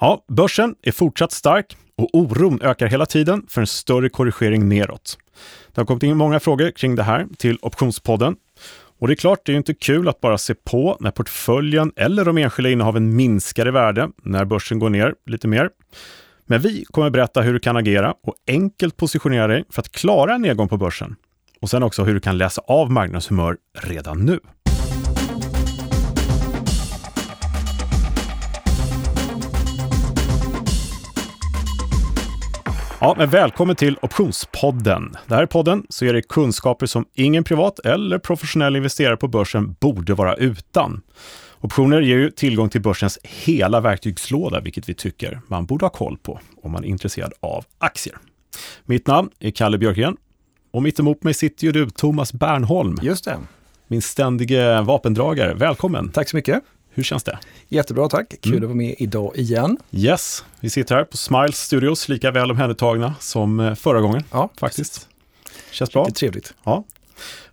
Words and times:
Ja, 0.00 0.24
börsen 0.28 0.74
är 0.82 0.92
fortsatt 0.92 1.32
stark 1.32 1.76
och 1.96 2.08
oron 2.12 2.62
ökar 2.62 2.86
hela 2.86 3.06
tiden 3.06 3.46
för 3.48 3.60
en 3.60 3.66
större 3.66 4.08
korrigering 4.08 4.68
neråt. 4.68 5.18
Det 5.74 5.80
har 5.80 5.86
kommit 5.86 6.02
in 6.02 6.16
många 6.16 6.40
frågor 6.40 6.70
kring 6.70 6.96
det 6.96 7.02
här 7.02 7.26
till 7.38 7.58
Optionspodden. 7.62 8.36
Och 8.98 9.08
det 9.08 9.12
är 9.12 9.16
klart, 9.16 9.40
det 9.44 9.52
är 9.52 9.56
inte 9.56 9.74
kul 9.74 10.08
att 10.08 10.20
bara 10.20 10.38
se 10.38 10.54
på 10.54 10.96
när 11.00 11.10
portföljen 11.10 11.92
eller 11.96 12.24
de 12.24 12.38
enskilda 12.38 12.70
innehaven 12.70 13.16
minskar 13.16 13.68
i 13.68 13.70
värde 13.70 14.08
när 14.22 14.44
börsen 14.44 14.78
går 14.78 14.90
ner 14.90 15.14
lite 15.26 15.48
mer. 15.48 15.70
Men 16.46 16.60
vi 16.60 16.84
kommer 16.84 17.10
berätta 17.10 17.40
hur 17.40 17.52
du 17.52 17.60
kan 17.60 17.76
agera 17.76 18.14
och 18.22 18.34
enkelt 18.46 18.96
positionera 18.96 19.46
dig 19.46 19.64
för 19.70 19.82
att 19.82 19.92
klara 19.92 20.34
en 20.34 20.42
nedgång 20.42 20.68
på 20.68 20.76
börsen. 20.76 21.16
Och 21.60 21.70
sen 21.70 21.82
också 21.82 22.04
hur 22.04 22.14
du 22.14 22.20
kan 22.20 22.38
läsa 22.38 22.62
av 22.66 22.90
marknadshumör 22.90 23.56
redan 23.78 24.24
nu. 24.24 24.40
Ja, 33.00 33.14
men 33.18 33.30
välkommen 33.30 33.76
till 33.76 33.98
Optionspodden. 34.02 35.16
Det 35.26 35.34
här 35.34 35.42
är 35.42 35.46
podden 35.46 35.86
så 35.88 36.04
ger 36.04 36.12
dig 36.12 36.22
kunskaper 36.22 36.86
som 36.86 37.04
ingen 37.14 37.44
privat 37.44 37.78
eller 37.78 38.18
professionell 38.18 38.76
investerare 38.76 39.16
på 39.16 39.28
börsen 39.28 39.76
borde 39.80 40.14
vara 40.14 40.34
utan. 40.34 41.00
Optioner 41.60 42.00
ger 42.00 42.16
ju 42.16 42.30
tillgång 42.30 42.68
till 42.68 42.80
börsens 42.80 43.18
hela 43.22 43.80
verktygslåda, 43.80 44.60
vilket 44.60 44.88
vi 44.88 44.94
tycker 44.94 45.40
man 45.46 45.66
borde 45.66 45.84
ha 45.84 45.90
koll 45.90 46.18
på 46.22 46.40
om 46.62 46.72
man 46.72 46.84
är 46.84 46.88
intresserad 46.88 47.32
av 47.40 47.64
aktier. 47.78 48.16
Mitt 48.84 49.06
namn 49.06 49.30
är 49.38 49.50
Kalle 49.50 49.78
Björkgren 49.78 50.16
och 50.70 50.82
mitt 50.82 51.00
emot 51.00 51.22
mig 51.22 51.34
sitter 51.34 51.64
ju 51.64 51.72
du, 51.72 51.90
Thomas 51.90 52.32
Bernholm. 52.32 52.96
Just 53.02 53.24
det. 53.24 53.38
Min 53.86 54.02
ständige 54.02 54.80
vapendragare. 54.80 55.54
Välkommen! 55.54 56.08
Tack 56.08 56.28
så 56.28 56.36
mycket. 56.36 56.62
Hur 56.90 57.02
känns 57.02 57.24
det? 57.24 57.38
Jättebra, 57.68 58.08
tack. 58.08 58.34
Kul 58.40 58.52
mm. 58.52 58.64
att 58.64 58.68
vara 58.68 58.76
med 58.76 58.94
idag 58.98 59.36
igen. 59.36 59.76
Yes, 59.90 60.44
vi 60.60 60.70
sitter 60.70 60.94
här 60.94 61.04
på 61.04 61.16
Smiles 61.16 61.60
Studios, 61.60 62.08
lika 62.08 62.30
väl 62.30 62.50
omhändertagna 62.50 63.14
som 63.20 63.60
eh, 63.60 63.74
förra 63.74 64.00
gången. 64.00 64.22
Ja, 64.30 64.50
faktiskt. 64.56 65.08
Känns 65.70 65.92
bra. 65.92 66.06
Är 66.06 66.10
trevligt. 66.10 66.54
Ja. 66.64 66.84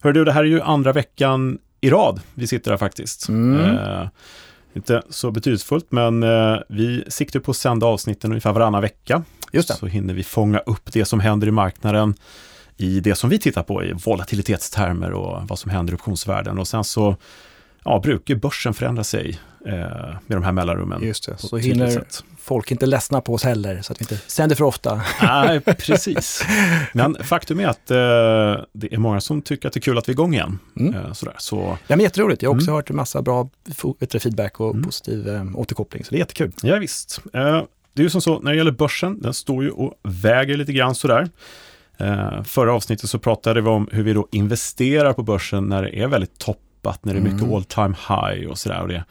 Hör 0.01 0.13
du, 0.13 0.25
det 0.25 0.31
här 0.31 0.43
är 0.43 0.47
ju 0.47 0.61
andra 0.61 0.93
veckan 0.93 1.57
i 1.81 1.89
rad 1.89 2.21
vi 2.33 2.47
sitter 2.47 2.71
här 2.71 2.77
faktiskt. 2.77 3.29
Mm. 3.29 3.77
Eh, 3.77 4.07
inte 4.73 5.01
så 5.09 5.31
betydelsefullt, 5.31 5.85
men 5.89 6.23
eh, 6.23 6.57
vi 6.69 7.03
siktar 7.07 7.39
på 7.39 7.51
att 7.51 7.57
sända 7.57 7.85
avsnitten 7.85 8.31
ungefär 8.31 8.53
varannan 8.53 8.81
vecka. 8.81 9.23
Just 9.51 9.67
det. 9.67 9.73
Så 9.73 9.85
hinner 9.85 10.13
vi 10.13 10.23
fånga 10.23 10.59
upp 10.59 10.93
det 10.93 11.05
som 11.05 11.19
händer 11.19 11.47
i 11.47 11.51
marknaden 11.51 12.15
i 12.77 12.99
det 12.99 13.15
som 13.15 13.29
vi 13.29 13.39
tittar 13.39 13.63
på 13.63 13.83
i 13.83 13.93
volatilitetstermer 13.93 15.11
och 15.11 15.47
vad 15.47 15.59
som 15.59 15.71
händer 15.71 15.93
i 15.93 15.95
optionsvärlden. 15.95 16.59
Och 16.59 16.67
sen 16.67 16.83
så 16.83 17.15
ja, 17.85 17.99
brukar 17.99 18.35
börsen 18.35 18.73
förändra 18.73 19.03
sig 19.03 19.39
eh, 19.65 19.73
med 20.27 20.37
de 20.37 20.43
här 20.43 20.51
mellanrummen. 20.51 21.03
Just 21.03 21.25
det, 21.25 21.37
så 21.37 21.57
hinner 21.57 21.89
sätt. 21.89 22.23
folk 22.39 22.71
inte 22.71 22.85
ledsna 22.85 23.21
på 23.21 23.33
oss 23.33 23.43
heller, 23.43 23.81
så 23.81 23.93
att 23.93 24.01
vi 24.01 24.03
inte 24.03 24.17
sänder 24.27 24.55
för 24.55 24.65
ofta. 24.65 25.01
Nej, 25.21 25.59
precis. 25.65 26.45
Men 26.93 27.15
faktum 27.23 27.59
är 27.59 27.67
att 27.67 27.91
eh, 27.91 28.65
det 28.73 28.93
är 28.93 28.97
många 28.97 29.21
som 29.21 29.41
tycker 29.41 29.67
att 29.67 29.73
det 29.73 29.77
är 29.77 29.81
kul 29.81 29.97
att 29.97 30.09
vi 30.09 30.11
är 30.11 30.13
igång 30.13 30.33
igen. 30.33 30.59
Mm. 30.79 30.95
Eh, 30.95 31.13
sådär. 31.13 31.35
Så... 31.37 31.77
Ja, 31.87 31.95
men 31.95 31.99
jätteroligt. 31.99 32.41
Jag 32.41 32.49
har 32.49 32.55
också 32.55 32.67
mm. 32.67 32.75
hört 32.75 32.89
en 32.89 32.95
massa 32.95 33.21
bra 33.21 33.49
feedback 34.19 34.59
och 34.59 34.71
mm. 34.71 34.83
positiv 34.83 35.29
eh, 35.29 35.55
återkoppling, 35.55 36.03
så 36.03 36.09
det 36.09 36.17
är 36.17 36.19
jättekul. 36.19 36.51
Ja, 36.61 36.77
visst. 36.77 37.21
Eh, 37.33 37.63
det 37.93 38.01
är 38.01 38.03
ju 38.03 38.09
som 38.09 38.21
så, 38.21 38.39
när 38.39 38.51
det 38.51 38.57
gäller 38.57 38.71
börsen, 38.71 39.21
den 39.21 39.33
står 39.33 39.63
ju 39.63 39.69
och 39.69 39.93
väger 40.03 40.57
lite 40.57 40.73
grann 40.73 40.95
sådär. 40.95 41.29
Eh, 41.97 42.43
förra 42.43 42.73
avsnittet 42.73 43.09
så 43.09 43.19
pratade 43.19 43.61
vi 43.61 43.69
om 43.69 43.89
hur 43.91 44.03
vi 44.03 44.13
då 44.13 44.27
investerar 44.31 45.13
på 45.13 45.23
börsen 45.23 45.63
när 45.63 45.83
det 45.83 45.99
är 45.99 46.07
väldigt 46.07 46.37
topp 46.37 46.61
tappat, 46.85 47.05
när 47.05 47.13
det 47.13 47.19
är 47.19 47.23
mycket 47.23 47.41
mm. 47.41 47.53
all 47.53 47.63
time 47.63 47.95
high 48.07 48.49
och 48.49 48.57
sådär. 48.57 48.81
Och 48.81 48.87
det 48.87 49.03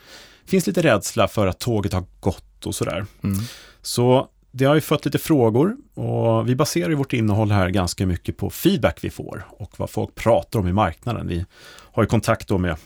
finns 0.46 0.66
lite 0.66 0.82
rädsla 0.82 1.28
för 1.28 1.46
att 1.46 1.58
tåget 1.58 1.92
har 1.92 2.04
gått 2.20 2.66
och 2.66 2.74
sådär. 2.74 3.06
Mm. 3.22 3.38
Så 3.82 4.28
det 4.50 4.64
har 4.64 4.74
ju 4.74 4.80
fått 4.80 5.04
lite 5.04 5.18
frågor 5.18 5.76
och 5.94 6.48
vi 6.48 6.56
baserar 6.56 6.88
ju 6.88 6.94
vårt 6.94 7.12
innehåll 7.12 7.50
här 7.50 7.68
ganska 7.70 8.06
mycket 8.06 8.36
på 8.36 8.50
feedback 8.50 8.98
vi 9.02 9.10
får 9.10 9.46
och 9.50 9.72
vad 9.76 9.90
folk 9.90 10.14
pratar 10.14 10.58
om 10.58 10.68
i 10.68 10.72
marknaden. 10.72 11.28
Vi 11.28 11.46
har 11.92 12.02
ju 12.02 12.06
kontakt 12.06 12.48
då 12.48 12.58
med 12.58 12.76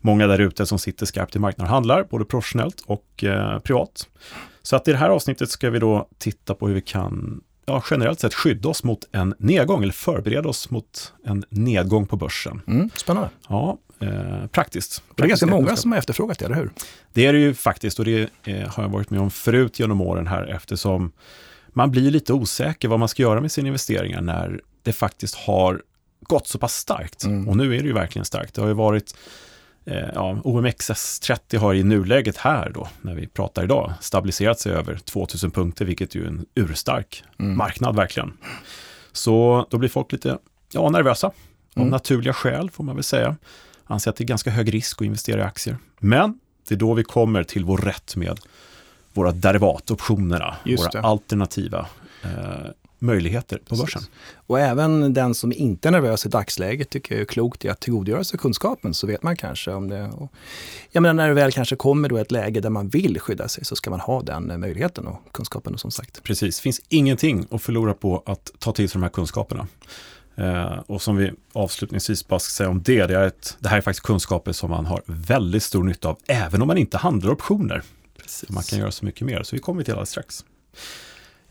många 0.00 0.26
där 0.26 0.38
ute 0.38 0.66
som 0.66 0.78
sitter 0.78 1.06
skarpt 1.06 1.36
i 1.36 1.38
marknaden 1.38 1.70
och 1.70 1.74
handlar, 1.74 2.04
både 2.04 2.24
professionellt 2.24 2.82
och 2.86 3.24
eh, 3.24 3.58
privat. 3.58 4.08
Så 4.62 4.76
att 4.76 4.88
i 4.88 4.92
det 4.92 4.98
här 4.98 5.10
avsnittet 5.10 5.50
ska 5.50 5.70
vi 5.70 5.78
då 5.78 6.08
titta 6.18 6.54
på 6.54 6.66
hur 6.66 6.74
vi 6.74 6.80
kan 6.80 7.40
ja, 7.66 7.82
generellt 7.90 8.20
sett 8.20 8.34
skydda 8.34 8.68
oss 8.68 8.84
mot 8.84 9.08
en 9.12 9.34
nedgång 9.38 9.82
eller 9.82 9.92
förbereda 9.92 10.48
oss 10.48 10.70
mot 10.70 11.12
en 11.24 11.44
nedgång 11.48 12.06
på 12.06 12.16
börsen. 12.16 12.62
Mm, 12.66 12.90
spännande. 12.96 13.30
Ja, 13.48 13.78
eh, 14.00 14.46
praktiskt. 14.46 15.02
Det 15.14 15.22
är 15.22 15.26
ganska 15.28 15.46
många 15.46 15.76
som 15.76 15.92
har 15.92 15.98
efterfrågat 15.98 16.38
det, 16.38 16.44
eller 16.44 16.56
hur? 16.56 16.70
Det 17.12 17.26
är 17.26 17.32
det 17.32 17.38
ju 17.38 17.54
faktiskt 17.54 17.98
och 17.98 18.04
det 18.04 18.30
eh, 18.44 18.68
har 18.68 18.82
jag 18.82 18.90
varit 18.90 19.10
med 19.10 19.20
om 19.20 19.30
förut 19.30 19.80
genom 19.80 20.00
åren 20.00 20.26
här 20.26 20.46
eftersom 20.46 21.12
man 21.68 21.90
blir 21.90 22.10
lite 22.10 22.32
osäker 22.32 22.88
vad 22.88 22.98
man 22.98 23.08
ska 23.08 23.22
göra 23.22 23.40
med 23.40 23.52
sina 23.52 23.68
investeringar 23.68 24.20
när 24.20 24.60
det 24.82 24.92
faktiskt 24.92 25.34
har 25.34 25.82
gått 26.20 26.46
så 26.46 26.58
pass 26.58 26.74
starkt. 26.74 27.24
Mm. 27.24 27.48
Och 27.48 27.56
nu 27.56 27.76
är 27.76 27.80
det 27.80 27.86
ju 27.86 27.92
verkligen 27.92 28.24
starkt. 28.24 28.54
Det 28.54 28.60
har 28.60 28.68
ju 28.68 28.74
varit 28.74 29.14
eh, 29.84 30.08
ja, 30.14 30.40
OMXS30 30.44 31.56
har 31.56 31.74
i 31.74 31.82
nuläget 31.82 32.36
här 32.36 32.70
då, 32.70 32.88
när 33.00 33.14
vi 33.14 33.26
pratar 33.26 33.64
idag, 33.64 33.92
stabiliserat 34.00 34.60
sig 34.60 34.72
över 34.72 34.96
2000 34.96 35.50
punkter, 35.50 35.84
vilket 35.84 36.14
ju 36.14 36.22
är 36.22 36.26
en 36.26 36.46
urstark 36.54 37.24
mm. 37.38 37.56
marknad 37.56 37.96
verkligen. 37.96 38.32
Så 39.12 39.66
då 39.70 39.78
blir 39.78 39.88
folk 39.88 40.12
lite 40.12 40.38
ja, 40.72 40.90
nervösa, 40.90 41.26
av 41.26 41.34
mm. 41.76 41.88
naturliga 41.88 42.32
skäl 42.32 42.70
får 42.70 42.84
man 42.84 42.94
väl 42.94 43.04
säga 43.04 43.36
anser 43.90 44.10
att 44.10 44.16
det 44.16 44.24
är 44.24 44.26
ganska 44.26 44.50
hög 44.50 44.74
risk 44.74 45.02
att 45.02 45.06
investera 45.06 45.40
i 45.40 45.44
aktier. 45.44 45.76
Men 45.98 46.38
det 46.68 46.74
är 46.74 46.78
då 46.78 46.94
vi 46.94 47.04
kommer 47.04 47.44
till 47.44 47.64
vår 47.64 47.78
rätt 47.78 48.16
med 48.16 48.40
våra 49.12 49.32
derivatoptionerna, 49.32 50.56
våra 50.64 51.00
alternativa 51.00 51.86
eh, 52.22 52.70
möjligheter 52.98 53.60
på 53.68 53.76
börsen. 53.76 54.02
Och 54.34 54.60
även 54.60 55.14
den 55.14 55.34
som 55.34 55.52
inte 55.52 55.88
är 55.88 55.92
nervös 55.92 56.26
i 56.26 56.28
dagsläget 56.28 56.90
tycker 56.90 57.14
jag 57.14 57.22
är 57.22 57.26
klokt 57.26 57.64
i 57.64 57.68
att 57.68 57.80
tillgodogöra 57.80 58.24
sig 58.24 58.38
kunskapen 58.38 58.94
så 58.94 59.06
vet 59.06 59.22
man 59.22 59.36
kanske 59.36 59.72
om 59.72 59.88
det. 59.88 60.08
Och 60.08 60.32
jag 60.90 61.02
menar 61.02 61.14
när 61.14 61.28
det 61.28 61.34
väl 61.34 61.52
kanske 61.52 61.76
kommer 61.76 62.08
då 62.08 62.16
ett 62.16 62.32
läge 62.32 62.60
där 62.60 62.70
man 62.70 62.88
vill 62.88 63.20
skydda 63.20 63.48
sig 63.48 63.64
så 63.64 63.76
ska 63.76 63.90
man 63.90 64.00
ha 64.00 64.22
den 64.22 64.60
möjligheten 64.60 65.06
och 65.06 65.32
kunskapen 65.32 65.78
som 65.78 65.90
sagt. 65.90 66.22
Precis, 66.22 66.56
det 66.56 66.62
finns 66.62 66.80
ingenting 66.88 67.46
att 67.50 67.62
förlora 67.62 67.94
på 67.94 68.22
att 68.26 68.52
ta 68.58 68.72
till 68.72 68.88
sig 68.88 68.98
de 68.98 69.02
här 69.02 69.10
kunskaperna. 69.10 69.66
Eh, 70.40 70.78
och 70.86 71.02
som 71.02 71.16
vi 71.16 71.32
avslutningsvis 71.52 72.28
bara 72.28 72.40
ska 72.40 72.50
säga 72.50 72.68
om 72.68 72.82
det, 72.82 73.06
det, 73.06 73.14
är 73.14 73.26
ett, 73.26 73.56
det 73.60 73.68
här 73.68 73.76
är 73.76 73.80
faktiskt 73.80 74.06
kunskaper 74.06 74.52
som 74.52 74.70
man 74.70 74.86
har 74.86 75.02
väldigt 75.06 75.62
stor 75.62 75.84
nytta 75.84 76.08
av, 76.08 76.18
även 76.26 76.62
om 76.62 76.68
man 76.68 76.78
inte 76.78 76.98
handlar 76.98 77.30
optioner. 77.30 77.82
Precis. 78.22 78.50
Man 78.50 78.62
kan 78.62 78.78
göra 78.78 78.90
så 78.90 79.04
mycket 79.04 79.26
mer, 79.26 79.42
så 79.42 79.56
vi 79.56 79.60
kommer 79.60 79.82
till 79.82 79.92
alldeles 79.92 80.10
strax. 80.10 80.44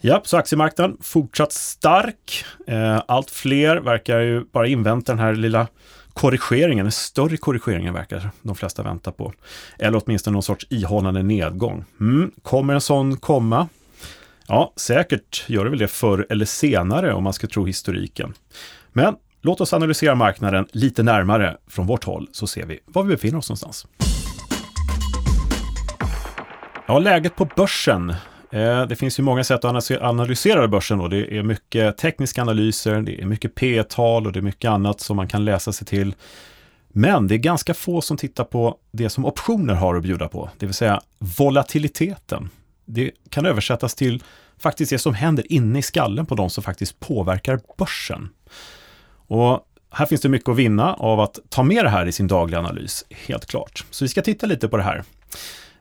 Ja, 0.02 0.22
så 0.26 0.38
aktiemarknaden 0.38 0.98
fortsatt 1.02 1.54
stark. 1.54 2.46
Eh, 2.68 3.02
allt 3.08 3.32
fler 3.32 3.78
verkar 3.78 4.20
ju 4.20 4.46
bara 4.52 4.68
invänta 4.68 5.12
den 5.12 5.20
här 5.20 5.36
lilla 5.36 5.68
korrigeringen, 6.14 6.86
en 6.86 6.92
större 6.92 7.38
korrigeringen 7.38 7.94
verkar 7.94 8.30
de 8.42 8.56
flesta 8.56 8.84
vänta 8.84 9.12
på. 9.12 9.34
Eller 9.80 10.02
åtminstone 10.06 10.34
någon 10.34 10.44
sorts 10.44 10.68
ihållande 10.70 11.24
nedgång. 11.24 11.86
Mm, 12.00 12.32
kommer 12.42 12.74
en 12.74 12.82
sån 12.82 13.18
komma? 13.18 13.68
Ja, 14.48 14.74
säkert 14.76 15.46
gör 15.48 15.64
det 15.64 15.70
väl 15.70 15.80
det 15.80 15.88
förr 15.88 16.28
eller 16.30 16.46
senare 16.46 17.14
om 17.14 17.24
man 17.24 17.34
ska 17.34 17.48
tro 17.48 17.66
historiken. 17.66 18.34
Men 18.94 19.16
låt 19.42 19.62
oss 19.62 19.74
analysera 19.74 20.16
marknaden 20.16 20.68
lite 20.72 21.04
närmare 21.04 21.58
från 21.68 21.88
vårt 21.88 22.04
håll 22.04 22.30
så 22.32 22.48
ser 22.48 22.66
vi 22.66 22.80
var 22.86 23.04
vi 23.04 23.10
befinner 23.10 23.38
oss 23.38 23.50
någonstans. 23.50 23.88
Ja, 26.88 27.00
läget 27.00 27.36
på 27.36 27.48
börsen. 27.56 28.10
Eh, 28.52 28.86
det 28.86 28.96
finns 28.96 29.20
ju 29.20 29.24
många 29.24 29.44
sätt 29.44 29.66
att 29.66 29.92
analysera 30.02 30.68
börsen. 30.68 30.98
Då. 30.98 31.08
Det 31.08 31.38
är 31.38 31.44
mycket 31.44 31.98
tekniska 31.98 32.42
analyser, 32.42 33.02
det 33.02 33.22
är 33.22 33.26
mycket 33.26 33.56
P 33.56 33.84
tal 33.84 34.26
och 34.26 34.34
det 34.34 34.40
är 34.40 34.44
mycket 34.44 34.72
annat 34.72 35.02
som 35.02 35.16
man 35.16 35.28
kan 35.28 35.46
läsa 35.46 35.72
sig 35.72 35.88
till. 35.88 36.16
Men 36.90 37.28
det 37.28 37.36
är 37.36 37.38
ganska 37.38 37.74
få 37.74 38.02
som 38.02 38.18
tittar 38.18 38.44
på 38.44 38.78
det 38.92 39.10
som 39.10 39.26
optioner 39.26 39.74
har 39.74 39.96
att 39.96 40.04
bjuda 40.04 40.28
på, 40.28 40.50
det 40.58 40.66
vill 40.66 40.76
säga 40.76 41.02
volatiliteten. 41.20 42.50
Det 42.86 43.12
kan 43.30 43.46
översättas 43.46 43.96
till 43.96 44.24
faktiskt 44.60 44.90
det 44.90 45.00
som 45.00 45.14
händer 45.14 45.52
inne 45.52 45.80
i 45.80 45.82
skallen 45.82 46.26
på 46.26 46.36
de 46.36 46.50
som 46.50 46.64
faktiskt 46.64 47.00
påverkar 47.00 47.60
börsen. 47.78 48.30
Och 49.30 49.66
här 49.92 50.06
finns 50.06 50.22
det 50.22 50.30
mycket 50.30 50.50
att 50.50 50.56
vinna 50.56 50.94
av 50.94 51.20
att 51.20 51.40
ta 51.50 51.64
med 51.64 51.86
det 51.86 51.90
här 51.90 52.06
i 52.06 52.12
sin 52.12 52.28
dagliga 52.28 52.60
analys, 52.60 53.06
helt 53.10 53.46
klart. 53.46 53.86
Så 53.90 54.06
vi 54.06 54.10
ska 54.10 54.22
titta 54.22 54.48
lite 54.48 54.68
på 54.68 54.78
det 54.78 54.84
här. 54.84 55.04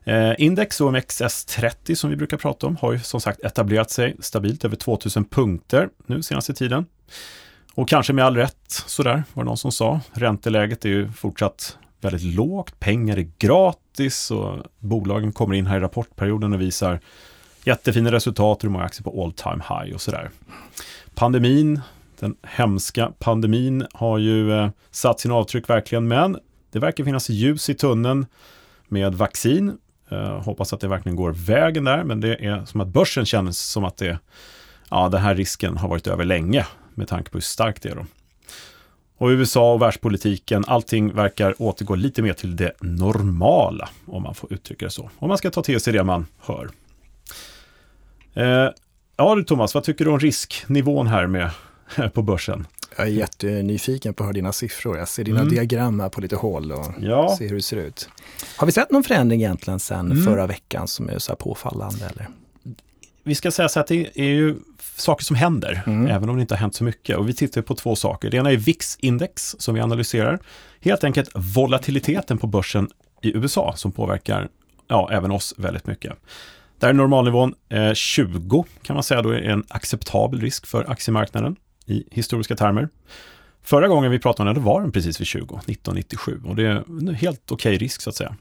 Eh, 0.05 0.35
index 0.39 0.81
OMXS30 0.81 1.95
som 1.95 2.11
vi 2.11 2.17
brukar 2.17 2.37
prata 2.37 2.67
om 2.67 2.77
har 2.77 2.93
ju 2.93 3.00
som 3.00 3.21
sagt 3.21 3.41
etablerat 3.41 3.91
sig 3.91 4.17
stabilt 4.21 4.65
över 4.65 4.77
2000 4.77 5.25
punkter 5.25 5.89
nu 6.06 6.23
senaste 6.23 6.55
tiden. 6.55 6.87
Och 7.75 7.89
kanske 7.89 8.12
med 8.12 8.25
all 8.25 8.37
rätt, 8.37 8.56
sådär 8.69 9.25
var 9.33 9.43
det 9.45 9.49
någon 9.49 9.56
som 9.56 9.73
sa. 9.73 10.01
Ränteläget 10.12 10.85
är 10.85 10.89
ju 10.89 11.12
fortsatt 11.12 11.77
väldigt 12.01 12.35
lågt, 12.35 12.81
pengar 12.81 13.17
är 13.17 13.31
gratis 13.39 14.31
och 14.31 14.56
bolagen 14.79 15.33
kommer 15.33 15.55
in 15.55 15.67
här 15.67 15.77
i 15.77 15.81
rapportperioden 15.81 16.53
och 16.53 16.61
visar 16.61 17.01
jättefina 17.65 18.12
resultat, 18.12 18.65
hur 18.65 18.69
många 18.69 18.85
aktier 18.85 19.03
på 19.03 19.25
all 19.25 19.33
time 19.33 19.62
high 19.69 19.94
och 19.94 20.01
sådär. 20.01 20.31
Pandemin, 21.15 21.81
den 22.20 22.37
hemska 22.43 23.12
pandemin 23.19 23.87
har 23.93 24.19
ju 24.19 24.53
eh, 24.53 24.70
satt 24.91 25.20
sin 25.20 25.32
avtryck 25.32 25.70
verkligen, 25.70 26.09
men 26.09 26.38
det 26.73 26.79
verkar 26.79 27.05
finnas 27.05 27.29
ljus 27.29 27.70
i 27.70 27.75
tunneln 27.75 28.26
med 28.88 29.15
vaccin. 29.15 29.79
Eh, 30.11 30.43
hoppas 30.43 30.73
att 30.73 30.81
det 30.81 30.88
verkligen 30.88 31.17
går 31.17 31.32
vägen 31.32 31.85
där, 31.85 32.05
men 32.05 32.20
det 32.20 32.44
är 32.44 32.65
som 32.65 32.81
att 32.81 32.88
börsen 32.88 33.26
känns 33.26 33.61
som 33.61 33.85
att 33.85 33.97
det, 33.97 34.19
ja, 34.91 35.09
den 35.09 35.20
här 35.20 35.35
risken 35.35 35.76
har 35.76 35.88
varit 35.88 36.06
över 36.06 36.25
länge 36.25 36.67
med 36.94 37.09
tanke 37.09 37.31
på 37.31 37.37
hur 37.37 37.43
starkt 37.43 37.82
det 37.82 37.88
är. 37.88 37.94
Då. 37.94 38.06
Och 39.19 39.29
USA 39.29 39.73
och 39.73 39.82
världspolitiken, 39.82 40.65
allting 40.67 41.15
verkar 41.15 41.62
återgå 41.62 41.94
lite 41.94 42.23
mer 42.23 42.32
till 42.32 42.56
det 42.56 42.73
normala, 42.81 43.88
om 44.06 44.23
man 44.23 44.35
får 44.35 44.53
uttrycka 44.53 44.85
det 44.85 44.91
så. 44.91 45.11
Om 45.19 45.29
man 45.29 45.38
ska 45.38 45.50
ta 45.50 45.62
till 45.62 45.81
sig 45.81 45.93
det 45.93 46.05
man 46.05 46.26
hör. 46.41 46.70
Eh, 48.35 48.70
ja 49.17 49.35
du 49.35 49.44
Thomas, 49.44 49.75
vad 49.75 49.85
tycker 49.85 50.05
du 50.05 50.11
om 50.11 50.20
risknivån 50.20 51.06
här 51.06 51.26
med, 51.26 51.50
på 52.14 52.23
börsen? 52.23 52.67
Jag 52.96 53.06
är 53.06 53.11
jättenyfiken 53.11 54.14
på 54.14 54.23
att 54.23 54.26
höra 54.26 54.32
dina 54.32 54.52
siffror. 54.52 54.99
Jag 54.99 55.08
ser 55.08 55.25
dina 55.25 55.40
mm. 55.40 55.55
diagram 55.55 56.00
här 56.00 56.08
på 56.08 56.20
lite 56.20 56.37
håll 56.37 56.73
och 56.73 56.87
ja. 57.00 57.37
ser 57.38 57.49
hur 57.49 57.56
det 57.56 57.62
ser 57.62 57.76
ut. 57.76 58.08
Har 58.56 58.67
vi 58.67 58.73
sett 58.73 58.90
någon 58.90 59.05
förändring 59.05 59.40
egentligen 59.40 59.81
sedan 59.81 60.12
mm. 60.12 60.25
förra 60.25 60.46
veckan 60.46 60.88
som 60.88 61.08
är 61.08 61.19
så 61.19 61.32
här 61.32 61.37
påfallande? 61.37 62.05
Eller? 62.05 62.29
Vi 63.23 63.35
ska 63.35 63.50
säga 63.50 63.69
så 63.69 63.81
att 63.81 63.87
det 63.87 64.19
är 64.19 64.25
ju 64.25 64.56
saker 64.96 65.25
som 65.25 65.37
händer, 65.37 65.82
mm. 65.87 66.06
även 66.06 66.29
om 66.29 66.37
det 66.37 66.40
inte 66.40 66.55
har 66.55 66.58
hänt 66.58 66.75
så 66.75 66.85
mycket. 66.85 67.17
Och 67.17 67.29
vi 67.29 67.35
tittar 67.35 67.62
på 67.62 67.75
två 67.75 67.96
saker. 67.96 68.31
Det 68.31 68.37
ena 68.37 68.52
är 68.52 68.56
VIX-index 68.56 69.56
som 69.58 69.75
vi 69.75 69.81
analyserar. 69.81 70.38
Helt 70.81 71.05
enkelt 71.05 71.31
volatiliteten 71.34 72.38
på 72.38 72.46
börsen 72.46 72.88
i 73.23 73.37
USA 73.37 73.75
som 73.76 73.93
påverkar 73.93 74.49
ja, 74.88 75.08
även 75.12 75.31
oss 75.31 75.55
väldigt 75.56 75.87
mycket. 75.87 76.12
Där 76.79 76.88
är 76.88 76.93
normalnivån 76.93 77.55
eh, 77.69 77.93
20 77.93 78.64
kan 78.82 78.94
man 78.94 79.02
säga 79.02 79.23
då 79.23 79.31
är 79.31 79.41
en 79.41 79.64
acceptabel 79.69 80.41
risk 80.41 80.67
för 80.67 80.91
aktiemarknaden 80.91 81.56
i 81.88 82.05
historiska 82.11 82.56
termer. 82.56 82.88
Förra 83.62 83.88
gången 83.88 84.11
vi 84.11 84.19
pratade 84.19 84.50
om 84.50 84.55
den, 84.55 84.64
då 84.64 84.70
var 84.70 84.81
den 84.81 84.93
precis 84.93 85.20
vid 85.20 85.26
20, 85.26 85.43
1997 85.43 86.40
och 86.44 86.56
det 86.56 86.67
är 86.67 86.85
en 86.88 87.14
helt 87.14 87.52
okej 87.52 87.75
okay 87.75 87.79
risk 87.79 88.02
så 88.02 88.11
att 88.11 88.17
säga. 88.17 88.37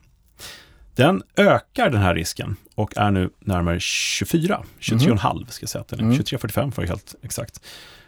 Den 0.96 1.24
ökar 1.36 1.90
den 1.90 2.02
här 2.02 2.16
risken 2.16 2.56
och 2.76 2.98
är 2.98 3.12
nu 3.12 3.30
närmare 3.40 3.80
24, 3.80 4.64
23,5 4.80 5.32
mm. 5.32 5.46
ska 5.50 5.64
jag 5.64 5.70
säga 5.70 5.82
att 5.82 5.88
den 5.88 6.00
är, 6.00 6.04
mm. 6.04 6.18
23,45 6.18 6.72
för 6.72 6.84
helt 6.84 7.16
exakt, 7.22 7.62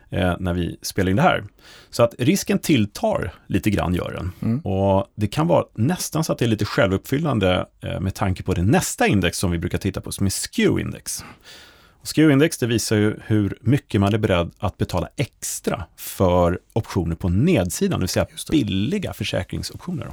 eh, 0.10 0.36
när 0.40 0.54
vi 0.54 0.78
spelar 0.82 1.10
in 1.10 1.16
det 1.16 1.22
här. 1.22 1.44
Så 1.90 2.04
att 2.04 2.16
risken 2.18 2.60
tilltar 2.60 3.34
lite 3.48 3.70
grann 3.70 3.96
gör 3.96 4.12
den. 4.12 4.32
Mm. 4.42 4.60
Och 4.60 5.08
det 5.16 5.28
kan 5.28 5.48
vara 5.48 5.66
nästan 5.74 6.24
så 6.24 6.32
att 6.32 6.40
det 6.40 6.46
är 6.46 6.50
lite 6.50 6.66
självuppfyllande 6.66 7.66
eh, 7.82 8.00
med 8.00 8.16
tanke 8.16 8.44
på 8.44 8.54
det 8.54 8.64
nästa 8.64 9.08
index 9.08 9.38
som 9.38 9.52
vi 9.52 9.58
brukar 9.58 9.78
titta 9.78 10.02
på, 10.02 10.12
som 10.12 10.26
är 10.26 10.30
SKEW-index. 10.30 11.24
SKEW-index 12.14 12.58
det 12.58 12.68
visar 12.68 12.96
ju 12.96 13.16
hur 13.26 13.58
mycket 13.62 14.02
man 14.02 14.14
är 14.14 14.18
beredd 14.18 14.52
att 14.58 14.78
betala 14.78 15.10
extra 15.16 15.84
för 15.96 16.60
optioner 16.74 17.16
på 17.16 17.30
nedsidan, 17.30 18.00
det 18.00 18.04
vill 18.04 18.10
säga 18.10 18.28
billiga 18.52 19.14
försäkringsoptioner. 19.14 20.08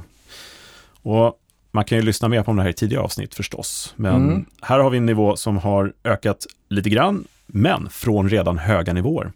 Och 1.01 1.39
man 1.71 1.85
kan 1.85 1.97
ju 1.97 2.01
lyssna 2.01 2.27
mer 2.27 2.43
på 2.43 2.53
det 2.53 2.61
här 2.61 2.69
i 2.69 2.73
tidigare 2.73 3.03
avsnitt 3.03 3.35
förstås. 3.35 3.93
Men 3.95 4.15
mm. 4.15 4.45
här 4.61 4.79
har 4.79 4.89
vi 4.89 4.97
en 4.97 5.05
nivå 5.05 5.35
som 5.35 5.57
har 5.57 5.93
ökat 6.03 6.45
lite 6.69 6.89
grann, 6.89 7.27
men 7.45 7.89
från 7.89 8.29
redan 8.29 8.57
höga 8.57 8.93
nivåer. 8.93 9.31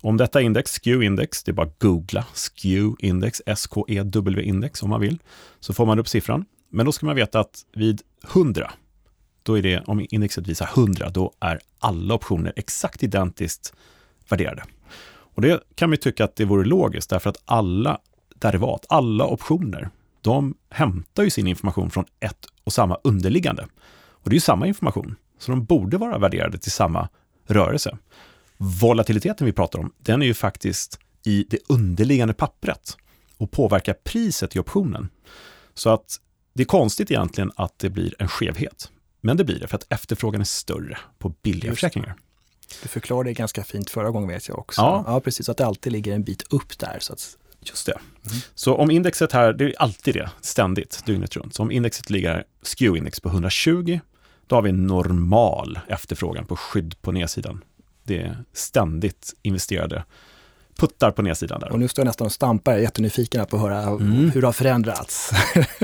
Om 0.00 0.16
detta 0.16 0.40
index, 0.40 0.80
SKEW-index, 0.80 1.42
det 1.44 1.50
är 1.50 1.52
bara 1.52 1.66
att 1.66 1.78
googla 1.78 2.24
SKEW-index, 2.34 3.42
S-K-E-W-index 3.46 4.82
om 4.82 4.90
man 4.90 5.00
vill, 5.00 5.18
så 5.60 5.72
får 5.72 5.86
man 5.86 5.98
upp 5.98 6.08
siffran. 6.08 6.44
Men 6.70 6.86
då 6.86 6.92
ska 6.92 7.06
man 7.06 7.16
veta 7.16 7.40
att 7.40 7.64
vid 7.74 8.02
100, 8.34 8.70
då 9.48 9.58
är 9.58 9.62
det, 9.62 9.80
om 9.86 10.06
indexet 10.10 10.46
visar 10.46 10.68
100, 10.74 11.10
då 11.10 11.32
är 11.40 11.60
alla 11.78 12.14
optioner 12.14 12.52
exakt 12.56 13.02
identiskt 13.02 13.74
värderade. 14.28 14.64
Och 15.08 15.42
det 15.42 15.60
kan 15.74 15.90
vi 15.90 15.96
tycka 15.96 16.24
att 16.24 16.36
det 16.36 16.44
vore 16.44 16.64
logiskt, 16.64 17.10
därför 17.10 17.30
att 17.30 17.42
alla 17.44 17.98
derivat, 18.34 18.86
alla 18.88 19.26
optioner, 19.26 19.90
de 20.20 20.54
hämtar 20.70 21.22
ju 21.22 21.30
sin 21.30 21.46
information 21.46 21.90
från 21.90 22.04
ett 22.20 22.46
och 22.64 22.72
samma 22.72 22.98
underliggande. 23.04 23.66
Och 24.10 24.30
det 24.30 24.34
är 24.34 24.36
ju 24.36 24.40
samma 24.40 24.66
information, 24.66 25.16
så 25.38 25.50
de 25.50 25.64
borde 25.64 25.98
vara 25.98 26.18
värderade 26.18 26.58
till 26.58 26.72
samma 26.72 27.08
rörelse. 27.46 27.98
Volatiliteten 28.56 29.46
vi 29.46 29.52
pratar 29.52 29.78
om, 29.78 29.92
den 29.98 30.22
är 30.22 30.26
ju 30.26 30.34
faktiskt 30.34 31.00
i 31.24 31.46
det 31.50 31.58
underliggande 31.68 32.34
pappret 32.34 32.96
och 33.36 33.50
påverkar 33.50 33.94
priset 33.94 34.56
i 34.56 34.58
optionen. 34.58 35.08
Så 35.74 35.90
att 35.90 36.16
det 36.54 36.62
är 36.62 36.66
konstigt 36.66 37.10
egentligen 37.10 37.52
att 37.56 37.78
det 37.78 37.90
blir 37.90 38.14
en 38.18 38.28
skevhet. 38.28 38.90
Men 39.28 39.36
det 39.36 39.44
blir 39.44 39.60
det 39.60 39.68
för 39.68 39.76
att 39.76 39.92
efterfrågan 39.92 40.40
är 40.40 40.44
större 40.44 40.98
på 41.18 41.28
billiga 41.28 41.72
försäkringar. 41.72 42.14
Du 42.82 42.88
förklarade 42.88 43.30
det 43.30 43.34
ganska 43.34 43.64
fint 43.64 43.90
förra 43.90 44.10
gången 44.10 44.28
vet 44.28 44.48
jag 44.48 44.58
också. 44.58 44.80
Ja, 44.80 45.04
ja 45.06 45.20
precis, 45.20 45.48
att 45.48 45.56
det 45.56 45.66
alltid 45.66 45.92
ligger 45.92 46.14
en 46.14 46.24
bit 46.24 46.52
upp 46.52 46.78
där. 46.78 46.98
Så 47.00 47.12
att 47.12 47.36
Just 47.60 47.86
det. 47.86 47.92
Mm. 47.92 48.38
Så 48.54 48.74
om 48.74 48.90
indexet 48.90 49.32
här, 49.32 49.52
det 49.52 49.64
är 49.64 49.74
alltid 49.78 50.14
det, 50.14 50.30
ständigt, 50.40 51.02
dygnet 51.06 51.36
runt. 51.36 51.54
Så 51.54 51.62
om 51.62 51.70
indexet 51.70 52.10
ligger, 52.10 52.44
SKEW-index 52.62 53.22
på 53.22 53.28
120, 53.28 54.00
då 54.46 54.56
har 54.56 54.62
vi 54.62 54.70
en 54.70 54.86
normal 54.86 55.78
efterfrågan 55.88 56.46
på 56.46 56.56
skydd 56.56 57.02
på 57.02 57.12
nedsidan. 57.12 57.64
Det 58.02 58.18
är 58.18 58.44
ständigt 58.52 59.34
investerade 59.42 60.04
puttar 60.78 61.10
på 61.10 61.22
nedsidan 61.22 61.60
där. 61.60 61.72
Och 61.72 61.78
nu 61.78 61.88
står 61.88 62.02
jag 62.02 62.06
nästan 62.06 62.24
och 62.24 62.32
stampar, 62.32 62.72
jag 62.72 62.78
är 62.78 62.82
jättenyfiken 62.82 63.46
på 63.46 63.56
att 63.56 63.62
höra 63.62 63.82
mm. 63.82 64.30
hur 64.30 64.40
det 64.40 64.46
har 64.46 64.52
förändrats. 64.52 65.30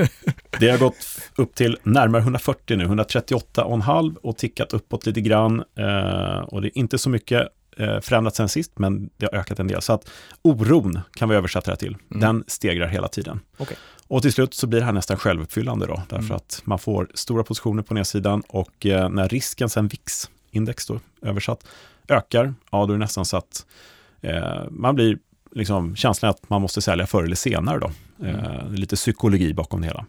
det 0.59 0.69
har 0.69 0.77
gått 0.77 0.95
upp 1.35 1.55
till 1.55 1.77
närmare 1.83 2.21
140 2.21 2.77
nu, 2.77 2.85
138,5 2.85 4.15
och 4.15 4.37
tickat 4.37 4.73
uppåt 4.73 5.05
lite 5.05 5.21
grann. 5.21 5.63
Eh, 5.77 6.39
och 6.39 6.61
det 6.61 6.67
är 6.67 6.77
inte 6.77 6.97
så 6.97 7.09
mycket 7.09 7.47
eh, 7.77 7.99
förändrats 7.99 8.37
sen 8.37 8.49
sist, 8.49 8.71
men 8.75 9.09
det 9.17 9.25
har 9.31 9.39
ökat 9.39 9.59
en 9.59 9.67
del. 9.67 9.81
Så 9.81 9.93
att 9.93 10.09
oron 10.41 10.99
kan 11.13 11.29
vi 11.29 11.35
översätta 11.35 11.71
det 11.71 11.77
till. 11.77 11.97
Mm. 12.11 12.21
Den 12.21 12.43
stegrar 12.47 12.87
hela 12.87 13.07
tiden. 13.07 13.39
Okay. 13.57 13.77
Och 14.07 14.21
till 14.21 14.33
slut 14.33 14.53
så 14.53 14.67
blir 14.67 14.79
det 14.79 14.85
här 14.85 14.93
nästan 14.93 15.17
självuppfyllande 15.17 15.85
då, 15.85 16.01
därför 16.09 16.25
mm. 16.25 16.35
att 16.35 16.61
man 16.63 16.79
får 16.79 17.07
stora 17.13 17.43
positioner 17.43 17.83
på 17.83 17.93
nedsidan 17.93 18.43
och 18.47 18.85
eh, 18.85 19.09
när 19.09 19.27
risken 19.27 19.69
sen 19.69 19.87
VIX-index 19.87 20.87
då, 20.87 20.99
översatt, 21.21 21.67
ökar, 22.07 22.53
ja 22.71 22.85
då 22.85 22.93
är 22.93 22.97
det 22.97 22.97
nästan 22.97 23.25
så 23.25 23.37
att 23.37 23.65
man 24.69 24.95
blir 24.95 25.17
liksom 25.55 25.95
känslan 25.95 26.29
att 26.29 26.49
man 26.49 26.61
måste 26.61 26.81
sälja 26.81 27.07
förr 27.07 27.23
eller 27.23 27.35
senare 27.35 27.79
då. 27.79 27.91
Mm. 28.23 28.35
Eh, 28.35 28.69
lite 28.69 28.95
psykologi 28.95 29.53
bakom 29.53 29.81
det 29.81 29.87
hela. 29.87 30.05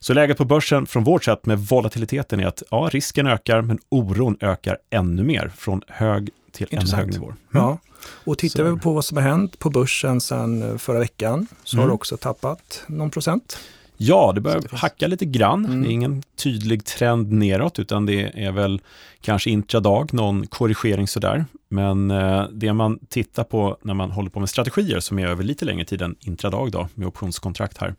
Så 0.00 0.14
läget 0.14 0.38
på 0.38 0.44
börsen 0.44 0.86
från 0.86 1.04
vårt 1.04 1.24
sätt 1.24 1.46
med 1.46 1.58
volatiliteten 1.58 2.40
är 2.40 2.46
att 2.46 2.62
ja, 2.70 2.88
risken 2.92 3.26
ökar, 3.26 3.62
men 3.62 3.78
oron 3.88 4.36
ökar 4.40 4.78
ännu 4.90 5.22
mer 5.22 5.52
från 5.56 5.82
hög 5.88 6.30
till 6.52 6.66
ännu 6.70 6.90
högre 6.90 7.12
nivåer. 7.12 7.34
Mm. 7.54 7.66
Ja. 7.66 7.78
Och 8.24 8.38
tittar 8.38 8.64
så. 8.64 8.74
vi 8.74 8.80
på 8.80 8.92
vad 8.92 9.04
som 9.04 9.16
har 9.16 9.24
hänt 9.24 9.58
på 9.58 9.70
börsen 9.70 10.20
sedan 10.20 10.62
eh, 10.62 10.76
förra 10.76 10.98
veckan 10.98 11.46
så 11.64 11.76
mm. 11.76 11.82
har 11.82 11.88
det 11.88 11.94
också 11.94 12.16
tappat 12.16 12.82
någon 12.86 13.10
procent. 13.10 13.58
Ja, 13.96 14.32
det 14.34 14.40
börjar 14.40 14.60
det 14.60 14.76
hacka 14.76 15.06
lite 15.06 15.24
grann. 15.24 15.64
Mm. 15.64 15.82
Det 15.82 15.88
är 15.88 15.92
ingen 15.92 16.22
tydlig 16.36 16.84
trend 16.84 17.32
neråt, 17.32 17.78
utan 17.78 18.06
det 18.06 18.44
är 18.44 18.52
väl 18.52 18.80
kanske 19.20 19.50
intradag, 19.50 20.14
någon 20.14 20.46
korrigering 20.46 21.08
sådär. 21.08 21.44
Men 21.68 22.10
eh, 22.10 22.48
det 22.52 22.72
man 22.72 22.98
tittar 23.08 23.44
på 23.44 23.78
när 23.82 23.94
man 23.94 24.10
håller 24.10 24.30
på 24.30 24.40
med 24.40 24.48
strategier 24.48 25.00
som 25.00 25.18
är 25.18 25.26
över 25.26 25.44
lite 25.44 25.64
längre 25.64 25.84
tid 25.84 26.02
än 26.02 26.16
intradag 26.20 26.72
då, 26.72 26.88
med 26.94 27.08
optionskontrakt 27.08 27.78
här, 27.78 27.94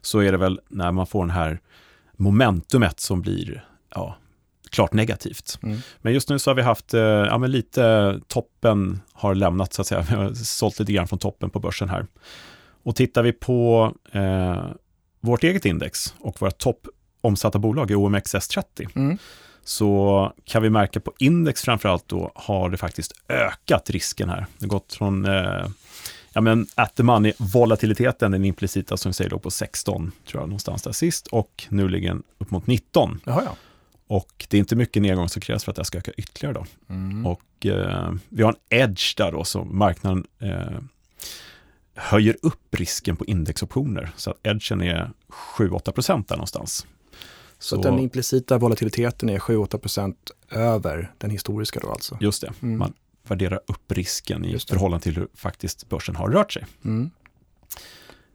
så 0.00 0.18
är 0.18 0.32
det 0.32 0.38
väl 0.38 0.60
när 0.68 0.92
man 0.92 1.06
får 1.06 1.20
den 1.20 1.30
här 1.30 1.60
momentumet 2.16 3.00
som 3.00 3.22
blir 3.22 3.64
ja, 3.94 4.16
klart 4.70 4.92
negativt. 4.92 5.58
Mm. 5.62 5.78
Men 6.02 6.12
just 6.12 6.28
nu 6.28 6.38
så 6.38 6.50
har 6.50 6.54
vi 6.54 6.62
haft, 6.62 6.94
eh, 6.94 7.00
ja 7.00 7.38
men 7.38 7.50
lite, 7.50 8.20
toppen 8.28 9.00
har 9.12 9.34
lämnat 9.34 9.72
så 9.72 9.80
att 9.80 9.86
säga, 9.86 10.06
vi 10.10 10.14
har 10.14 10.34
sålt 10.34 10.78
lite 10.78 10.92
grann 10.92 11.08
från 11.08 11.18
toppen 11.18 11.50
på 11.50 11.60
börsen 11.60 11.88
här. 11.88 12.06
Och 12.82 12.96
tittar 12.96 13.22
vi 13.22 13.32
på 13.32 13.92
eh, 14.12 14.64
vårt 15.24 15.44
eget 15.44 15.64
index 15.64 16.14
och 16.18 16.42
våra 16.42 16.50
topp 16.50 16.86
omsatta 17.20 17.58
bolag 17.58 17.90
i 17.90 17.94
OMXS30, 17.94 18.88
mm. 18.96 19.18
så 19.64 20.32
kan 20.44 20.62
vi 20.62 20.70
märka 20.70 21.00
på 21.00 21.12
index 21.18 21.62
framförallt 21.62 22.08
då 22.08 22.32
har 22.34 22.70
det 22.70 22.76
faktiskt 22.76 23.12
ökat 23.28 23.90
risken 23.90 24.28
här. 24.28 24.46
Det 24.58 24.64
har 24.64 24.68
gått 24.68 24.92
från 24.92 25.24
eh, 25.24 25.66
ja 26.32 26.40
men 26.40 26.66
at 26.74 26.94
the 26.94 27.02
money, 27.02 27.32
volatiliteten, 27.38 28.30
den 28.30 28.44
implicita 28.44 28.96
som 28.96 29.08
vi 29.08 29.14
säger 29.14 29.30
då 29.30 29.38
på 29.38 29.50
16, 29.50 30.12
tror 30.26 30.42
jag 30.42 30.48
någonstans 30.48 30.82
där 30.82 30.92
sist, 30.92 31.26
och 31.26 31.66
nu 31.68 31.88
ligger 31.88 32.08
den 32.08 32.22
upp 32.38 32.50
mot 32.50 32.66
19. 32.66 33.20
Jaha, 33.24 33.42
ja. 33.44 33.56
Och 34.06 34.46
det 34.48 34.56
är 34.56 34.58
inte 34.58 34.76
mycket 34.76 35.02
nedgång 35.02 35.28
som 35.28 35.42
krävs 35.42 35.64
för 35.64 35.72
att 35.72 35.76
det 35.76 35.84
ska 35.84 35.98
öka 35.98 36.12
ytterligare. 36.16 36.54
Då. 36.54 36.94
Mm. 36.94 37.26
Och 37.26 37.66
eh, 37.66 38.12
vi 38.28 38.42
har 38.42 38.50
en 38.68 38.78
edge 38.80 39.16
där 39.16 39.32
då, 39.32 39.44
så 39.44 39.64
marknaden 39.64 40.26
eh, 40.38 40.78
höjer 41.94 42.36
upp 42.42 42.74
risken 42.74 43.16
på 43.16 43.24
indexoptioner. 43.24 44.12
Så 44.16 44.30
att 44.30 44.36
edgen 44.42 44.82
är 44.82 45.10
7-8 45.58 45.92
procent 45.92 46.28
där 46.28 46.36
någonstans. 46.36 46.86
Så, 47.58 47.76
så 47.76 47.82
den 47.82 47.98
implicita 47.98 48.58
volatiliteten 48.58 49.28
är 49.28 49.38
7-8% 49.38 50.14
över 50.50 51.12
den 51.18 51.30
historiska 51.30 51.80
då 51.80 51.90
alltså? 51.90 52.18
Just 52.20 52.40
det, 52.40 52.52
mm. 52.62 52.78
man 52.78 52.92
värderar 53.28 53.60
upp 53.66 53.92
risken 53.92 54.44
i 54.44 54.58
förhållande 54.58 55.02
till 55.02 55.16
hur 55.16 55.28
faktiskt 55.34 55.88
börsen 55.88 56.16
har 56.16 56.30
rört 56.30 56.52
sig. 56.52 56.66
Mm. 56.84 57.10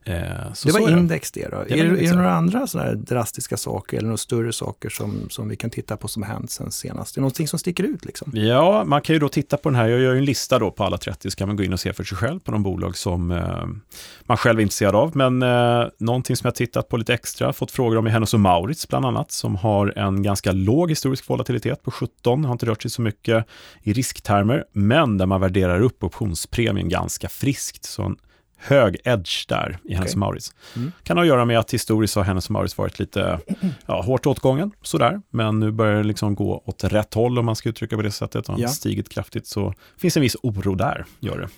Eh, 0.06 0.54
så 0.54 0.68
det 0.68 0.74
var 0.74 0.88
så 0.88 0.90
index 0.90 1.32
det 1.32 1.48
då. 1.52 1.58
var 1.58 1.64
är, 1.64 1.70
det- 1.70 1.78
index, 1.78 2.02
är 2.04 2.10
det 2.12 2.16
några 2.18 2.34
andra 2.34 2.68
sådana 2.68 2.90
här 2.90 2.96
drastiska 2.96 3.58
saker 3.58 3.98
eller 3.98 4.08
några 4.08 4.18
större 4.18 4.54
saker 4.54 4.90
som, 4.90 5.30
som 5.30 5.50
vi 5.50 5.56
kan 5.56 5.70
titta 5.70 5.98
på 5.98 6.08
som 6.08 6.24
hänt 6.24 6.52
sen 6.52 6.72
senast? 6.72 7.16
Det 7.16 7.20
är 7.20 7.22
någonting 7.22 7.48
som 7.48 7.60
sticker 7.60 7.84
ut 7.84 8.06
liksom? 8.06 8.32
Ja, 8.36 8.84
man 8.84 9.02
kan 9.02 9.14
ju 9.14 9.20
då 9.20 9.30
titta 9.30 9.58
på 9.58 9.70
den 9.70 9.76
här. 9.76 9.88
Jag 9.88 10.00
gör 10.00 10.12
ju 10.14 10.18
en 10.20 10.26
lista 10.26 10.60
då 10.60 10.72
på 10.72 10.84
alla 10.84 10.98
30, 10.98 11.32
så 11.32 11.38
kan 11.38 11.48
man 11.48 11.58
gå 11.58 11.64
in 11.64 11.74
och 11.74 11.80
se 11.80 11.94
för 11.94 12.04
sig 12.04 12.18
själv 12.18 12.40
på 12.40 12.52
de 12.52 12.64
bolag 12.64 12.98
som 12.98 13.32
eh, 13.32 13.66
man 14.24 14.38
själv 14.38 14.60
är 14.60 14.64
intresserad 14.64 14.96
av. 14.96 15.18
Men 15.18 15.44
eh, 15.44 15.84
någonting 16.00 16.36
som 16.36 16.48
jag 16.48 16.56
tittat 16.56 16.90
på 16.90 16.98
lite 16.98 17.14
extra, 17.14 17.54
fått 17.54 17.72
frågor 17.72 17.98
om 17.98 18.08
i 18.08 18.10
Hennes 18.10 18.34
och 18.34 18.40
Maurits 18.40 18.88
bland 18.88 19.06
annat, 19.06 19.32
som 19.32 19.56
har 19.56 19.94
en 19.98 20.24
ganska 20.24 20.52
låg 20.52 20.90
historisk 20.90 21.30
volatilitet 21.30 21.84
på 21.84 21.92
17, 21.92 22.46
har 22.46 22.52
inte 22.52 22.66
rört 22.66 22.82
sig 22.82 22.92
så 22.92 23.02
mycket 23.02 23.46
i 23.84 23.94
risktermer, 23.94 24.64
men 24.74 25.18
där 25.18 25.26
man 25.26 25.42
värderar 25.42 25.82
upp 25.82 26.04
optionspremien 26.04 26.90
ganska 26.90 27.30
friskt. 27.30 27.84
Så 27.86 28.04
en 28.04 28.16
hög 28.60 28.98
edge 29.04 29.46
där 29.48 29.78
i 29.84 29.94
Hennes 29.94 30.06
Okej. 30.10 30.14
och 30.14 30.20
Maurits. 30.20 30.54
Mm. 30.76 30.92
Kan 31.04 31.18
ha 31.18 31.22
att 31.24 31.28
göra 31.28 31.46
med 31.46 31.60
att 31.60 31.74
historiskt 31.74 32.16
har 32.16 32.24
Hennes 32.24 32.50
Mauritz 32.50 32.78
varit 32.78 33.00
lite 33.00 33.40
ja, 33.86 34.02
hårt 34.02 34.26
åtgången, 34.26 34.72
sådär. 34.82 35.22
Men 35.30 35.60
nu 35.60 35.72
börjar 35.72 35.96
det 35.98 36.04
liksom 36.04 36.36
gå 36.36 36.64
åt 36.66 36.84
rätt 36.84 37.14
håll 37.14 37.40
om 37.40 37.46
man 37.46 37.56
ska 37.56 37.70
uttrycka 37.70 37.96
på 37.96 38.02
det 38.02 38.12
sättet. 38.12 38.50
Och 38.50 38.54
har 38.56 38.62
Ja. 38.62 38.68
stigit 38.68 39.10
kraftigt 39.10 39.48
så 39.48 39.74
finns 39.98 40.18
en 40.18 40.22
viss 40.22 40.36
oro 40.44 40.76
där, 40.76 41.06
gör 41.20 41.38
det. 41.38 41.50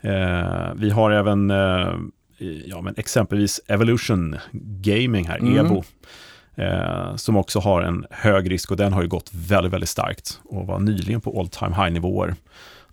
Eh, 0.00 0.72
vi 0.76 0.90
har 0.90 1.10
även 1.10 1.50
eh, 1.50 1.94
ja, 2.66 2.80
men 2.80 2.94
exempelvis 2.96 3.60
Evolution 3.66 4.36
Gaming 4.62 5.26
här, 5.28 5.38
Mm. 5.38 5.66
Evo. 5.66 5.84
Eh, 6.54 7.16
som 7.16 7.36
också 7.36 7.58
har 7.60 7.82
en 7.82 8.06
hög 8.10 8.50
risk 8.50 8.70
och 8.70 8.76
den 8.76 8.92
har 8.92 9.02
ju 9.02 9.08
gått 9.08 9.30
väldigt, 9.34 9.72
väldigt 9.72 9.88
starkt 9.88 10.40
och 10.44 10.66
var 10.66 10.78
nyligen 10.78 11.20
på 11.20 11.40
all 11.40 11.48
time 11.48 11.74
high-nivåer. 11.76 12.34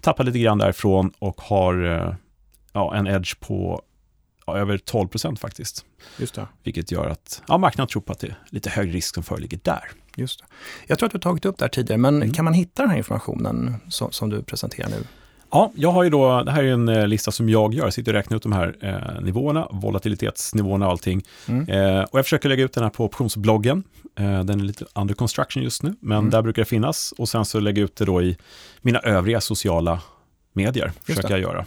Tappade 0.01 0.27
lite 0.31 0.39
grann 0.39 0.57
därifrån 0.57 1.11
och 1.19 1.41
har 1.41 1.85
eh, 1.85 2.13
ja, 2.75 2.95
en 2.95 3.07
edge 3.07 3.39
på 3.39 3.81
ja, 4.47 4.57
över 4.57 4.77
12 4.77 5.07
procent 5.07 5.39
faktiskt. 5.39 5.85
Just 6.17 6.35
det. 6.35 6.47
Vilket 6.63 6.91
gör 6.91 7.09
att 7.09 7.41
ja, 7.47 7.57
marknaden 7.57 7.87
tror 7.89 8.01
på 8.01 8.11
att 8.11 8.19
det 8.19 8.27
är 8.27 8.35
lite 8.49 8.69
högre 8.69 8.93
risk 8.93 9.13
som 9.15 9.23
föreligger 9.23 9.59
där. 9.63 9.83
Just 10.15 10.39
det. 10.39 10.45
Jag 10.87 10.99
tror 10.99 11.07
att 11.07 11.11
du 11.11 11.15
har 11.15 11.21
tagit 11.21 11.45
upp 11.45 11.57
det 11.57 11.65
här 11.65 11.69
tidigare, 11.69 11.97
men 11.97 12.15
Mm. 12.15 12.33
kan 12.33 12.45
man 12.45 12.53
hitta 12.53 12.81
den 12.81 12.89
här 12.91 12.97
informationen 12.97 13.75
som, 13.89 14.11
som 14.11 14.29
du 14.29 14.43
presenterar 14.43 14.89
nu? 14.89 15.03
Ja, 15.51 15.71
jag 15.75 15.91
har 15.91 16.03
ju 16.03 16.09
då, 16.09 16.43
det 16.43 16.51
här 16.51 16.63
är 16.63 16.71
en 16.73 16.87
eh, 16.89 17.07
lista 17.07 17.31
som 17.31 17.49
jag 17.49 17.73
gör, 17.73 17.83
jag 17.83 17.93
sitter 17.93 18.11
och 18.11 18.15
räknar 18.15 18.37
ut 18.37 18.43
de 18.43 18.51
här 18.51 18.75
eh, 18.81 19.21
nivåerna, 19.21 19.67
volatilitetsnivåerna 19.71 20.85
och 20.85 20.91
allting. 20.91 21.23
Mm. 21.47 21.69
Eh, 21.69 22.03
och 22.03 22.19
jag 22.19 22.25
försöker 22.25 22.49
lägga 22.49 22.63
ut 22.63 22.73
den 22.73 22.83
här 22.83 22.89
på 22.89 23.05
optionsbloggen. 23.05 23.83
Eh, 24.19 24.43
den 24.43 24.59
är 24.59 24.63
lite 24.63 24.85
under 24.95 25.13
construction 25.13 25.63
just 25.63 25.83
nu, 25.83 25.95
men 25.99 26.17
Mm. 26.17 26.29
där 26.29 26.41
brukar 26.41 26.61
det 26.61 26.65
finnas. 26.69 27.13
Och 27.17 27.29
sen 27.29 27.45
så 27.45 27.59
lägger 27.59 27.81
jag 27.81 27.85
ut 27.85 27.95
det 27.95 28.05
då 28.05 28.21
i 28.21 28.37
mina 28.81 28.99
övriga 28.99 29.41
sociala 29.41 30.01
medier, 30.53 30.91
försöker 31.05 31.27
det. 31.27 31.33
jag 31.33 31.41
göra. 31.41 31.65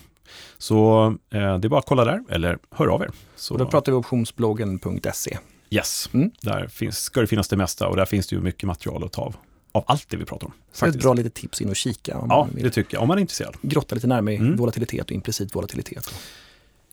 Så 0.58 1.06
eh, 1.30 1.58
det 1.58 1.66
är 1.66 1.68
bara 1.68 1.78
att 1.78 1.86
kolla 1.86 2.04
där, 2.04 2.20
eller 2.30 2.58
hör 2.70 2.86
av 2.86 3.02
er. 3.02 3.10
Så, 3.36 3.54
Och 3.54 3.58
då 3.60 3.66
pratar 3.66 3.92
vi 3.92 3.98
optionsbloggen.se. 3.98 5.38
yes, 5.70 6.10
Mm. 6.12 6.30
där 6.42 6.66
finns, 6.66 6.98
ska 6.98 7.20
det 7.20 7.26
finnas 7.26 7.48
det 7.48 7.56
mesta 7.56 7.88
och 7.88 7.96
där 7.96 8.04
finns 8.04 8.26
det 8.26 8.36
ju 8.36 8.42
mycket 8.42 8.66
material 8.66 9.04
att 9.04 9.12
ta 9.12 9.22
av. 9.22 9.36
Av 9.72 9.84
allt 9.86 10.08
det 10.08 10.16
vi 10.16 10.24
pratar 10.24 10.46
om. 10.46 10.52
Så 10.72 10.86
ett 10.86 11.02
bra 11.02 11.14
litet 11.14 11.34
tips 11.34 11.60
in 11.60 11.68
och 11.68 11.76
kika 11.76 12.18
om 12.18 12.26
Ja, 12.30 12.36
man 12.44 12.54
vill 12.54 12.64
det 12.64 12.70
tycker 12.70 12.94
jag, 12.94 13.02
om 13.02 13.08
man 13.08 13.18
är 13.18 13.20
intresserad. 13.20 13.56
grotta 13.62 13.94
lite 13.94 14.06
närmare 14.06 14.34
Mm. 14.34 14.56
volatilitet 14.56 15.04
och 15.04 15.12
implicit 15.12 15.54
volatilitet. 15.54 16.14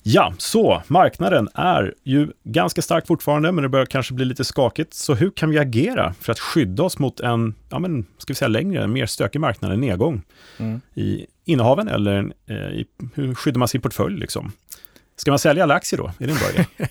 Ja, 0.08 0.34
så 0.38 0.82
marknaden 0.88 1.50
är 1.54 1.94
ju 2.04 2.32
ganska 2.44 2.82
stark 2.82 3.08
fortfarande, 3.08 3.52
men 3.52 3.62
det 3.62 3.70
börjar 3.70 3.86
kanske 3.86 4.14
bli 4.14 4.26
lite 4.26 4.46
skakigt. 4.46 4.94
Så 4.94 5.14
hur 5.14 5.32
kan 5.32 5.50
vi 5.50 5.58
agera 5.60 6.14
för 6.20 6.32
att 6.32 6.40
skydda 6.40 6.84
oss 6.84 7.00
mot 7.00 7.20
en, 7.20 7.56
ja 7.70 7.80
men, 7.80 8.06
ska 8.18 8.34
vi 8.34 8.36
säga 8.36 8.48
längre, 8.50 8.84
en 8.84 8.94
mer 8.94 9.06
stökig 9.06 9.40
marknad, 9.40 9.72
en 9.72 9.82
nedgång 9.82 10.22
Mm. 10.58 10.82
i 10.94 11.26
innehaven 11.46 11.88
eller 11.88 12.34
eh, 12.48 12.56
i, 12.56 12.86
hur 13.16 13.34
skyddar 13.34 13.60
man 13.60 13.68
sin 13.68 13.82
portfölj 13.82 14.20
liksom? 14.20 14.52
Ska 15.18 15.32
man 15.32 15.40
sälja 15.40 15.64
alla 15.64 15.74
aktier 15.74 15.98
då? 15.98 16.08
Är 16.20 16.28
det 16.28 16.34
en 16.34 16.38
bra 16.40 16.50
idé? 16.54 16.66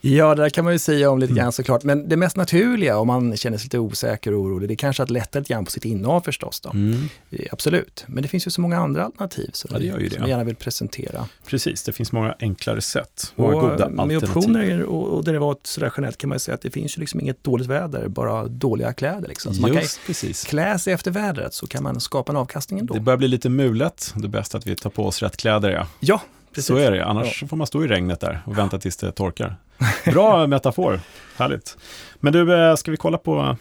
Ja, 0.00 0.34
det 0.34 0.42
där 0.42 0.50
kan 0.50 0.64
man 0.64 0.72
ju 0.72 0.78
säga 0.78 1.10
om 1.10 1.18
lite 1.18 1.30
Mm. 1.32 1.42
grann 1.42 1.52
såklart. 1.52 1.84
Men 1.84 2.08
det 2.08 2.16
mest 2.16 2.36
naturliga 2.36 2.98
om 2.98 3.06
man 3.06 3.36
känner 3.36 3.58
sig 3.58 3.64
lite 3.64 3.78
osäker 3.78 4.34
och 4.34 4.40
orolig, 4.40 4.68
det 4.68 4.74
är 4.74 4.76
kanske 4.76 5.02
att 5.02 5.10
lätta 5.10 5.38
lite 5.38 5.52
grann 5.52 5.64
på 5.64 5.70
sitt 5.70 5.84
innehav 5.84 6.20
förstås. 6.20 6.60
Då. 6.60 6.70
Mm, 6.70 7.08
Eh, 7.30 7.46
Absolut, 7.52 8.04
men 8.06 8.22
det 8.22 8.28
finns 8.28 8.46
ju 8.46 8.50
så 8.50 8.60
många 8.60 8.78
andra 8.78 9.04
alternativ 9.04 9.50
som, 9.52 9.70
Ja, 9.84 9.94
vi, 9.98 10.10
som 10.10 10.24
vi 10.24 10.30
gärna 10.30 10.44
vill 10.44 10.56
presentera. 10.56 11.28
precis, 11.46 11.82
det 11.82 11.92
finns 11.92 12.12
många 12.12 12.34
enklare 12.40 12.80
sätt, 12.80 13.32
många 13.36 13.54
Och 13.54 13.60
goda 13.60 13.88
med 13.88 14.00
alternativ. 14.00 14.28
optioner 14.36 14.82
och, 14.82 15.08
och 15.08 15.24
derivat 15.24 15.60
sådär 15.62 15.92
generellt 15.96 16.18
kan 16.18 16.28
man 16.28 16.36
ju 16.36 16.40
säga 16.40 16.54
att 16.54 16.62
det 16.62 16.70
finns 16.70 16.96
ju 16.96 17.00
liksom 17.00 17.20
inget 17.20 17.44
dåligt 17.44 17.66
väder, 17.66 18.08
bara 18.08 18.48
dåliga 18.48 18.92
kläder. 18.92 19.28
Liksom. 19.28 19.54
Så 19.54 19.60
man 19.60 19.70
kan 19.72 19.80
Just 19.82 20.00
precis. 20.06 20.44
klä 20.44 20.78
sig 20.78 20.92
efter 20.92 21.10
vädret 21.10 21.54
så 21.54 21.66
kan 21.66 21.82
man 21.82 22.00
skapa 22.00 22.32
en 22.32 22.36
avkastning 22.36 22.78
ändå. 22.80 22.94
Det 22.94 23.00
börjar 23.00 23.16
bli 23.18 23.28
lite 23.28 23.48
mulet, 23.48 24.12
det 24.16 24.24
är 24.26 24.28
bäst 24.28 24.54
att 24.54 24.66
vi 24.66 24.76
tar 24.76 24.90
på 24.90 25.06
oss 25.06 25.22
rätt 25.22 25.36
kläder. 25.36 25.70
Ja. 25.70 25.86
Ja, 26.00 26.20
precis. 26.56 26.66
Så 26.66 26.76
är 26.76 26.90
det, 26.90 27.04
annars 27.04 27.44
får 27.48 27.56
man 27.56 27.66
stå 27.66 27.84
i 27.84 27.88
regnet 27.88 28.20
där 28.20 28.42
och 28.46 28.58
vänta 28.58 28.78
tills 28.78 28.96
det 28.96 29.12
torkar. 29.12 29.56
Bra 30.04 30.46
metafor, 30.46 31.00
härligt. 31.36 31.76
Men 32.20 32.32
du, 32.32 32.54
eh, 32.70 32.76
ska 32.76 32.90
vi 32.90 32.96
kolla 32.96 33.18
på 33.18 33.56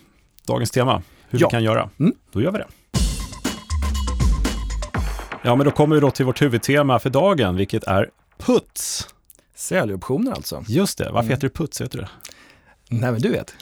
dagens 0.48 0.72
tema? 0.72 1.02
Hur 1.30 1.40
Ja. 1.40 1.48
vi 1.48 1.52
kan 1.52 1.64
göra? 1.64 1.90
Mm. 2.00 2.14
Då 2.32 2.42
gör 2.42 2.52
vi 2.52 2.58
det. 2.58 2.68
Ja, 5.44 5.56
men 5.56 5.66
då 5.66 5.72
kommer 5.72 5.96
vi 5.96 6.02
då 6.02 6.12
till 6.12 6.26
vårt 6.26 6.42
huvudtema 6.42 7.00
för 7.00 7.10
dagen, 7.10 7.56
vilket 7.56 7.84
är 7.84 8.10
puts. 8.38 9.08
Säljoptioner 9.56 10.32
alltså. 10.32 10.64
Just 10.68 10.98
det, 10.98 11.04
varför 11.04 11.20
Mm. 11.20 11.30
heter 11.30 11.48
det 11.48 11.54
puts? 11.54 11.78
Du 11.78 11.86
det? 12.00 12.10
Nej, 12.90 13.12
men 13.12 13.22
du 13.22 13.30
vet. 13.32 13.54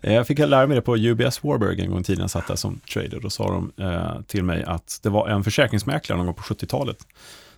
jag 0.00 0.26
fick 0.26 0.38
lära 0.38 0.66
mig 0.66 0.74
det 0.74 0.82
på 0.82 0.96
UBS 0.96 1.44
Warburg 1.44 1.80
en 1.80 1.90
gång 1.90 2.00
i 2.00 2.04
tiden, 2.04 2.20
jag 2.20 2.30
satt 2.30 2.46
där 2.46 2.56
som 2.56 2.80
trader. 2.92 3.20
Då 3.22 3.30
sa 3.30 3.50
de 3.76 3.84
eh, 3.84 4.20
till 4.26 4.44
mig 4.44 4.64
att 4.64 5.00
det 5.02 5.08
var 5.08 5.28
en 5.28 5.44
försäkringsmäklare 5.44 6.16
någon 6.16 6.26
gång 6.26 6.34
på 6.34 6.42
70-talet 6.42 7.06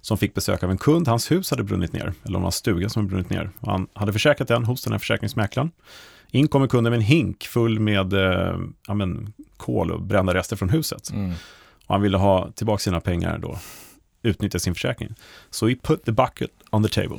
som 0.01 0.19
fick 0.19 0.35
besök 0.35 0.63
av 0.63 0.71
en 0.71 0.79
kund. 0.79 1.09
Hans 1.09 1.31
hus 1.31 1.51
hade 1.51 1.63
brunnit 1.63 1.93
ner, 1.93 2.13
eller 2.25 2.37
om 2.37 2.43
hans 2.43 2.55
stuga 2.55 2.89
som 2.89 3.03
hade 3.03 3.11
brunnit 3.11 3.31
ner. 3.31 3.51
Och 3.61 3.71
han 3.71 3.87
hade 3.93 4.13
försäkrat 4.13 4.49
den 4.49 4.65
hos 4.65 4.83
den 4.83 4.93
här 4.93 4.99
försäkringsmäklaren. 4.99 5.71
In 6.31 6.49
kommer 6.49 6.67
kunden 6.67 6.91
med 6.91 6.99
en 6.99 7.05
hink 7.05 7.45
full 7.45 7.81
med 7.81 8.13
eh, 8.13 8.59
ja, 8.87 8.95
men, 8.95 9.33
kol 9.57 9.91
och 9.91 10.03
brända 10.03 10.35
rester 10.35 10.57
från 10.57 10.69
huset. 10.69 11.11
Mm. 11.11 11.33
Och 11.87 11.95
han 11.95 12.03
ville 12.03 12.17
ha 12.17 12.51
tillbaka 12.51 12.79
sina 12.79 13.01
pengar 13.01 13.39
då, 13.39 13.59
utnyttja 14.23 14.59
sin 14.59 14.75
försäkring. 14.75 15.15
Så 15.51 15.69
he 15.69 15.75
put 15.83 16.05
the 16.05 16.13
bucket 16.13 16.51
on 16.71 16.83
the 16.83 16.89
table. 16.89 17.19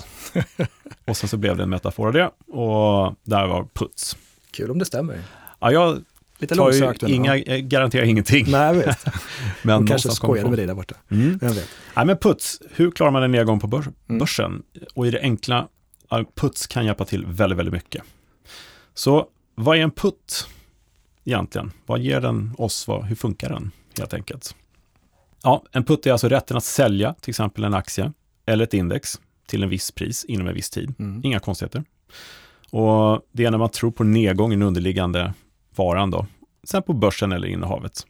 och 1.05 1.17
sen 1.17 1.29
så 1.29 1.37
blev 1.37 1.57
det 1.57 1.63
en 1.63 1.69
metafor 1.69 2.07
av 2.07 2.13
det 2.13 2.31
och 2.57 3.15
där 3.23 3.47
var 3.47 3.67
puts. 3.73 4.17
Kul 4.51 4.71
om 4.71 4.79
det 4.79 4.85
stämmer. 4.85 5.21
Ja, 5.59 5.71
jag 5.71 6.03
Lite 6.41 6.55
tar 6.55 6.63
långsökt. 6.63 7.03
inga, 7.03 7.37
jag 7.37 7.61
garanterar 7.63 8.03
ingenting. 8.05 8.45
Nej, 8.51 8.75
visst. 8.75 9.05
men 9.61 9.79
De 9.81 9.87
kanske 9.87 10.09
skojade 10.09 10.49
med 10.49 10.59
dig 10.59 10.67
där 10.67 10.73
borta. 10.73 10.95
Mm. 11.11 11.37
Vem 11.41 11.53
vet. 11.53 11.69
Nej, 11.95 12.05
men 12.05 12.17
puts, 12.17 12.61
hur 12.75 12.91
klarar 12.91 13.11
man 13.11 13.23
en 13.23 13.31
nedgång 13.31 13.59
på 13.59 13.67
börs, 13.67 13.85
Mm. 14.09 14.19
börsen? 14.19 14.63
Och 14.95 15.07
i 15.07 15.11
det 15.11 15.21
enkla, 15.21 15.67
puts 16.35 16.67
kan 16.67 16.85
hjälpa 16.85 17.05
till 17.05 17.25
väldigt, 17.25 17.59
väldigt 17.59 17.73
mycket. 17.73 18.03
Så 18.93 19.27
vad 19.55 19.77
är 19.77 19.81
en 19.81 19.91
putt 19.91 20.47
egentligen? 21.25 21.71
Vad 21.85 21.99
ger 21.99 22.21
den 22.21 22.53
oss? 22.57 22.87
Vad, 22.87 23.05
hur 23.05 23.15
funkar 23.15 23.49
den 23.49 23.71
helt 23.97 24.13
enkelt? 24.13 24.55
Ja, 25.43 25.63
en 25.71 25.83
putt 25.83 26.05
är 26.05 26.11
alltså 26.11 26.27
rätten 26.29 26.57
att 26.57 26.63
sälja 26.63 27.13
till 27.13 27.29
exempel 27.31 27.63
en 27.63 27.73
aktie 27.73 28.13
eller 28.45 28.63
ett 28.63 28.73
index 28.73 29.19
till 29.47 29.63
en 29.63 29.69
viss 29.69 29.91
pris 29.91 30.25
inom 30.25 30.47
en 30.47 30.53
viss 30.53 30.69
tid. 30.69 30.93
Mm. 30.99 31.21
Inga 31.25 31.39
konstigheter. 31.39 31.83
Och 32.71 33.21
det 33.31 33.45
är 33.45 33.51
när 33.51 33.57
man 33.57 33.69
tror 33.69 33.91
på 33.91 34.03
nedgång 34.03 34.51
i 34.53 34.55
den 34.55 34.61
underliggande 34.67 35.33
varan 35.83 36.11
då, 36.11 36.25
sen 36.63 36.83
på 36.83 36.93
börsen 36.93 37.31
eller 37.31 37.47
innehavet. 37.47 38.07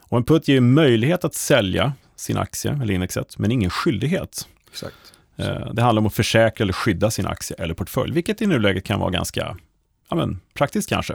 Och 0.00 0.18
en 0.18 0.24
putt 0.24 0.48
ger 0.48 0.60
möjlighet 0.60 1.24
att 1.24 1.34
sälja 1.34 1.92
sin 2.16 2.38
aktie 2.38 2.78
eller 2.82 2.94
indexet, 2.94 3.38
men 3.38 3.52
ingen 3.52 3.70
skyldighet. 3.70 4.48
Exakt. 4.70 4.94
Eh, 5.36 5.72
Det 5.72 5.82
handlar 5.82 6.00
om 6.00 6.06
att 6.06 6.14
försäkra 6.14 6.62
eller 6.62 6.72
skydda 6.72 7.10
sin 7.10 7.26
aktie 7.26 7.56
eller 7.58 7.74
portfölj, 7.74 8.12
vilket 8.12 8.42
i 8.42 8.46
nuläget 8.46 8.84
kan 8.84 9.00
vara 9.00 9.10
ganska 9.10 9.56
ja, 10.10 10.16
men, 10.16 10.40
praktiskt 10.54 10.88
kanske. 10.88 11.14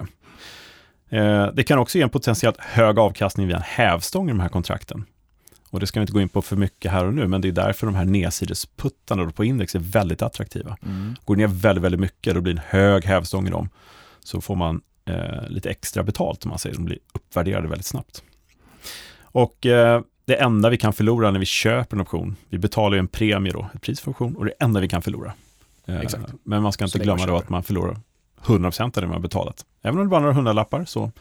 Eh, 1.09 1.47
Det 1.53 1.63
kan 1.63 1.79
också 1.79 1.97
ge 1.97 2.03
en 2.03 2.09
potentiellt 2.09 2.57
hög 2.59 2.99
avkastning 2.99 3.47
via 3.47 3.57
en 3.57 3.63
hävstång 3.63 4.29
i 4.29 4.31
de 4.31 4.39
här 4.39 4.49
kontrakten. 4.49 5.05
Och 5.69 5.79
det 5.79 5.87
ska 5.87 5.99
vi 5.99 6.01
inte 6.01 6.13
gå 6.13 6.21
in 6.21 6.29
på 6.29 6.41
för 6.41 6.55
mycket 6.55 6.91
här 6.91 7.05
och 7.05 7.13
nu, 7.13 7.27
men 7.27 7.41
det 7.41 7.47
är 7.47 7.51
därför 7.51 7.85
de 7.87 7.95
här 7.95 8.05
nedsidesputtarna 8.05 9.31
på 9.31 9.43
index 9.45 9.75
är 9.75 9.79
väldigt 9.79 10.21
attraktiva. 10.21 10.77
Mm. 10.85 11.15
Går 11.25 11.35
ner 11.35 11.47
väldigt, 11.47 11.83
väldigt 11.83 12.01
mycket, 12.01 12.33
då 12.35 12.41
blir 12.41 12.53
det 12.53 12.59
en 12.59 12.79
hög 12.79 13.05
hävstång 13.05 13.47
i 13.47 13.51
dem, 13.51 13.69
så 14.19 14.41
får 14.41 14.55
man 14.55 14.81
eh, 15.09 15.49
lite 15.49 15.69
extra 15.69 16.03
betalt 16.03 16.45
om 16.45 16.49
man 16.49 16.59
säger, 16.59 16.75
de 16.75 16.85
blir 16.85 16.99
uppvärderade 17.13 17.67
väldigt 17.67 17.85
snabbt. 17.85 18.23
Och 19.21 19.65
eh, 19.65 20.01
det 20.25 20.35
enda 20.35 20.69
vi 20.69 20.77
kan 20.77 20.93
förlora 20.93 21.31
när 21.31 21.39
vi 21.39 21.45
köper 21.45 21.97
en 21.97 22.01
option, 22.01 22.35
vi 22.49 22.57
betalar 22.57 22.95
ju 22.95 22.99
en 22.99 23.07
premie 23.07 23.51
då, 23.53 23.69
ett 23.75 23.81
pris 23.81 23.99
för 23.99 24.11
option, 24.11 24.35
och 24.35 24.45
det 24.45 24.53
enda 24.59 24.79
vi 24.79 24.87
kan 24.87 25.01
förlora. 25.01 25.33
Eh, 25.85 25.99
Exakt. 25.99 26.33
Men 26.43 26.63
man 26.63 26.71
ska 26.71 26.85
inte 26.85 26.99
glömma 26.99 27.25
då 27.25 27.37
att 27.37 27.49
man 27.49 27.63
förlorar 27.63 27.97
100% 28.43 28.83
av 28.83 28.91
det 28.91 29.01
man 29.01 29.11
har 29.11 29.19
betalat. 29.19 29.65
Även 29.81 29.99
om 29.99 30.05
det 30.05 30.09
bara 30.09 30.17
är 30.17 30.21
några 30.21 30.33
hundralappar 30.33 30.85
så 30.85 31.03
är 31.03 31.11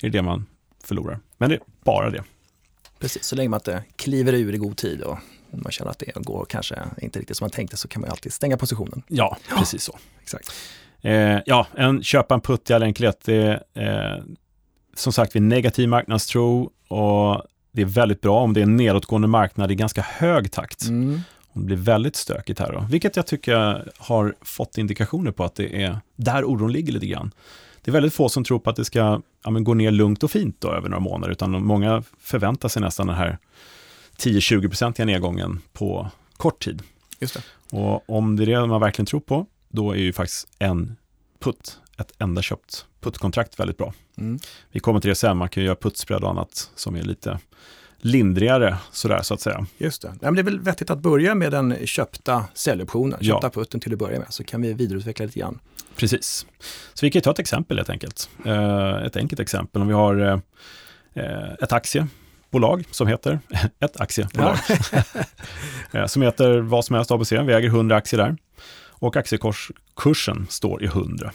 det 0.00 0.08
det 0.08 0.22
man 0.22 0.46
förlorar. 0.84 1.18
Men 1.38 1.48
det 1.48 1.54
är 1.54 1.62
bara 1.84 2.10
det. 2.10 2.22
Precis, 2.98 3.24
så 3.24 3.36
länge 3.36 3.48
man 3.48 3.60
inte 3.60 3.84
kliver 3.96 4.32
ur 4.32 4.54
i 4.54 4.58
god 4.58 4.76
tid 4.76 5.00
och 5.02 5.18
man 5.50 5.72
känner 5.72 5.90
att 5.90 5.98
det 5.98 6.12
går 6.14 6.46
kanske 6.48 6.82
inte 7.02 7.18
riktigt 7.18 7.36
som 7.36 7.44
man 7.44 7.50
tänkte 7.50 7.76
så 7.76 7.88
kan 7.88 8.00
man 8.00 8.10
alltid 8.10 8.32
stänga 8.32 8.56
positionen. 8.56 9.02
Ja, 9.08 9.36
precis 9.58 9.82
så. 9.82 9.98
Exakt. 10.22 10.52
Eh, 11.02 11.38
ja, 11.46 11.66
en 11.74 12.02
köpa 12.02 12.34
en 12.34 12.40
putt 12.40 12.70
i 12.70 12.72
all 12.72 12.82
enkelhet. 12.82 13.20
Det 13.24 13.62
är, 13.74 14.14
eh, 14.14 14.22
som 14.94 15.12
sagt, 15.12 15.36
vid 15.36 15.42
negativ 15.42 15.88
marknadstro 15.88 16.70
och 16.88 17.42
det 17.72 17.82
är 17.82 17.86
väldigt 17.86 18.20
bra 18.20 18.40
om 18.40 18.52
det 18.52 18.60
är 18.60 18.62
en 18.62 18.76
nedåtgående 18.76 19.28
marknad 19.28 19.72
i 19.72 19.74
ganska 19.74 20.02
hög 20.02 20.52
takt. 20.52 20.86
Mm. 20.86 21.20
Det 21.52 21.60
blir 21.60 21.76
väldigt 21.76 22.16
stökigt 22.16 22.60
här 22.60 22.72
då, 22.72 22.86
vilket 22.90 23.16
jag 23.16 23.26
tycker 23.26 23.90
har 23.98 24.34
fått 24.42 24.78
indikationer 24.78 25.30
på 25.30 25.44
att 25.44 25.54
det 25.54 25.82
är 25.82 25.98
där 26.16 26.44
oron 26.44 26.72
ligger 26.72 26.92
lite 26.92 27.06
grann. 27.06 27.30
Det 27.84 27.90
är 27.90 27.92
väldigt 27.92 28.14
få 28.14 28.28
som 28.28 28.44
tror 28.44 28.58
på 28.58 28.70
att 28.70 28.76
det 28.76 28.84
ska 28.84 29.20
ja, 29.44 29.50
gå 29.50 29.74
ner 29.74 29.90
lugnt 29.90 30.22
och 30.22 30.30
fint 30.30 30.60
då 30.60 30.72
över 30.72 30.88
några 30.88 31.00
månader, 31.00 31.32
utan 31.32 31.64
många 31.64 32.02
förväntar 32.20 32.68
sig 32.68 32.82
nästan 32.82 33.06
den 33.06 33.16
här 33.16 33.38
10-20-procentiga 34.18 35.06
nedgången 35.06 35.60
på 35.72 36.10
kort 36.36 36.64
tid. 36.64 36.82
Just 37.20 37.34
det. 37.34 37.42
Och 37.76 38.10
om 38.10 38.36
det 38.36 38.42
är 38.42 38.46
det 38.46 38.66
man 38.66 38.80
verkligen 38.80 39.06
tror 39.06 39.20
på, 39.20 39.46
då 39.76 39.92
är 39.92 39.96
ju 39.98 40.12
faktiskt 40.12 40.48
en 40.58 40.96
putt, 41.40 41.78
ett 41.98 42.12
enda 42.18 42.42
köpt 42.42 42.86
puttkontrakt 43.00 43.60
väldigt 43.60 43.78
bra. 43.78 43.92
Mm. 44.18 44.38
Vi 44.72 44.80
kommer 44.80 45.00
till 45.00 45.08
det 45.08 45.14
sen, 45.14 45.36
man 45.36 45.48
kan 45.48 45.62
ju 45.62 45.66
göra 45.66 45.76
puttspread 45.76 46.24
och 46.24 46.30
annat 46.30 46.70
som 46.74 46.96
är 46.96 47.02
lite 47.02 47.38
lindrigare 47.98 48.76
sådär 48.92 49.22
så 49.22 49.34
att 49.34 49.40
säga. 49.40 49.66
Just 49.78 50.02
det. 50.02 50.08
Ja, 50.08 50.16
men 50.20 50.34
det 50.34 50.40
är 50.40 50.44
väl 50.44 50.60
vettigt 50.60 50.90
att 50.90 50.98
börja 50.98 51.34
med 51.34 51.52
den 51.52 51.86
köpta 51.86 52.44
säljoptionen, 52.54 53.18
Ja. 53.20 53.34
köpta 53.34 53.50
putten 53.50 53.80
till 53.80 53.92
att 53.92 53.98
börja 53.98 54.18
med, 54.18 54.26
så 54.32 54.44
kan 54.44 54.62
vi 54.62 54.72
vidareutveckla 54.72 55.26
lite 55.26 55.38
grann. 55.38 55.58
Precis. 55.96 56.46
Så 56.94 57.06
vi 57.06 57.10
kan 57.10 57.18
ju 57.18 57.22
ta 57.22 57.30
ett 57.30 57.38
exempel 57.38 57.76
helt 57.76 57.90
enkelt. 57.90 58.30
Eh, 58.44 58.94
ett 58.94 59.16
enkelt 59.16 59.40
exempel 59.40 59.82
om 59.82 59.88
vi 59.88 59.94
har 59.94 60.20
eh, 60.20 60.38
eh, 61.24 61.52
ett 61.62 61.72
aktiebolag 61.72 62.84
som 62.90 63.06
heter, 63.08 63.40
ett 63.80 64.00
aktiebolag, 64.00 64.56
eh, 65.92 66.06
som 66.06 66.22
heter 66.22 66.58
vad 66.58 66.84
som 66.84 66.96
helst 66.96 67.10
ABC, 67.10 67.32
vi 67.32 67.52
äger 67.52 67.68
100 67.68 67.96
aktier 67.96 68.18
där 68.20 68.36
och 68.98 69.16
aktiekursen 69.16 70.46
står 70.48 70.82
i 70.82 70.86
100. 70.86 71.32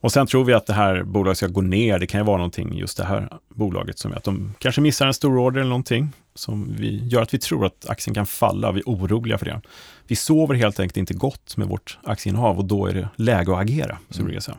Och 0.00 0.12
sen 0.12 0.26
tror 0.26 0.44
vi 0.44 0.52
att 0.52 0.66
det 0.66 0.72
här 0.72 1.02
bolaget 1.02 1.36
ska 1.36 1.46
gå 1.46 1.60
ner, 1.60 1.98
det 1.98 2.06
kan 2.06 2.20
ju 2.20 2.24
vara 2.24 2.36
någonting 2.36 2.78
just 2.78 2.96
det 2.96 3.04
här 3.04 3.28
bolaget 3.48 3.98
som 3.98 4.12
är 4.12 4.16
att 4.16 4.24
de 4.24 4.54
kanske 4.58 4.80
missar 4.80 5.06
en 5.06 5.14
stor 5.14 5.38
order 5.38 5.60
eller 5.60 5.70
någonting 5.70 6.12
som 6.34 6.74
vi 6.78 7.08
gör 7.08 7.22
att 7.22 7.34
vi 7.34 7.38
tror 7.38 7.66
att 7.66 7.88
aktien 7.88 8.14
kan 8.14 8.26
falla, 8.26 8.72
vi 8.72 8.80
är 8.80 8.84
oroliga 8.84 9.38
för 9.38 9.46
det. 9.46 9.60
Vi 10.06 10.16
sover 10.16 10.54
helt 10.54 10.80
enkelt 10.80 10.96
inte 10.96 11.14
gott 11.14 11.56
med 11.56 11.68
vårt 11.68 11.98
aktieinnehav 12.04 12.58
och 12.58 12.64
då 12.64 12.86
är 12.86 12.94
det 12.94 13.08
läge 13.16 13.52
att 13.52 13.60
agera, 13.60 13.98
så 14.10 14.30
jag 14.30 14.42
säga. 14.42 14.58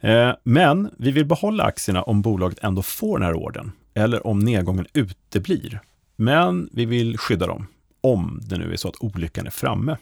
Eh, 0.00 0.34
Men 0.44 0.90
vi 0.98 1.10
vill 1.10 1.24
behålla 1.24 1.64
aktierna 1.64 2.02
om 2.02 2.22
bolaget 2.22 2.58
ändå 2.62 2.82
får 2.82 3.18
den 3.18 3.26
här 3.26 3.34
ordern 3.34 3.72
eller 3.94 4.26
om 4.26 4.38
nedgången 4.38 4.86
uteblir. 4.92 5.80
Men 6.16 6.68
vi 6.72 6.84
vill 6.84 7.18
skydda 7.18 7.46
dem 7.46 7.66
om 8.00 8.40
det 8.42 8.58
nu 8.58 8.72
är 8.72 8.76
så 8.76 8.88
att 8.88 9.00
olyckan 9.00 9.46
är 9.46 9.50
framme. 9.50 9.96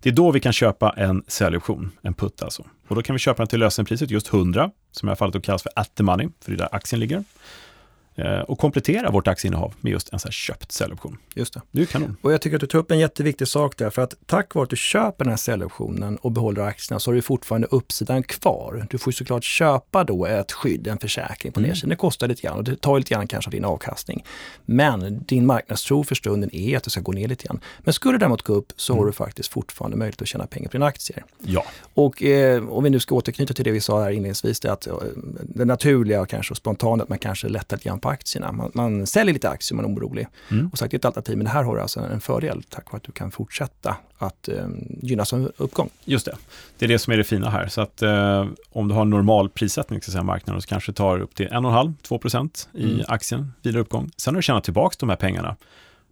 Det 0.00 0.08
är 0.08 0.12
då 0.12 0.30
vi 0.30 0.40
kan 0.40 0.52
köpa 0.52 0.94
en 0.96 1.22
säljoption, 1.26 1.90
en 2.02 2.14
putt 2.14 2.42
alltså. 2.42 2.64
Och 2.88 2.96
då 2.96 3.02
kan 3.02 3.14
vi 3.14 3.18
köpa 3.18 3.42
den 3.42 3.48
till 3.48 3.60
lösenpriset, 3.60 4.10
just 4.10 4.34
100, 4.34 4.70
som 4.92 5.08
i 5.08 5.10
alla 5.10 5.16
fall 5.16 5.30
då 5.30 5.40
kallas 5.40 5.62
för 5.62 5.72
at 5.76 5.94
the 5.94 6.02
money, 6.02 6.28
för 6.44 6.50
det 6.50 6.56
är 6.56 6.58
där 6.58 6.68
aktien 6.72 7.00
ligger. 7.00 7.24
Eh, 8.16 8.40
Och 8.40 8.58
komplettera 8.58 9.10
vårt 9.10 9.28
aktieinnehav 9.28 9.74
med 9.80 9.92
just 9.92 10.12
en 10.12 10.18
så 10.18 10.28
här 10.28 10.32
köpt 10.32 10.72
säljoption. 10.72 11.16
Just 11.34 11.54
det. 11.54 11.60
Det 11.70 11.82
är 11.82 11.86
kanon. 11.86 12.16
Och 12.22 12.32
jag 12.32 12.40
tycker 12.40 12.56
att 12.56 12.60
du 12.60 12.66
tar 12.66 12.78
upp 12.78 12.90
en 12.90 12.98
jätteviktig 12.98 13.48
sak 13.48 13.76
där, 13.76 13.90
för 13.90 14.02
att 14.02 14.14
tack 14.26 14.54
vare 14.54 14.62
att 14.62 14.70
du 14.70 14.76
köper 14.76 15.24
den 15.24 15.30
här 15.32 15.36
säljoptionen 15.36 16.16
och 16.16 16.32
behåller 16.32 16.62
aktierna 16.62 17.00
så 17.00 17.10
har 17.10 17.14
du 17.14 17.22
fortfarande 17.22 17.68
uppsidan 17.70 18.22
kvar. 18.22 18.86
Du 18.90 18.98
får 18.98 19.10
såklart 19.12 19.44
köpa 19.44 20.04
då 20.04 20.26
ett 20.26 20.52
skydd, 20.52 20.86
en 20.86 20.98
försäkring 20.98 21.52
på 21.52 21.60
Mm. 21.60 21.68
nedsidan. 21.68 21.90
Det 21.90 21.96
kostar 21.96 22.28
lite 22.28 22.42
grann 22.42 22.56
och 22.56 22.64
det 22.64 22.76
tar 22.80 22.98
lite 22.98 23.14
grann 23.14 23.26
kanske 23.26 23.48
av 23.48 23.52
din 23.52 23.64
avkastning. 23.64 24.24
Men 24.64 25.24
din 25.24 25.46
marknadstro 25.46 26.04
för 26.04 26.14
stunden 26.14 26.54
är 26.54 26.76
att 26.76 26.84
det 26.84 26.90
ska 26.90 27.00
gå 27.00 27.12
ner 27.12 27.28
lite 27.28 27.44
grann. 27.46 27.60
Men 27.78 27.94
skulle 27.94 28.14
det 28.14 28.18
däremot 28.18 28.42
gå 28.42 28.52
upp 28.52 28.72
så 28.76 28.94
har 28.94 29.06
du 29.06 29.12
faktiskt 29.12 29.52
fortfarande 29.52 29.96
möjlighet 29.96 30.22
att 30.22 30.28
tjäna 30.28 30.46
pengar 30.46 30.68
på 30.68 30.72
dina 30.72 30.86
aktier. 30.86 31.24
Ja, 31.38 31.64
Och 31.94 32.22
eh, 32.22 32.68
om 32.68 32.84
vi 32.84 32.90
nu 32.90 33.00
ska 33.00 33.14
återknyta 33.14 33.54
till 33.54 33.64
det 33.64 33.70
vi 33.70 33.80
sa 33.80 34.02
här 34.02 34.10
inledningsvis, 34.10 34.60
det 34.60 34.72
att 34.72 34.86
eh, 34.86 34.94
det 35.42 35.64
naturliga 35.64 36.20
och 36.20 36.28
kanske 36.28 36.54
spontana, 36.54 37.02
att 37.02 37.08
man 37.08 37.18
kanske 37.18 37.48
lättar 37.48 37.76
lite 37.76 37.88
grann 37.88 38.00
på 38.00 38.08
aktierna. 38.10 38.52
Man, 38.52 38.70
man 38.74 39.06
säljer 39.06 39.32
lite 39.34 39.48
aktier 39.48 39.78
om 39.78 39.82
man 39.82 39.92
är 39.92 39.98
orolig. 39.98 40.26
Mm. 40.50 40.68
Och 40.72 40.78
sagt, 40.78 40.90
det 40.90 40.94
är 40.94 40.98
ett 40.98 41.04
alternativ, 41.04 41.38
men 41.38 41.46
här 41.46 41.62
har 41.62 41.76
du 41.76 41.82
alltså 41.82 42.00
en 42.00 42.20
fördel 42.20 42.62
tack 42.62 42.86
vare 42.92 42.96
att 42.96 43.02
du 43.02 43.12
kan 43.12 43.30
fortsätta 43.30 43.96
att 44.18 44.48
eh, 44.48 44.66
gynnas 45.02 45.32
av 45.32 45.52
uppgång. 45.56 45.90
just 46.04 46.26
det. 46.26 46.36
Det 46.78 46.84
är 46.86 46.88
det 46.88 46.98
som 46.98 47.12
är 47.12 47.16
det 47.16 47.24
fina 47.24 47.50
här. 47.50 47.68
Så 47.68 47.80
att 47.80 48.02
eh, 48.02 48.46
om 48.72 48.88
du 48.88 48.94
har 48.94 49.04
normal 49.04 49.48
prissättning 49.48 50.00
till 50.00 50.22
marknaden 50.22 50.62
så 50.62 50.68
kanske 50.68 50.92
tar 50.92 51.20
upp 51.20 51.34
till 51.34 51.48
1,5-2% 51.48 52.68
i 52.74 52.84
Mm. 52.84 53.04
aktien 53.08 53.52
vid 53.62 53.76
uppgång. 53.76 54.10
Sen 54.16 54.34
har 54.34 54.38
du 54.38 54.42
tjänat 54.42 54.64
tillbaka 54.64 54.96
de 55.00 55.08
här 55.08 55.16
pengarna. 55.16 55.56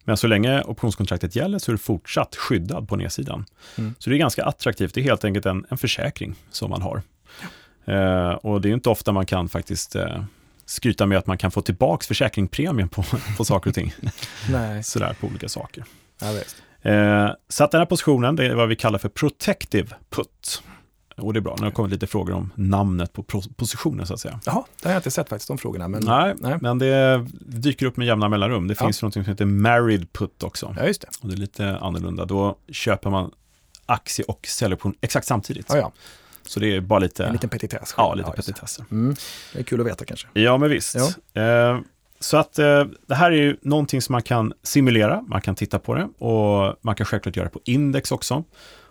Men 0.05 0.17
så 0.17 0.27
länge 0.27 0.63
optionskontraktet 0.63 1.37
gäller 1.37 1.59
så 1.59 1.71
är 1.71 1.73
du 1.73 1.79
fortsatt 1.79 2.37
skyddad 2.37 2.89
på 2.89 2.97
nedsidan. 2.97 3.45
Mm. 3.79 3.95
Så 3.99 4.11
det 4.11 4.17
är 4.17 4.19
ganska 4.19 4.45
attraktivt. 4.45 4.95
Det 4.95 5.01
är 5.01 5.05
helt 5.05 5.25
enkelt 5.25 5.47
en, 5.47 5.67
en 5.69 5.79
försäkring 5.79 6.35
som 6.51 6.71
man 6.71 6.83
har. 6.83 7.03
Eh, 7.85 8.31
och 8.33 8.61
det 8.61 8.69
är 8.69 8.73
inte 8.73 8.89
ofta 8.91 9.13
man 9.13 9.27
kan 9.27 9.49
faktiskt 9.49 9.97
eh, 9.97 10.23
skryta 10.69 11.07
med 11.07 11.19
att 11.19 11.27
man 11.27 11.39
kan 11.39 11.51
få 11.51 11.61
tillbaka 11.61 12.05
försäkringspremien 12.05 12.89
på, 12.89 13.05
på 13.37 13.45
saker 13.45 13.71
och 13.71 13.75
ting. 13.75 13.95
Nej. 14.51 14.83
Sådär 14.85 15.17
på 15.21 15.27
olika 15.27 15.49
saker. 15.49 15.85
Ja. 16.21 16.33
Eh, 16.91 17.31
så 17.49 17.65
att 17.65 17.71
den 17.71 17.79
här 17.81 17.87
positionen, 17.87 18.37
det 18.37 18.47
är 18.47 18.55
vad 18.55 18.69
vi 18.69 18.77
kallar 18.77 18.99
för 18.99 19.09
protective 19.09 19.89
put. 20.11 20.63
Och 21.17 21.33
det 21.33 21.39
är 21.39 21.41
bra, 21.41 21.55
nu 21.59 21.63
har 21.63 21.71
det 21.71 21.75
kommit 21.75 21.93
lite 21.93 22.07
frågor 22.07 22.35
om 22.35 22.51
namnet 22.55 23.13
på 23.13 23.23
positionen 23.57 24.07
så 24.07 24.15
att 24.15 24.21
säga. 24.21 24.41
Jaha, 24.47 24.65
det 24.83 24.89
har 24.89 24.93
jag 24.95 24.99
inte 24.99 25.11
sett 25.11 25.29
faktiskt, 25.29 25.49
de 25.49 25.59
frågorna. 25.59 25.89
Men, 25.89 26.03
nej, 26.05 26.35
nej. 26.39 26.59
men 26.61 26.79
det 26.79 27.27
dyker 27.41 27.87
upp 27.87 27.97
med 27.97 28.07
jämna 28.07 28.29
mellanrum. 28.29 28.69
Det 28.69 28.77
Ja. 28.81 28.87
finns 28.87 29.03
något 29.03 29.13
som 29.13 29.25
heter 29.25 29.45
married 29.45 30.13
put 30.13 30.43
också. 30.43 30.75
Ja, 30.79 30.87
just 30.87 31.01
det. 31.01 31.09
Och 31.23 31.29
det 31.29 31.35
är 31.35 31.39
lite 31.39 31.79
annorlunda. 31.79 32.25
Då 32.25 32.57
köper 32.69 33.11
man 33.11 33.31
aktie 33.87 34.25
och 34.25 34.47
säljoption 34.47 34.95
exakt 35.01 35.27
samtidigt. 35.27 35.67
Ja, 35.69 35.77
ja. 35.77 35.93
Så 36.49 36.61
det 36.61 36.77
är 36.77 36.81
bara 36.81 36.99
lite, 36.99 37.27
En 37.27 37.33
liten 37.33 37.51
petitess. 37.51 37.95
ja, 37.97 38.15
lite 38.15 38.31
det. 38.31 38.37
petitesser. 38.37 38.85
Mm. 38.91 39.15
Det 39.53 39.59
är 39.59 39.63
kul 39.63 39.81
att 39.81 39.87
veta 39.87 40.05
kanske. 40.05 40.29
Ja, 40.33 40.59
men 40.59 40.71
visst. 40.71 40.97
Eh, 41.35 41.79
så 42.21 42.37
att 42.37 42.59
eh, 42.59 42.85
det 43.07 43.15
här 43.15 43.31
är 43.33 43.37
ju 43.37 43.57
någonting 43.63 44.03
som 44.03 44.13
man 44.13 44.23
kan 44.23 44.53
simulera, 44.63 45.25
man 45.29 45.41
kan 45.41 45.55
titta 45.55 45.79
på 45.79 45.95
det 45.95 46.09
och 46.25 46.77
man 46.81 46.95
kan 46.95 47.07
självklart 47.07 47.37
göra 47.37 47.47
det 47.47 47.53
på 47.53 47.61
index 47.65 48.13
också. 48.13 48.45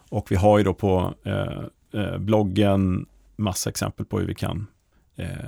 Och 0.10 0.32
vi 0.32 0.36
har 0.36 0.58
ju 0.58 0.64
då 0.64 0.74
på 0.74 1.14
eh, 1.24 2.18
bloggen 2.18 3.06
massa 3.36 3.70
exempel 3.70 4.06
på 4.06 4.20
hur 4.20 4.28
vi 4.28 4.36
kan 4.36 4.68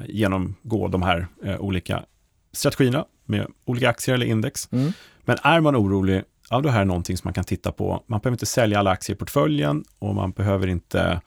genomgå 0.08 0.88
de 0.88 1.02
här 1.02 1.28
olika 1.60 2.04
strategierna 2.52 3.06
med 3.26 3.48
olika 3.66 3.90
aktier 3.90 4.16
eller 4.16 4.26
index. 4.26 4.68
Mm. 4.72 4.92
Men 5.26 5.38
är 5.44 5.60
man 5.62 5.76
orolig, 5.76 6.24
ja 6.50 6.62
då 6.62 6.70
här 6.70 6.82
är 6.82 6.86
någonting 6.86 7.18
som 7.18 7.28
man 7.28 7.34
kan 7.34 7.44
titta 7.44 7.72
på. 7.72 8.04
Man 8.08 8.20
behöver 8.20 8.36
inte 8.36 8.46
sälja 8.46 8.80
alla 8.80 8.92
aktier 8.92 9.16
i 9.16 9.18
portföljen 9.20 9.84
och 10.00 10.16
man 10.16 10.32
behöver 10.32 10.68
inte 10.68 11.22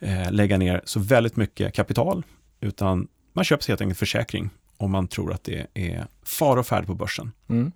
eh, 0.00 0.32
lägga 0.32 0.58
ner 0.58 0.82
så 0.84 1.00
väldigt 1.00 1.36
mycket 1.36 1.74
kapital, 1.74 2.22
utan 2.60 3.08
man 3.32 3.44
köper 3.44 3.64
sig 3.64 3.72
helt 3.72 3.80
enkelt 3.80 3.98
försäkring 3.98 4.50
om 4.76 4.90
man 4.90 5.08
tror 5.08 5.32
att 5.32 5.44
det 5.44 5.66
är 5.74 6.06
fara 6.22 6.60
och 6.60 6.66
färd 6.66 6.86
på 6.86 6.94
börsen. 6.94 7.32
Mm. 7.48 7.72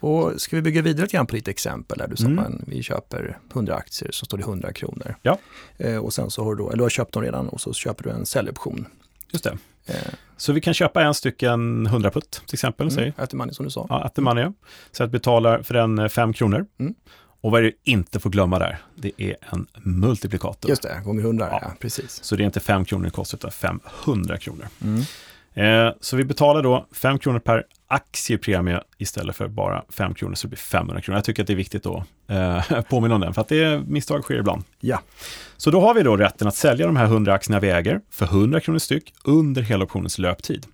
Och 0.00 0.40
ska 0.40 0.56
vi 0.56 0.62
bygga 0.62 0.82
vidare 0.82 1.02
lite 1.04 1.16
grann 1.16 1.26
på 1.26 1.34
lite 1.34 1.50
exempel? 1.50 1.98
Där 1.98 2.08
du 2.08 2.16
sa 2.16 2.26
Mm. 2.26 2.38
att 2.44 2.52
vi 2.66 2.82
köper 2.82 3.38
100 3.52 3.74
aktier 3.74 4.10
så 4.12 4.26
står 4.26 4.38
det 4.38 4.44
100 4.44 4.72
kronor. 4.72 5.14
Ja. 5.22 5.38
Eh, 5.78 5.96
och 5.96 6.12
sen 6.12 6.30
så 6.30 6.44
har 6.44 6.54
du 6.54 6.62
då, 6.62 6.68
eller 6.68 6.76
du 6.76 6.82
har 6.82 6.90
köpt 6.90 7.12
dem 7.12 7.22
redan 7.22 7.48
och 7.48 7.60
så 7.60 7.72
köper 7.72 8.04
du 8.04 8.10
en 8.10 8.26
säljoption. 8.26 8.86
Just 9.32 9.44
det. 9.44 9.58
Eh, 9.86 9.94
Så 10.36 10.52
vi 10.52 10.60
kan 10.60 10.74
köpa 10.74 11.02
en 11.02 11.14
stycken 11.14 11.86
100 11.86 12.10
putt 12.10 12.42
till 12.46 12.54
exempel, 12.54 12.90
säg. 12.90 13.02
mm, 13.02 13.14
efter 13.18 13.36
money 13.36 13.54
som 13.54 13.64
du 13.64 13.70
sa. 13.70 13.86
Ja, 13.88 14.02
at 14.04 14.14
the 14.14 14.20
money. 14.20 14.46
Så 14.92 15.04
att 15.04 15.10
betala 15.10 15.62
för 15.62 15.74
den 15.74 16.10
5 16.10 16.32
kronor. 16.32 16.66
Mm. 16.78 16.94
Och 17.46 17.52
vad 17.52 17.60
är 17.60 17.64
det 17.64 17.72
inte 17.90 18.20
får 18.20 18.30
glömma 18.30 18.58
där? 18.58 18.78
Det 18.94 19.12
är 19.16 19.36
en 19.50 19.66
multiplikator. 19.74 20.70
Just 20.70 20.82
det, 20.82 21.00
gånger 21.04 21.22
100, 21.22 21.48
ja. 21.50 21.58
Ja. 21.62 21.72
precis. 21.80 22.24
Så 22.24 22.36
det 22.36 22.42
är 22.42 22.44
inte 22.44 22.60
5 22.60 22.84
kronor 22.84 23.04
det 23.04 23.10
kostar, 23.10 23.38
utan 23.38 23.50
500 23.50 24.36
kronor. 24.38 24.68
Mm. 24.82 25.02
Eh, 25.54 25.94
så 26.00 26.16
vi 26.16 26.24
betalar 26.24 26.62
då 26.62 26.86
5 26.92 27.18
kronor 27.18 27.38
per 27.38 27.64
aktiepremie 27.86 28.80
istället 28.98 29.36
för 29.36 29.48
bara 29.48 29.84
5 29.88 30.14
kronor, 30.14 30.34
så 30.34 30.46
det 30.46 30.48
blir 30.48 30.58
500 30.58 31.00
kronor. 31.00 31.16
Jag 31.16 31.24
tycker 31.24 31.42
att 31.42 31.46
det 31.46 31.52
är 31.52 31.56
viktigt 31.56 31.86
att 31.86 32.02
eh, 32.26 32.82
påminna 32.88 33.14
om 33.14 33.20
den, 33.20 33.34
för 33.34 33.40
att 33.40 33.48
det 33.48 33.82
misstag 33.86 34.22
sker 34.22 34.38
ibland. 34.38 34.64
Ja. 34.80 35.00
Så 35.56 35.70
då 35.70 35.80
har 35.80 35.94
vi 35.94 36.02
då 36.02 36.16
rätten 36.16 36.48
att 36.48 36.56
sälja 36.56 36.86
de 36.86 36.96
här 36.96 37.04
100 37.04 37.34
aktierna 37.34 37.60
vi 37.60 37.70
äger 37.70 38.00
för 38.10 38.26
100 38.26 38.60
kronor 38.60 38.78
styck 38.78 39.14
under 39.24 39.62
hela 39.62 39.84
optionens 39.84 40.18
löptid. 40.18 40.66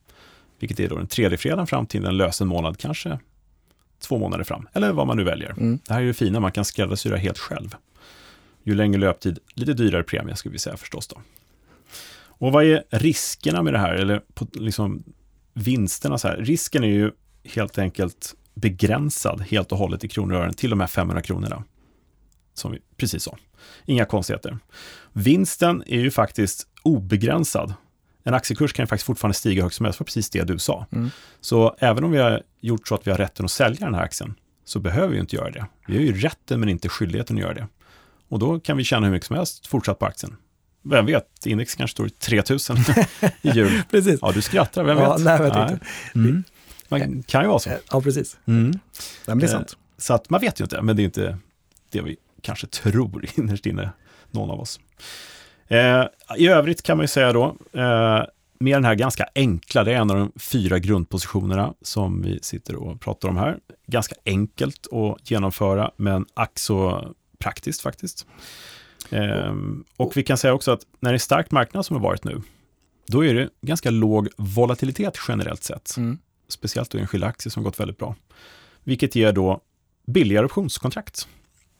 Vilket 0.58 0.80
är 0.80 0.88
då 0.88 0.96
den 0.96 1.06
tredje 1.06 1.38
fredagen 1.38 1.66
fram 1.66 1.86
till 1.86 2.04
en 2.04 2.16
lösen 2.16 2.48
månad, 2.48 2.78
kanske 2.78 3.18
två 4.02 4.18
månader 4.18 4.44
fram, 4.44 4.68
eller 4.72 4.92
vad 4.92 5.06
man 5.06 5.16
nu 5.16 5.24
väljer. 5.24 5.50
Mm. 5.50 5.78
Det 5.86 5.94
här 5.94 6.00
är 6.00 6.04
ju 6.04 6.14
fina, 6.14 6.40
man 6.40 6.52
kan 6.52 6.64
skräddarsy 6.64 7.16
helt 7.16 7.38
själv. 7.38 7.76
Ju 8.62 8.74
längre 8.74 9.00
löptid, 9.00 9.38
lite 9.54 9.74
dyrare 9.74 10.02
premie 10.02 10.36
skulle 10.36 10.52
vi 10.52 10.58
säga 10.58 10.76
förstås 10.76 11.06
då. 11.06 11.20
Och 12.42 12.52
vad 12.52 12.64
är 12.64 12.84
riskerna 12.90 13.62
med 13.62 13.72
det 13.72 13.78
här, 13.78 13.94
eller 13.94 14.22
på, 14.34 14.46
liksom 14.52 15.02
vinsterna 15.54 16.18
så 16.18 16.28
här? 16.28 16.36
Risken 16.36 16.84
är 16.84 16.88
ju 16.88 17.10
helt 17.44 17.78
enkelt 17.78 18.34
begränsad 18.54 19.40
helt 19.40 19.72
och 19.72 19.78
hållet 19.78 20.04
i 20.04 20.08
kronor 20.08 20.34
och 20.34 20.42
ören 20.42 20.54
till 20.54 20.70
de 20.70 20.80
här 20.80 20.86
500 20.86 21.22
kronorna. 21.22 21.64
Som 22.54 22.72
vi 22.72 22.78
precis 22.96 23.22
sa. 23.22 23.36
Inga 23.84 24.04
konstigheter. 24.04 24.58
Vinsten 25.12 25.82
är 25.86 26.00
ju 26.00 26.10
faktiskt 26.10 26.66
obegränsad. 26.82 27.74
En 28.24 28.34
aktiekurs 28.34 28.72
kan 28.72 28.82
ju 28.82 28.86
faktiskt 28.86 29.06
fortfarande 29.06 29.34
stiga 29.34 29.62
högt 29.62 29.74
som 29.74 29.84
helst 29.84 29.96
för 29.98 30.04
precis 30.04 30.30
det 30.30 30.42
du 30.44 30.58
sa. 30.58 30.86
Mm. 30.92 31.10
Så 31.40 31.76
även 31.78 32.04
om 32.04 32.10
vi 32.10 32.18
har 32.18 32.42
gjort 32.60 32.88
så 32.88 32.94
att 32.94 33.06
vi 33.06 33.10
har 33.10 33.18
rätten 33.18 33.44
att 33.44 33.50
sälja 33.50 33.86
den 33.86 33.94
här 33.94 34.02
aktien, 34.02 34.34
så 34.64 34.78
behöver 34.80 35.08
vi 35.08 35.18
inte 35.20 35.36
göra 35.36 35.50
det. 35.50 35.66
Vi 35.86 35.96
har 35.96 36.02
ju 36.02 36.12
rätten 36.20 36.60
men 36.60 36.68
inte 36.68 36.88
skyldigheten 36.88 37.36
att 37.36 37.42
göra 37.42 37.54
det. 37.54 37.66
Och 38.28 38.38
då 38.38 38.60
kan 38.60 38.76
vi 38.76 38.84
tjäna 38.84 39.06
hur 39.06 39.12
mycket 39.12 39.26
som 39.26 39.36
helst 39.36 39.66
fortsatt 39.66 39.98
på 39.98 40.06
aktien. 40.06 40.36
Vem 40.84 41.06
vet, 41.06 41.46
index 41.46 41.74
kanske 41.74 41.92
står 41.94 42.06
i 42.06 42.10
3000 42.10 42.76
i 43.42 43.50
jul. 43.50 43.82
Precis. 43.90 44.18
Ja, 44.22 44.32
du 44.32 44.42
skrattar, 44.42 44.84
vem 44.84 44.98
Ja, 44.98 45.12
vet? 45.16 45.24
nej, 45.24 45.38
vet 45.38 45.46
inte. 45.56 45.78
Mm. 46.14 46.44
Man 46.88 47.22
kan 47.22 47.42
ju 47.42 47.48
vara 47.48 47.58
så. 47.58 47.70
Eh, 47.70 47.76
Ja, 47.90 48.00
precis. 48.00 48.36
Mm. 48.46 48.64
Nej, 48.70 48.80
men 49.26 49.38
det 49.38 49.44
är 49.44 49.48
Eh, 49.48 49.52
sant. 49.52 49.76
så 49.98 50.14
att 50.14 50.30
man 50.30 50.40
vet 50.40 50.60
ju 50.60 50.64
inte, 50.64 50.82
men 50.82 50.96
det 50.96 51.02
är 51.02 51.04
inte 51.04 51.38
det 51.90 52.00
vi 52.00 52.16
kanske 52.42 52.66
tror 52.66 53.24
innerst 53.34 53.66
inne, 53.66 53.90
någon 54.30 54.50
av 54.50 54.60
oss. 54.60 54.80
Eh, 55.72 56.06
I 56.36 56.48
övrigt 56.48 56.82
kan 56.82 56.96
man 56.96 57.04
ju 57.04 57.08
säga 57.08 57.32
då, 57.32 57.44
eh, 57.72 58.22
med 58.58 58.76
den 58.76 58.84
här 58.84 58.94
ganska 58.94 59.28
enkla, 59.34 59.84
det 59.84 59.92
är 59.92 59.96
en 59.96 60.10
av 60.10 60.16
de 60.16 60.32
fyra 60.36 60.78
grundpositionerna 60.78 61.74
som 61.82 62.22
vi 62.22 62.38
sitter 62.42 62.76
och 62.76 63.00
pratar 63.00 63.28
om 63.28 63.36
här. 63.36 63.58
Ganska 63.86 64.14
enkelt 64.24 64.86
att 64.92 65.30
genomföra, 65.30 65.90
men 65.96 66.26
ack 66.34 66.58
praktiskt 67.38 67.80
faktiskt. 67.80 68.26
Eh, 69.10 69.54
och 69.96 70.16
vi 70.16 70.22
kan 70.22 70.38
säga 70.38 70.54
också 70.54 70.70
att 70.70 70.80
när 71.00 71.10
det 71.10 71.16
är 71.16 71.18
stark 71.18 71.50
marknad 71.50 71.86
som 71.86 71.96
har 71.96 72.02
varit 72.02 72.24
nu, 72.24 72.42
då 73.06 73.24
är 73.24 73.34
det 73.34 73.48
ganska 73.60 73.90
låg 73.90 74.28
volatilitet 74.36 75.18
generellt 75.28 75.64
sett. 75.64 75.96
Mm. 75.96 76.18
Speciellt 76.48 76.90
då 76.90 76.98
enskilda 76.98 77.26
aktier 77.26 77.50
som 77.50 77.62
gått 77.62 77.80
väldigt 77.80 77.98
bra. 77.98 78.14
Vilket 78.84 79.16
ger 79.16 79.32
då 79.32 79.60
billigare 80.06 80.44
optionskontrakt. 80.44 81.28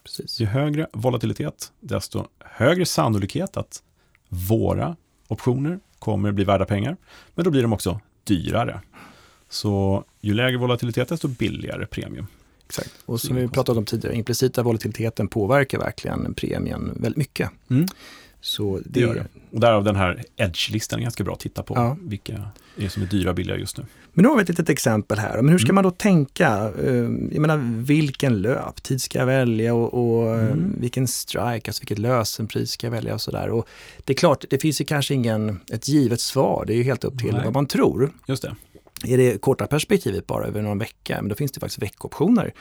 Precis. 0.04 0.40
Ju 0.40 0.46
högre 0.46 0.86
volatilitet, 0.92 1.72
desto 1.80 2.26
högre 2.40 2.86
sannolikhet 2.86 3.56
att 3.56 3.82
våra 4.28 4.96
optioner 5.28 5.80
kommer 5.98 6.32
bli 6.32 6.44
värda 6.44 6.64
pengar. 6.64 6.96
Men 7.34 7.44
då 7.44 7.50
blir 7.50 7.62
de 7.62 7.72
också 7.72 8.00
dyrare. 8.24 8.80
Så 9.48 10.04
ju 10.20 10.34
lägre 10.34 10.58
volatilitet, 10.58 11.08
desto 11.08 11.28
billigare 11.28 11.86
premium. 11.86 12.26
Exakt. 12.66 12.90
Och 13.04 13.20
som 13.20 13.36
vi 13.36 13.48
pratade 13.48 13.78
om 13.78 13.84
tidigare, 13.84 14.16
implicita 14.16 14.62
volatiliteten 14.62 15.28
påverkar 15.28 15.78
verkligen 15.78 16.34
premien 16.34 16.92
väldigt 17.00 17.16
mycket. 17.16 17.50
Mm. 17.70 17.86
Så 18.42 18.78
det, 18.78 18.84
det 18.86 19.00
gör 19.00 19.14
det. 19.14 19.26
Och 19.50 19.60
därav 19.60 19.84
den 19.84 19.96
här 19.96 20.22
Edge-listan 20.36 20.98
är 20.98 21.02
ganska 21.02 21.24
bra 21.24 21.34
att 21.34 21.40
titta 21.40 21.62
på. 21.62 21.74
Ja. 21.74 21.96
Vilka 22.00 22.50
är 22.76 22.88
som 22.88 23.02
är 23.02 23.06
dyra 23.06 23.34
billiga 23.34 23.56
just 23.56 23.78
nu. 23.78 23.84
Men 24.12 24.22
nu 24.22 24.28
har 24.28 24.36
vi 24.36 24.42
ett 24.42 24.48
litet 24.48 24.68
exempel 24.68 25.18
här. 25.18 25.42
Men 25.42 25.48
hur 25.48 25.58
ska 25.58 25.66
mm. 25.66 25.74
man 25.74 25.84
då 25.84 25.90
tänka? 25.90 26.72
Eh, 26.84 26.94
jag 27.30 27.38
menar, 27.38 27.82
vilken 27.84 28.42
löptid 28.42 29.02
ska 29.02 29.18
jag 29.18 29.26
välja 29.26 29.74
och, 29.74 29.94
och 29.94 30.30
eh, 30.30 30.44
mm. 30.44 30.76
vilken 30.80 31.08
strike, 31.08 31.70
alltså 31.70 31.80
vilket 31.80 31.98
lösenpris 31.98 32.70
ska 32.70 32.86
jag 32.86 32.92
välja 32.92 33.14
och 33.14 33.20
sådär. 33.20 33.50
Och 33.50 33.68
det 34.04 34.12
är 34.12 34.16
klart, 34.16 34.44
det 34.50 34.58
finns 34.58 34.80
ju 34.80 34.84
kanske 34.84 35.14
ingen, 35.14 35.60
ett 35.72 35.88
givet 35.88 36.20
svar. 36.20 36.64
Det 36.66 36.72
är 36.72 36.76
ju 36.76 36.82
helt 36.82 37.04
upp 37.04 37.18
till 37.18 37.32
Nej. 37.32 37.44
vad 37.44 37.54
man 37.54 37.66
tror. 37.66 38.12
Just 38.26 38.42
det. 38.42 38.56
Är 39.04 39.18
det 39.18 39.40
korta 39.40 39.66
perspektivet 39.66 40.26
bara 40.26 40.46
över 40.46 40.62
någon 40.62 40.78
vecka, 40.78 41.16
men 41.22 41.28
då 41.28 41.34
finns 41.34 41.52
det 41.52 41.60
faktiskt 41.60 41.82
veckoptioner 41.82 42.52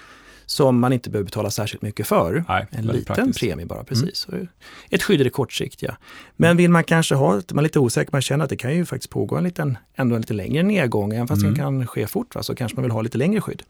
som 0.46 0.80
man 0.80 0.94
inte 0.94 1.10
behöver 1.10 1.26
betala 1.26 1.52
särskilt 1.52 1.82
mycket 1.82 2.08
för. 2.08 2.46
Nej, 2.48 2.68
en 2.72 2.86
liten 2.86 3.16
praktiskt. 3.16 3.40
premie 3.40 3.66
bara, 3.66 3.84
precis. 3.84 4.28
Mm. 4.32 4.48
Ett 4.90 5.04
skydd 5.04 5.22
i 5.22 5.24
det 5.24 5.30
kortsiktiga. 5.30 5.98
Men 6.36 6.58
vill 6.58 6.70
man 6.70 6.84
kanske 6.84 7.16
ha, 7.16 7.34
man 7.34 7.60
är 7.60 7.62
lite 7.62 7.80
osäker, 7.80 8.12
man 8.12 8.22
känner 8.22 8.44
att 8.44 8.50
det 8.50 8.58
kan 8.58 8.76
ju 8.76 8.86
faktiskt 8.86 9.10
pågå 9.10 9.36
en 9.36 9.44
liten, 9.44 9.78
ändå 9.96 10.16
en 10.16 10.22
lite 10.22 10.34
längre 10.34 10.64
nedgång, 10.64 11.14
även 11.14 11.28
fast 11.28 11.42
mm. 11.42 11.54
den 11.54 11.64
kan 11.64 11.88
ske 11.88 12.08
fort, 12.08 12.36
va, 12.36 12.44
så 12.44 12.56
kanske 12.56 12.76
man 12.76 12.84
vill 12.84 12.92
ha 12.92 13.02
lite 13.02 13.18
längre 13.18 13.42
skydd. 13.42 13.64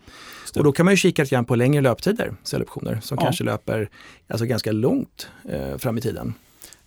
Och 0.55 0.63
då 0.63 0.71
kan 0.71 0.85
man 0.85 0.93
ju 0.93 0.97
kika 0.97 1.21
lite 1.21 1.35
grann 1.35 1.45
på 1.45 1.55
längre 1.55 1.81
löptider, 1.81 2.33
säljoptioner, 2.43 2.99
som 3.01 3.17
ja. 3.19 3.25
kanske 3.25 3.43
löper 3.43 3.89
alltså 4.27 4.45
ganska 4.45 4.71
långt 4.71 5.27
eh, 5.49 5.77
fram 5.77 5.97
i 5.97 6.01
tiden. 6.01 6.33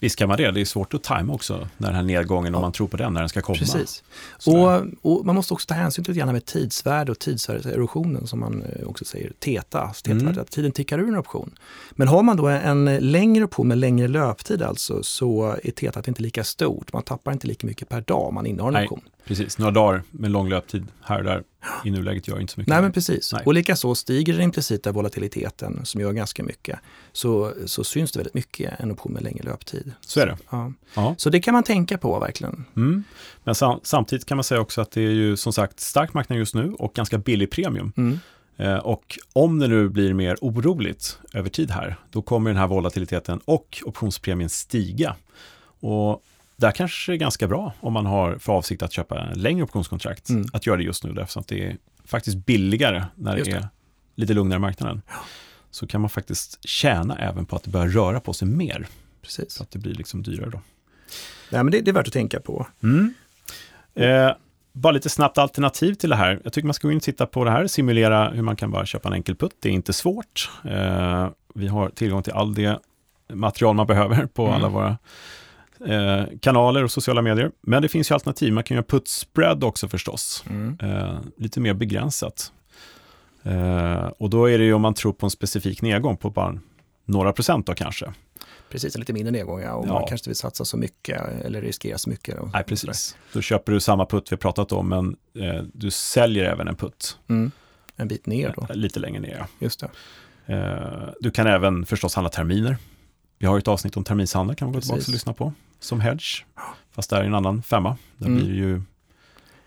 Visst 0.01 0.17
kan 0.17 0.29
man 0.29 0.37
det. 0.37 0.51
Det 0.51 0.61
är 0.61 0.65
svårt 0.65 0.95
att 0.95 1.03
tajma 1.03 1.33
också, 1.33 1.69
när 1.77 1.89
den 1.89 1.97
här 1.97 2.03
nedgången, 2.03 2.53
ja. 2.53 2.59
om 2.59 2.63
man 2.63 2.73
tror 2.73 2.89
på 2.89 2.97
den, 2.97 3.13
när 3.13 3.21
den 3.21 3.29
ska 3.29 3.41
komma. 3.41 3.59
Precis. 3.59 4.03
Och, 4.47 4.83
och, 5.03 5.27
man 5.27 5.35
måste 5.35 5.55
också 5.55 5.67
ta 5.67 5.75
hänsyn 5.75 6.05
till 6.05 6.27
med 6.27 6.45
tidsvärde 6.45 7.13
och 7.13 7.19
tidsvärdeserosionen 7.19 8.27
som 8.27 8.41
man 8.41 8.63
eh, 8.63 8.89
också 8.89 9.05
säger, 9.05 9.33
TETA, 9.39 9.81
alltså 9.81 10.11
mm. 10.11 10.39
att 10.39 10.51
tiden 10.51 10.73
tickar 10.73 10.99
ur 10.99 11.09
en 11.09 11.17
option. 11.17 11.55
Men 11.91 12.09
har 12.09 12.23
man 12.23 12.37
då 12.37 12.47
en 12.47 12.97
längre 12.97 13.45
option 13.45 13.69
med 13.69 13.79
längre 13.79 14.09
löptid 14.09 14.63
alltså, 14.63 15.03
så 15.03 15.57
är 15.65 15.71
TETA 15.71 16.03
inte 16.07 16.23
lika 16.23 16.45
stort. 16.45 16.93
Man 16.93 17.03
tappar 17.03 17.33
inte 17.33 17.47
lika 17.47 17.67
mycket 17.67 17.89
per 17.89 18.01
dag 18.01 18.29
om 18.29 18.35
man 18.35 18.47
innehar 18.47 18.69
en 18.69 18.75
Nej. 18.75 18.85
option. 18.85 19.01
Precis, 19.27 19.59
några 19.59 19.73
dagar 19.73 20.03
med 20.11 20.31
lång 20.31 20.49
löptid 20.49 20.87
här 21.03 21.19
och 21.19 21.25
där 21.25 21.43
i 21.85 21.91
nuläget 21.91 22.29
gör 22.29 22.41
inte 22.41 22.53
så 22.53 22.61
mycket. 22.61 22.71
Nej, 22.71 22.83
men 22.83 22.93
precis. 22.93 23.33
Nej. 23.33 23.43
Och 23.47 23.55
likaså 23.55 23.95
stiger 23.95 24.33
den 24.33 24.43
implicita 24.43 24.93
volatiliteten 24.93 25.81
som 25.85 26.01
gör 26.01 26.13
ganska 26.13 26.43
mycket, 26.43 26.79
så, 27.13 27.53
så 27.67 27.85
syns 27.85 28.13
det 28.13 28.19
väldigt 28.19 28.35
mycket 28.35 28.81
en 28.81 28.91
option 28.91 29.13
med 29.13 29.23
längre 29.23 29.43
löptid. 29.43 29.93
Så 30.01 30.21
är 30.21 30.27
det. 30.27 30.37
Ja. 30.51 30.73
ja. 30.95 31.15
Så 31.19 31.31
det 31.31 31.41
kan 31.41 31.55
man 31.55 31.63
tänka 31.63 31.99
på 31.99 32.19
verkligen. 32.19 32.65
Mm. 32.77 33.05
Men 33.45 33.55
sam 33.55 33.81
samtidigt 33.83 34.27
kan 34.27 34.37
man 34.37 34.45
säga 34.45 34.61
också 34.61 34.81
att 34.81 34.91
det 34.91 35.03
är 35.03 35.11
ju 35.11 35.37
som 35.37 35.53
sagt 35.53 35.81
stark 35.81 36.15
marknad 36.15 36.39
just 36.39 36.55
nu 36.55 36.75
och 36.79 36.95
ganska 36.95 37.19
billig 37.19 37.51
premium. 37.51 37.93
Mm. 37.97 38.19
Eh, 38.57 38.77
och 38.77 39.19
om 39.33 39.59
det 39.59 39.69
nu 39.69 39.89
blir 39.89 40.15
mer 40.15 40.37
oroligt 40.41 41.19
över 41.33 41.51
tid 41.51 41.71
här, 41.71 41.97
då 42.11 42.23
kommer 42.23 42.51
den 42.51 42.57
här 42.57 42.67
volatiliteten 42.67 43.41
och 43.45 43.83
optionspremien 43.85 44.51
stiga. 44.51 45.17
Och 45.81 46.23
där 46.57 46.71
kanske 46.71 47.13
det 47.13 47.17
är 47.17 47.19
ganska 47.19 47.49
bra 47.49 47.73
om 47.81 47.93
man 47.93 48.07
har 48.07 48.39
för 48.39 48.53
avsikt 48.53 48.83
att 48.83 48.93
köpa 48.93 49.29
längre 49.35 49.65
optionskontrakt, 49.65 50.29
mm. 50.29 50.47
att 50.53 50.67
göra 50.67 50.77
det 50.77 50.83
just 50.83 51.05
nu, 51.05 51.13
därför 51.13 51.41
att 51.41 51.49
det 51.49 51.67
är 51.67 51.77
faktiskt 52.05 52.37
billigare 52.37 53.05
när 53.15 53.37
det, 53.37 53.43
det. 53.43 53.51
är 53.51 53.69
lite 54.15 54.35
lugnare 54.35 54.57
i 54.57 54.61
marknaden. 54.61 55.03
Ja. 55.09 55.15
Så 55.71 55.87
kan 55.87 56.01
man 56.01 56.11
faktiskt 56.11 56.69
tjäna 56.69 57.19
även 57.19 57.47
på 57.47 57.57
att 57.57 57.63
det 57.63 57.71
börjar 57.71 57.89
röra 57.89 58.21
på 58.21 58.33
sig 58.33 58.49
mer. 58.49 58.87
Precis. 59.23 59.57
För 59.57 59.65
att 59.65 59.71
det 59.71 59.79
blir 59.79 59.95
liksom 59.95 60.23
dyrare 60.23 60.51
då. 60.51 60.61
Ja, 61.51 61.63
men 61.63 61.73
det, 61.73 61.81
det 61.81 61.91
är 61.91 61.93
värt 61.93 62.07
att 62.07 62.13
tänka 62.13 62.41
på. 62.41 62.67
Mm. 62.83 63.15
Eh, 63.95 64.33
bara 64.73 64.93
lite 64.93 65.09
snabbt 65.09 65.39
alternativ 65.39 65.95
till 65.95 66.11
det 66.11 66.17
här. 66.17 66.41
Jag 66.45 66.53
tycker 66.53 66.67
man 66.67 66.75
ska 66.75 66.89
gå 66.89 66.93
in 66.93 66.97
och 66.97 67.03
titta 67.03 67.27
på 67.27 67.45
det 67.45 67.51
här, 67.51 67.67
simulera 67.67 68.31
hur 68.31 68.43
man 68.43 68.57
kan 68.57 68.71
bara 68.71 68.87
köpa 68.87 69.09
en 69.09 69.15
enkel 69.15 69.37
putt. 69.37 69.57
Det 69.61 69.69
är 69.69 69.73
inte 69.73 69.93
svårt. 69.93 70.51
Eh, 70.65 71.29
vi 71.55 71.67
har 71.67 71.89
tillgång 71.89 72.23
till 72.23 72.33
all 72.33 72.55
det 72.55 72.79
material 73.33 73.75
man 73.75 73.87
behöver 73.87 74.27
på 74.27 74.43
mm. 74.43 74.55
alla 74.55 74.69
våra 74.69 74.99
eh, 75.87 76.25
kanaler 76.41 76.85
och 76.85 76.91
sociala 76.91 77.23
medier. 77.23 77.51
Men 77.61 77.83
det 77.83 77.89
finns 77.89 78.11
ju 78.11 78.15
alternativ. 78.15 78.53
Man 78.53 78.65
kan 78.65 78.75
göra 78.75 78.87
put-spread 78.87 79.65
också 79.65 79.89
förstås. 79.89 80.45
Mm. 80.51 80.79
Eh, 80.83 81.19
lite 81.37 81.61
mer 81.61 81.75
begränsat. 81.75 82.53
Eh, 83.43 84.05
och 84.19 84.31
då 84.31 84.51
är 84.51 84.59
det 84.59 84.65
ju 84.65 84.75
om 84.75 84.83
man 84.83 84.95
tror 84.95 85.13
på 85.13 85.27
en 85.27 85.31
specifik 85.31 85.83
nedgång 85.83 86.17
på 86.17 86.31
bara 86.31 86.59
några 87.05 87.33
procent 87.33 87.67
då 87.67 87.75
kanske. 87.75 88.13
Precis, 88.71 88.95
en 88.95 89.01
lite 89.01 89.13
mindre 89.13 89.33
nedgång 89.33 89.61
ja, 89.61 89.75
och 89.75 89.87
ja. 89.87 89.93
man 89.93 90.09
kanske 90.09 90.31
vill 90.31 90.37
satsa 90.37 90.65
så 90.65 90.77
mycket 90.77 91.23
eller 91.45 91.61
riskera 91.61 91.99
så 91.99 92.11
mycket. 92.11 92.39
Nej, 92.53 92.65
precis. 92.65 93.17
Då 93.33 93.41
köper 93.41 93.73
du 93.73 93.81
samma 93.81 94.07
putt 94.07 94.33
vi 94.33 94.37
pratat 94.37 94.73
om, 94.73 94.89
men 94.89 95.17
eh, 95.45 95.63
du 95.73 95.91
säljer 95.91 96.45
även 96.45 96.69
en 96.69 96.77
putt. 96.77 97.19
Mm. 97.29 97.51
En 97.97 98.09
bit 98.09 98.27
ner 98.27 98.55
då? 98.57 98.67
Lite 98.75 99.01
längre 99.01 99.21
ner, 99.21 99.37
ja. 99.39 99.47
Just 99.59 99.81
det. 99.81 99.91
Eh, 100.47 101.09
du 101.21 101.31
kan 101.31 101.47
även 101.47 101.87
förstås 101.87 102.15
handla 102.15 102.31
terminer. 102.31 102.77
Vi 103.45 103.49
har 103.49 103.59
ett 103.59 103.69
avsnitt 103.69 103.97
om 103.97 104.05
terminshandel, 104.05 104.57
kan 104.57 104.67
man 104.67 104.73
gå 104.73 104.81
tillbaka 104.81 105.03
och 105.07 105.09
lyssna 105.09 105.33
på, 105.33 105.53
som 105.81 106.01
hedge. 106.01 106.45
Fast 106.93 107.11
där 107.11 107.21
är 107.21 107.25
en 107.25 107.35
annan 107.35 107.63
femma. 107.63 107.97
Där 108.17 108.27
mm. 108.27 108.39
blir 108.39 108.49
det 108.49 108.57
ju 108.57 108.83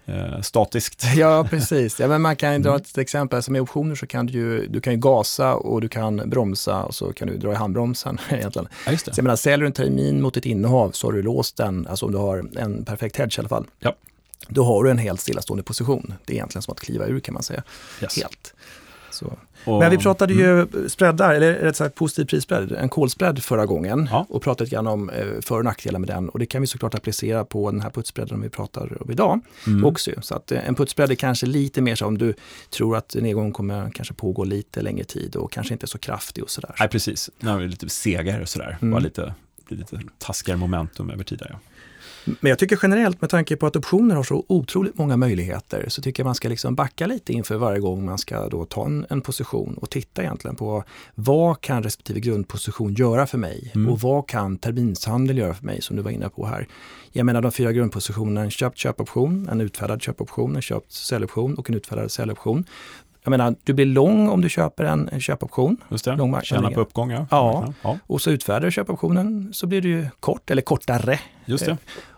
eh, 0.06 0.42
statiskt. 0.42 1.04
Ja, 1.16 1.48
precis. 1.50 2.00
Ja, 2.00 2.08
men 2.08 2.22
man 2.22 2.36
kan 2.36 2.54
ju 2.54 2.60
dra 2.60 2.70
mm. 2.70 2.82
ett 2.82 2.98
exempel, 2.98 3.44
som 3.44 3.56
i 3.56 3.60
optioner 3.60 3.96
så 3.96 4.08
kan 4.08 4.26
du 4.26 4.34
ju, 4.34 4.68
du 4.68 4.82
kan 4.82 4.94
ju 4.94 5.00
gasa 5.00 5.56
och 5.56 5.82
du 5.82 5.90
kan 5.90 6.30
bromsa 6.30 6.84
och 6.84 6.96
så 6.96 7.14
kan 7.14 7.28
du 7.28 7.38
dra 7.38 7.52
i 7.52 7.56
handbromsen 7.56 8.18
egentligen. 8.30 8.68
Ja, 8.86 8.92
just 8.92 9.06
det. 9.06 9.14
Så 9.14 9.20
jag 9.20 9.24
menar, 9.24 9.36
säljer 9.36 9.58
du 9.58 9.66
en 9.66 9.74
termin 9.74 10.22
mot 10.22 10.38
ett 10.38 10.46
innehav 10.46 10.92
så 10.92 11.08
har 11.08 11.12
du 11.12 11.22
låst 11.22 11.58
den, 11.58 11.88
alltså 11.88 12.06
om 12.06 12.12
du 12.12 12.18
har 12.18 12.60
en 12.60 12.86
perfekt 12.86 13.18
hedge 13.18 13.38
i 13.38 13.42
alla 13.42 13.50
fall. 13.50 13.66
Ja. 13.80 13.96
Då 14.48 14.64
har 14.64 14.84
du 14.84 14.92
en 14.92 14.98
helt 14.98 15.22
stillastående 15.22 15.64
position. 15.64 16.14
Det 16.26 16.34
är 16.34 16.36
egentligen 16.36 16.62
som 16.62 16.72
att 16.72 16.80
kliva 16.80 17.06
ur 17.06 17.20
kan 17.20 17.34
man 17.34 17.44
säga. 17.44 17.64
Yes. 18.02 18.18
Helt. 18.18 18.54
Så. 19.18 19.38
Och, 19.66 19.80
Men 19.80 19.92
vi 19.92 19.98
pratade 19.98 20.34
ju 20.34 20.62
mm. 20.62 20.90
spreadar, 20.90 21.34
eller 21.34 21.54
rätt 21.54 21.76
sagt 21.76 21.96
positiv 21.96 22.26
prisspread, 22.26 22.72
en 22.72 22.90
kolspread 22.90 23.44
förra 23.44 23.66
gången 23.66 24.10
ja. 24.12 24.26
och 24.30 24.42
pratade 24.42 24.64
lite 24.64 24.76
grann 24.76 24.88
om 24.88 25.10
eh, 25.10 25.26
för 25.42 25.58
och 25.58 25.64
nackdelar 25.64 26.00
med 26.00 26.10
den 26.10 26.30
och 26.30 26.40
det 26.40 26.46
kan 26.46 26.62
vi 26.62 26.68
såklart 26.68 26.96
applicera 26.96 27.46
på 27.46 27.72
den 27.72 27.82
här 27.82 27.90
putspreaden 27.90 28.42
vi 28.42 28.50
pratar 28.50 29.02
om 29.02 29.12
idag 29.12 29.40
mm. 29.68 29.86
också. 29.86 30.12
Så 30.22 30.36
att 30.36 30.52
eh, 30.52 30.68
en 30.68 30.76
putspread 30.76 31.12
är 31.12 31.16
kanske 31.16 31.46
lite 31.46 31.82
mer 31.82 31.96
så 31.96 32.06
om 32.06 32.18
du 32.18 32.34
tror 32.70 32.98
att 32.98 33.16
nedgången 33.16 33.52
kommer 33.52 33.90
kanske 33.90 34.14
pågå 34.14 34.44
lite 34.44 34.82
längre 34.82 35.04
tid 35.04 35.36
och 35.36 35.52
kanske 35.52 35.74
inte 35.74 35.88
så 35.88 35.98
kraftig 35.98 36.44
och 36.44 36.50
sådär. 36.50 36.76
Nej 36.80 36.90
precis, 36.90 37.30
den 37.40 37.56
är 37.56 37.68
lite 37.68 37.90
segare 37.90 38.42
och 38.42 38.50
sådär, 38.50 38.78
mm. 38.82 38.92
bara 38.92 39.00
lite, 39.00 39.34
lite 39.68 40.00
taskigare 40.18 40.58
momentum 40.58 41.10
över 41.10 41.24
tid. 41.24 41.42
Ja. 41.50 41.60
Men 42.40 42.50
jag 42.50 42.60
tycker 42.60 42.80
generellt 42.84 43.22
med 43.22 43.30
tanke 43.30 43.56
på 43.56 43.68
att 43.68 43.76
optioner 43.76 44.16
har 44.16 44.24
så 44.24 44.46
otroligt 44.48 44.98
många 44.98 45.18
möjligheter 45.18 45.86
så 45.90 46.02
tycker 46.02 46.24
jag 46.24 46.26
man 46.26 46.36
ska 46.36 46.50
liksom 46.50 46.76
backa 46.76 47.08
lite 47.08 47.34
inför 47.34 47.56
varje 47.56 47.80
gång 47.80 48.06
man 48.06 48.18
ska 48.18 48.50
då 48.50 48.66
ta 48.66 48.86
en, 48.86 49.06
en 49.10 49.22
position 49.22 49.78
och 49.82 49.90
titta 49.90 50.22
egentligen 50.22 50.56
på 50.56 50.84
vad 51.16 51.62
kan 51.62 51.84
respektive 51.84 52.20
grundposition 52.20 52.94
göra 52.94 53.28
för 53.28 53.38
mig 53.38 53.72
mm. 53.76 53.90
och 53.90 54.00
vad 54.00 54.28
kan 54.28 54.58
terminshandel 54.58 55.38
göra 55.38 55.54
för 55.54 55.66
mig 55.66 55.82
som 55.82 55.96
du 55.96 56.02
var 56.02 56.12
inne 56.12 56.30
på 56.30 56.46
här. 56.46 56.68
Jag 57.12 57.26
menar 57.26 57.42
de 57.42 57.52
fyra 57.52 57.72
grundpositionerna, 57.72 58.42
en 58.42 58.52
köpt 58.52 58.78
köpoption, 58.78 59.50
en 59.52 59.62
utfärdad 59.62 60.02
köpoption, 60.02 60.56
en 60.56 60.62
köpt 60.62 60.92
säljoption 60.92 61.56
och 61.56 61.70
en 61.70 61.76
utfärdad 61.76 62.12
säljoption. 62.12 62.66
Jag 63.28 63.32
menar, 63.32 63.56
du 63.64 63.74
blir 63.74 63.86
lång 63.86 64.30
om 64.30 64.42
du 64.42 64.50
köper 64.50 64.84
en, 64.84 65.10
en 65.10 65.22
köpoption. 65.22 65.78
Just 65.90 66.06
det, 66.06 66.16
lång 66.16 66.42
tjäna 66.42 66.72
på 66.72 66.82
uppgång. 66.82 67.12
Ja. 67.12 67.28
Ja. 67.32 67.74
ja. 67.82 67.98
och 68.08 68.22
så 68.22 68.32
utfärdar 68.32 68.66
du 68.66 68.72
köpoptionen 68.72 69.50
så 69.54 69.68
blir 69.68 69.82
du 69.82 70.08
kort 70.20 70.52
eller 70.52 70.62
kortare. 70.62 71.20
Just 71.46 71.66
det. 71.66 71.78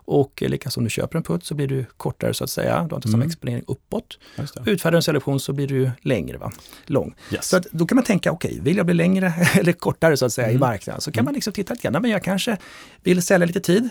Och 0.09 0.41
likaså 0.41 0.79
om 0.79 0.83
du 0.83 0.89
köper 0.89 1.17
en 1.17 1.23
putt 1.23 1.45
så 1.45 1.55
blir 1.55 1.67
du 1.67 1.85
kortare 1.97 2.33
så 2.33 2.43
att 2.43 2.49
säga. 2.49 2.73
Du 2.73 2.75
har 2.75 2.83
inte 2.83 3.07
mm. 3.07 3.11
samma 3.11 3.25
exponering 3.25 3.63
uppåt. 3.67 4.19
Utfärdar 4.65 4.95
en 4.95 5.03
selektion 5.03 5.39
så 5.39 5.53
blir 5.53 5.67
du 5.67 5.91
längre, 6.01 6.37
va? 6.37 6.51
lång. 6.85 7.15
Yes. 7.31 7.45
Så 7.45 7.57
att 7.57 7.67
då 7.71 7.85
kan 7.85 7.95
man 7.95 8.05
tänka, 8.05 8.31
okej, 8.31 8.51
okay, 8.51 8.63
vill 8.63 8.77
jag 8.77 8.85
bli 8.85 8.95
längre 8.95 9.33
eller 9.59 9.73
kortare 9.73 10.17
så 10.17 10.25
att 10.25 10.33
säga 10.33 10.47
mm. 10.47 10.57
i 10.57 10.59
marknaden? 10.59 11.01
Så 11.01 11.11
kan 11.11 11.19
mm. 11.19 11.25
man 11.25 11.33
liksom 11.33 11.53
titta 11.53 11.73
lite 11.73 11.87
grann, 11.87 12.01
men 12.01 12.11
jag 12.11 12.23
kanske 12.23 12.57
vill 13.03 13.21
sälja 13.21 13.45
lite 13.47 13.59
tid. 13.59 13.89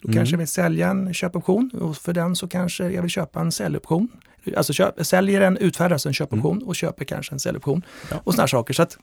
Då 0.00 0.12
kanske 0.12 0.32
jag 0.32 0.38
vill 0.38 0.48
sälja 0.48 0.88
en 0.88 1.14
köpoption 1.14 1.70
och 1.80 1.96
för 1.96 2.12
den 2.12 2.36
så 2.36 2.48
kanske 2.48 2.90
jag 2.90 3.02
vill 3.02 3.10
köpa 3.10 3.40
en 3.40 3.52
säljoption. 3.52 4.08
Alltså 4.56 4.72
köp, 4.72 5.06
säljer 5.06 5.40
en, 5.40 5.56
utfärdar 5.56 6.06
en 6.06 6.14
köpoption 6.14 6.62
och 6.62 6.76
köper 6.76 7.04
kanske 7.04 7.34
en 7.34 7.40
säljoption 7.40 7.82
Ja. 8.10 8.16
och 8.24 8.34
sådana 8.34 8.48
saker. 8.48 8.74
Så 8.74 8.82
att 8.82 8.98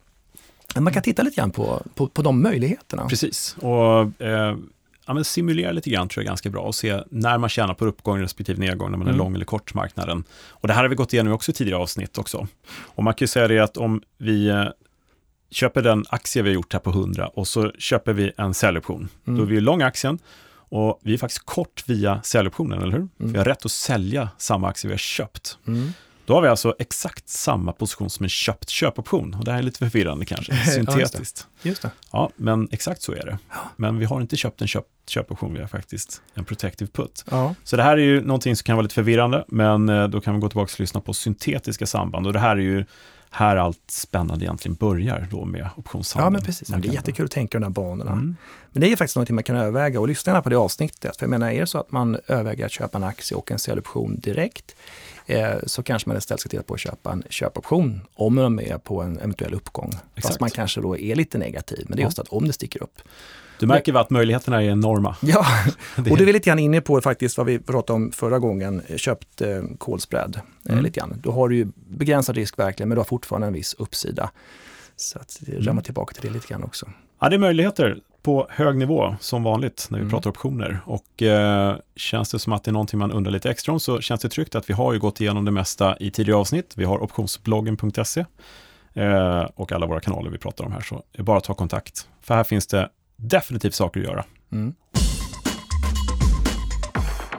man 0.75 0.93
kan 0.93 1.03
titta 1.03 1.23
lite 1.23 1.35
grann 1.35 1.51
på, 1.51 1.83
på, 1.95 2.07
på 2.07 2.21
de 2.21 2.41
möjligheterna. 2.41 3.07
Precis, 3.07 3.55
och 3.59 4.21
eh, 4.21 4.57
ja, 5.05 5.13
men 5.13 5.23
simulera 5.25 5.71
lite 5.71 5.89
grann 5.89 6.09
tror 6.09 6.21
jag 6.23 6.25
är 6.25 6.31
ganska 6.31 6.49
bra 6.49 6.61
och 6.61 6.75
se 6.75 7.01
när 7.11 7.37
man 7.37 7.49
tjänar 7.49 7.73
på 7.73 7.85
uppgång 7.85 8.21
respektive 8.21 8.59
nedgång, 8.59 8.91
när 8.91 8.97
man 8.97 9.07
är 9.07 9.11
Mm. 9.11 9.17
lång 9.25 9.35
eller 9.35 9.45
kort 9.45 9.73
marknaden. 9.73 10.23
Och 10.49 10.67
det 10.67 10.73
här 10.73 10.81
har 10.81 10.89
vi 10.89 10.95
gått 10.95 11.13
igenom 11.13 11.33
också 11.33 11.51
i 11.51 11.53
tidigare 11.53 11.79
avsnitt 11.81 12.17
också. 12.17 12.47
Och 12.67 13.03
man 13.03 13.13
kan 13.13 13.23
ju 13.23 13.27
säga 13.27 13.47
det 13.47 13.59
att 13.59 13.77
om 13.77 14.01
vi 14.17 14.47
eh, 14.47 14.65
köper 15.51 15.81
den 15.81 16.05
aktie 16.09 16.41
vi 16.41 16.49
har 16.49 16.53
gjort 16.55 16.73
här 16.73 16.79
på 16.79 16.89
100 16.89 17.27
och 17.27 17.47
så 17.47 17.71
köper 17.71 18.13
vi 18.13 18.31
en 18.37 18.53
säljoption, 18.53 19.09
Mm. 19.27 19.37
då 19.37 19.43
är 19.45 19.47
vi 19.47 19.61
lång 19.61 19.81
aktien 19.81 20.19
och 20.69 20.99
vi 21.03 21.13
är 21.13 21.17
faktiskt 21.17 21.45
kort 21.45 21.83
via 21.87 22.21
säljoptionen, 22.23 22.81
eller 22.81 22.91
hur? 22.91 23.07
Vi 23.17 23.37
har 23.37 23.45
rätt 23.45 23.65
att 23.65 23.71
sälja 23.71 24.29
samma 24.37 24.69
aktie 24.69 24.87
vi 24.87 24.93
har 24.93 24.97
köpt. 24.97 25.57
Mm. 25.67 25.89
Då 26.25 26.33
har 26.33 26.41
vi 26.41 26.47
alltså 26.47 26.75
exakt 26.79 27.29
samma 27.29 27.71
position 27.71 28.09
som 28.09 28.23
en 28.23 28.29
köpt 28.29 28.69
köpoption. 28.69 29.33
Och 29.33 29.45
det 29.45 29.51
här 29.51 29.59
är 29.59 29.63
lite 29.63 29.79
förvirrande 29.79 30.25
kanske, 30.25 30.55
syntetiskt. 30.65 31.47
Just 31.61 31.81
det. 31.81 31.91
Ja, 32.11 32.29
men 32.35 32.67
exakt 32.71 33.01
så 33.01 33.11
är 33.11 33.25
det. 33.25 33.37
Men 33.75 33.99
vi 33.99 34.05
har 34.05 34.21
inte 34.21 34.35
köpt 34.37 34.61
en 34.61 34.67
köp, 34.67 34.85
köpoption, 35.07 35.53
vi 35.53 35.59
har 35.59 35.67
faktiskt 35.67 36.21
en 36.33 36.45
protective 36.45 36.91
put. 36.91 37.25
Ja. 37.31 37.55
Så 37.63 37.75
det 37.75 37.83
här 37.83 37.97
är 37.97 38.01
ju 38.01 38.21
någonting 38.21 38.55
som 38.55 38.63
kan 38.63 38.75
vara 38.75 38.83
lite 38.83 38.95
förvirrande, 38.95 39.45
men 39.47 39.89
eh, 39.89 40.07
då 40.07 40.21
kan 40.21 40.35
vi 40.35 40.39
gå 40.41 40.49
tillbaka 40.49 40.71
och 40.73 40.79
lyssna 40.79 41.01
på 41.01 41.13
syntetiska 41.13 41.85
samband. 41.85 42.27
Och 42.27 42.33
det 42.33 42.39
här 42.39 42.55
är 42.55 42.61
ju 42.61 42.85
här 43.35 43.55
allt 43.55 43.91
spännande 43.91 44.45
egentligen 44.45 44.75
börjar 44.75 45.27
då 45.31 45.45
med 45.45 45.69
optionshandel. 45.75 46.25
ja, 46.25 46.29
men 46.29 46.41
precis. 46.41 46.67
Det 46.67 46.87
är 46.87 46.93
jättekul 46.93 47.25
att 47.25 47.31
tänka 47.31 47.57
i 47.57 47.61
de 47.61 47.65
här 47.65 47.71
banorna. 47.71 48.11
Mm. 48.11 48.35
Men 48.71 48.81
det 48.81 48.91
är 48.91 48.95
faktiskt 48.95 49.15
någonting 49.15 49.35
man 49.35 49.43
kan 49.43 49.55
överväga 49.55 49.99
och 49.99 50.07
lyssna 50.07 50.29
gärna 50.29 50.41
på 50.41 50.49
det 50.49 50.55
avsnittet. 50.55 51.17
För 51.17 51.23
jag 51.23 51.29
menar, 51.29 51.51
är 51.51 51.59
det 51.59 51.67
så 51.67 51.79
att 51.79 51.91
man 51.91 52.17
överväger 52.27 52.65
att 52.65 52.71
köpa 52.71 52.97
en 52.97 53.03
aktie 53.03 53.37
och 53.37 53.51
en 53.51 53.59
säljoption 53.59 54.19
direkt 54.19 54.75
så 55.65 55.83
kanske 55.83 56.09
man 56.09 56.17
istället 56.17 56.39
ska 56.39 56.49
titta 56.49 56.63
på 56.63 56.73
att 56.73 56.79
köpa 56.79 57.11
en 57.11 57.23
köpoption 57.29 58.01
om 58.15 58.35
man 58.35 58.59
är 58.59 58.77
på 58.77 59.01
en 59.01 59.17
eventuell 59.19 59.53
uppgång. 59.53 59.91
Fast 59.91 60.01
Exakt. 60.15 60.39
man 60.39 60.49
kanske 60.49 60.81
då 60.81 60.97
är 60.97 61.15
lite 61.15 61.37
negativ, 61.37 61.85
men 61.89 61.95
det 61.97 62.01
är 62.03 62.05
just 62.05 62.19
att 62.19 62.27
om 62.27 62.47
det 62.47 62.53
sticker 62.53 62.83
upp. 62.83 63.01
Du 63.59 63.65
märker 63.67 63.91
väl 63.91 64.01
att 64.01 64.09
möjligheterna 64.09 64.63
är 64.63 64.69
enorma. 64.69 65.15
Ja, 65.21 65.45
och 65.97 66.17
det 66.17 66.23
är 66.23 66.33
lite 66.33 66.49
grann 66.49 66.59
inne 66.59 66.81
på 66.81 67.01
faktiskt 67.01 67.37
vad 67.37 67.45
vi 67.45 67.59
pratade 67.59 67.95
om 67.95 68.11
förra 68.11 68.39
gången, 68.39 68.81
eh, 68.87 68.97
köpt 68.97 69.41
eh, 69.41 69.63
kolspread. 69.77 70.35
Eh, 70.35 70.71
Mm. 70.71 70.83
lite 70.83 70.99
grann. 70.99 71.19
Då 71.23 71.31
har 71.31 71.49
du 71.49 71.55
ju 71.55 71.67
begränsad 71.75 72.35
risk 72.35 72.59
verkligen, 72.59 72.89
men 72.89 72.95
du 72.95 72.99
har 72.99 73.05
fortfarande 73.05 73.47
en 73.47 73.53
viss 73.53 73.73
uppsida. 73.73 74.31
Så 74.95 75.19
att 75.19 75.37
det 75.41 75.57
Mm. 75.69 75.81
tillbaka 75.81 76.13
till 76.13 76.21
det 76.29 76.33
lite 76.33 76.47
grann 76.47 76.63
också. 76.63 76.89
Ja, 77.21 77.29
det 77.29 77.35
är 77.35 77.39
möjligheter 77.39 77.99
på 78.25 78.47
hög 78.49 78.77
nivå 78.77 79.15
som 79.19 79.43
vanligt 79.43 79.87
när 79.89 79.97
vi 79.99 80.01
Mm. 80.01 80.11
pratar 80.11 80.29
optioner. 80.29 80.79
Och 80.85 81.21
eh, 81.23 81.75
känns 81.95 82.31
det 82.31 82.39
som 82.39 82.53
att 82.53 82.63
det 82.63 82.71
är 82.71 82.73
någonting 82.73 82.99
man 82.99 83.11
undrar 83.11 83.31
lite 83.31 83.49
extra 83.49 83.73
om 83.73 83.79
så 83.79 84.01
känns 84.01 84.21
det 84.21 84.29
tryggt 84.29 84.55
att 84.55 84.69
vi 84.69 84.73
har 84.73 84.93
ju 84.93 84.99
gått 84.99 85.21
igenom 85.21 85.45
det 85.45 85.51
mesta 85.51 85.97
i 85.99 86.11
tidigare 86.11 86.39
avsnitt. 86.39 86.73
Vi 86.77 86.85
har 86.85 87.03
optionsbloggen.se 87.03 88.25
eh, 88.93 89.39
och 89.55 89.71
alla 89.71 89.85
våra 89.85 89.99
kanaler 89.99 90.29
vi 90.29 90.37
pratar 90.37 90.65
om 90.65 90.71
här. 90.71 90.81
Så 90.81 91.03
är 91.13 91.23
bara 91.23 91.37
att 91.37 91.43
ta 91.43 91.53
kontakt. 91.53 92.07
För 92.21 92.35
här 92.35 92.43
finns 92.43 92.67
det 92.67 92.89
definitivt 93.15 93.73
saker 93.73 93.99
att 93.99 94.05
göra. 94.05 94.23
Mm. 94.51 94.73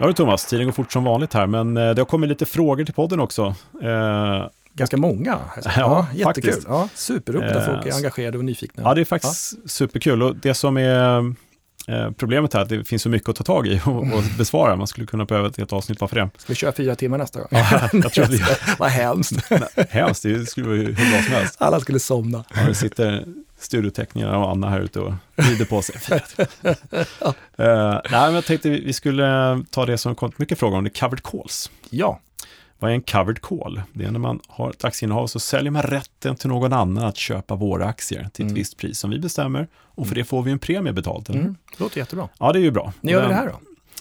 Ja 0.00 0.06
du 0.06 0.12
Thomas, 0.12 0.46
tiden 0.46 0.66
går 0.66 0.72
fort 0.72 0.92
som 0.92 1.04
vanligt 1.04 1.34
här, 1.34 1.46
men 1.46 1.76
eh, 1.76 1.90
det 1.94 2.00
har 2.00 2.06
kommit 2.06 2.28
lite 2.28 2.46
frågor 2.46 2.84
till 2.84 2.94
podden 2.94 3.20
också. 3.20 3.54
Eh, 3.82 4.44
Ganska 4.76 4.96
många. 4.96 5.38
Ja, 5.76 6.06
jättekul. 6.14 6.24
faktiskt. 6.24 6.66
Ja, 6.68 6.88
superroligt 6.94 7.56
att 7.56 7.68
Eh, 7.68 7.74
folk 7.74 7.86
är 7.86 7.94
engagerade 7.96 8.38
och 8.38 8.44
nyfikna. 8.44 8.82
Ja, 8.82 8.94
det 8.94 9.00
är 9.00 9.04
faktiskt 9.04 9.70
superkul. 9.70 10.22
Och 10.22 10.36
det 10.36 10.54
som 10.54 10.76
är 10.76 11.18
eh, 11.88 12.10
problemet 12.16 12.52
här 12.52 12.60
är 12.60 12.64
att 12.64 12.68
det 12.68 12.84
finns 12.84 13.02
så 13.02 13.08
mycket 13.08 13.28
att 13.28 13.36
ta 13.36 13.44
tag 13.44 13.66
i 13.66 13.80
och, 13.86 13.96
och 13.96 14.22
besvara. 14.38 14.76
Man 14.76 14.86
skulle 14.86 15.06
kunna 15.06 15.24
behöva 15.24 15.48
ett 15.48 15.56
helt 15.56 15.72
avsnitt 15.72 15.98
bara 15.98 16.08
för 16.08 16.16
det. 16.16 16.30
Ska 16.36 16.52
vi 16.52 16.54
köra 16.54 16.72
fyra 16.72 16.94
timmar 16.94 17.18
nästa 17.18 17.38
gång? 17.38 17.48
Ja, 17.50 17.88
jag 17.92 18.12
tror 18.12 18.78
Vad 18.78 18.90
hemskt. 18.90 19.50
Hemskt, 19.90 20.22
det 20.22 20.46
skulle 20.46 20.66
vara 20.66 20.76
hur 20.76 20.92
bra 20.92 21.22
som 21.22 21.34
helst. 21.34 21.56
Alla 21.58 21.80
skulle 21.80 21.98
somna. 21.98 22.44
Ja, 22.54 22.62
det 22.68 22.74
sitter 22.74 23.24
studioteknikerna 23.58 24.38
och 24.38 24.50
Anna 24.50 24.70
här 24.70 24.80
ute 24.80 25.00
och 25.00 25.12
vrider 25.36 25.64
på 25.64 25.82
sig. 25.82 25.96
uh, 26.04 26.72
nej, 27.58 28.00
men 28.10 28.34
jag 28.34 28.44
tänkte 28.44 28.70
vi 28.70 28.92
skulle 28.92 29.26
ta 29.70 29.86
det 29.86 29.98
som 29.98 30.14
kom 30.14 30.32
mycket 30.36 30.58
frågor 30.58 30.78
om, 30.78 30.84
det 30.84 30.90
är 30.98 31.00
covered 31.00 31.22
calls. 31.22 31.70
Ja, 31.90 32.20
Vad 32.78 32.90
är 32.90 32.94
en 32.94 33.02
covered 33.02 33.40
call? 33.40 33.82
Det 33.92 34.04
är 34.04 34.10
när 34.10 34.18
man 34.18 34.40
har 34.48 34.70
ett 34.70 34.84
aktieinnehav 34.84 35.26
så 35.26 35.40
säljer 35.40 35.70
man 35.70 35.82
rätten 35.82 36.36
till 36.36 36.48
någon 36.48 36.72
annan 36.72 37.04
att 37.04 37.16
köpa 37.16 37.54
våra 37.54 37.86
aktier 37.86 38.18
till 38.20 38.28
ett 38.44 38.50
Mm. 38.50 38.54
visst 38.54 38.76
pris 38.76 38.98
som 38.98 39.10
vi 39.10 39.18
bestämmer 39.18 39.68
och 39.74 40.08
för 40.08 40.14
det 40.14 40.24
får 40.24 40.42
vi 40.42 40.50
en 40.50 40.58
premie 40.58 40.92
betalt. 40.92 41.28
mm. 41.28 41.56
det 41.70 41.80
låter 41.84 41.98
jättebra. 41.98 42.28
Ja, 42.38 42.52
det 42.52 42.58
är 42.58 42.62
ju 42.62 42.70
bra. 42.70 42.92
När 43.00 43.12
gör 43.12 43.22
vi 43.22 43.28
det 43.28 43.34
här 43.34 43.46
då? 43.46 43.60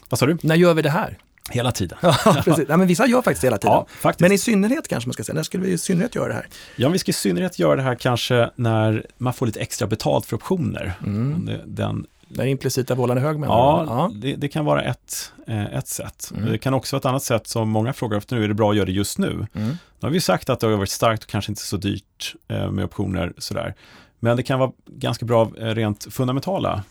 Vad 0.10 0.20
sa 0.20 0.26
du? 0.26 0.38
När 0.44 0.56
gör 0.56 0.74
vi 0.74 0.82
det 0.82 0.90
här? 0.90 1.18
Hela 1.50 1.72
tiden. 1.72 1.98
Ja, 2.02 2.16
precis. 2.44 2.66
Ja, 2.70 2.78
men 2.78 2.88
vissa 2.88 3.08
gör 3.08 3.22
faktiskt 3.22 3.44
hela 3.44 3.58
tiden. 3.58 3.74
Ja, 3.74 3.86
faktiskt. 3.90 4.20
Men 4.22 4.32
i 4.32 4.38
synnerhet 4.38 4.88
kanske 4.88 5.08
man 5.08 5.14
ska 5.14 5.24
säga, 5.24 5.36
när 5.36 5.44
skulle 5.44 5.64
vi 5.64 5.72
i 5.72 5.78
synnerhet 5.78 6.16
göra 6.16 6.28
det 6.28 6.34
här? 6.34 6.48
Ja, 6.76 6.90
vi 6.90 7.00
ska 7.00 7.10
i 7.10 7.14
synnerhet 7.14 7.60
göra 7.60 7.76
det 7.76 7.82
här 7.82 7.96
kanske 7.96 8.50
när 8.56 9.06
man 9.18 9.34
får 9.34 9.46
lite 9.46 9.60
extra 9.60 9.88
betalt 9.88 10.26
för 10.26 10.36
optioner. 10.36 10.94
Mm. 11.06 11.46
Det, 11.66 11.96
den, 12.28 12.48
implicita 12.48 12.96
vållande 12.96 13.22
hög 13.22 13.40
menar 13.40 13.56
ja, 13.56 14.10
du? 14.14 14.20
Det, 14.20 14.36
det 14.36 14.48
kan 14.48 14.66
vara 14.66 14.84
ett, 14.84 15.32
eh, 15.48 15.76
ett 15.76 15.88
sätt. 15.88 16.32
Mm. 16.36 16.52
Det 16.52 16.58
kan 16.58 16.74
också 16.74 16.96
vara 16.96 17.00
ett 17.00 17.06
annat 17.06 17.24
sätt 17.24 17.48
som 17.48 17.70
många 17.70 17.94
frågar 17.94 18.18
efter 18.18 18.36
nu. 18.36 18.44
Är 18.44 18.48
det 18.48 18.54
bra 18.54 18.70
att 18.70 18.76
göra 18.76 18.86
det 18.86 18.92
just 18.92 19.18
nu? 19.18 19.32
Mm. 19.32 19.48
Nu 19.70 19.78
har 20.02 20.10
vi 20.10 20.22
sagt 20.22 20.50
att 20.50 20.60
det 20.60 20.68
har 20.68 20.78
varit 20.78 20.90
starkt 20.90 21.24
och 21.24 21.30
kanske 21.30 21.52
inte 21.52 21.62
så 21.62 21.78
dyrt 21.78 22.36
eh, 22.48 22.72
med 22.72 22.86
optioner 22.86 23.34
sådär. 23.38 23.76
Men 24.20 24.38
det 24.38 24.44
kan 24.44 24.60
vara 24.60 24.72
ganska 24.86 25.26
bra 25.26 25.52
eh, 25.58 25.66
rent 25.66 26.08
fundamentala 26.14 26.84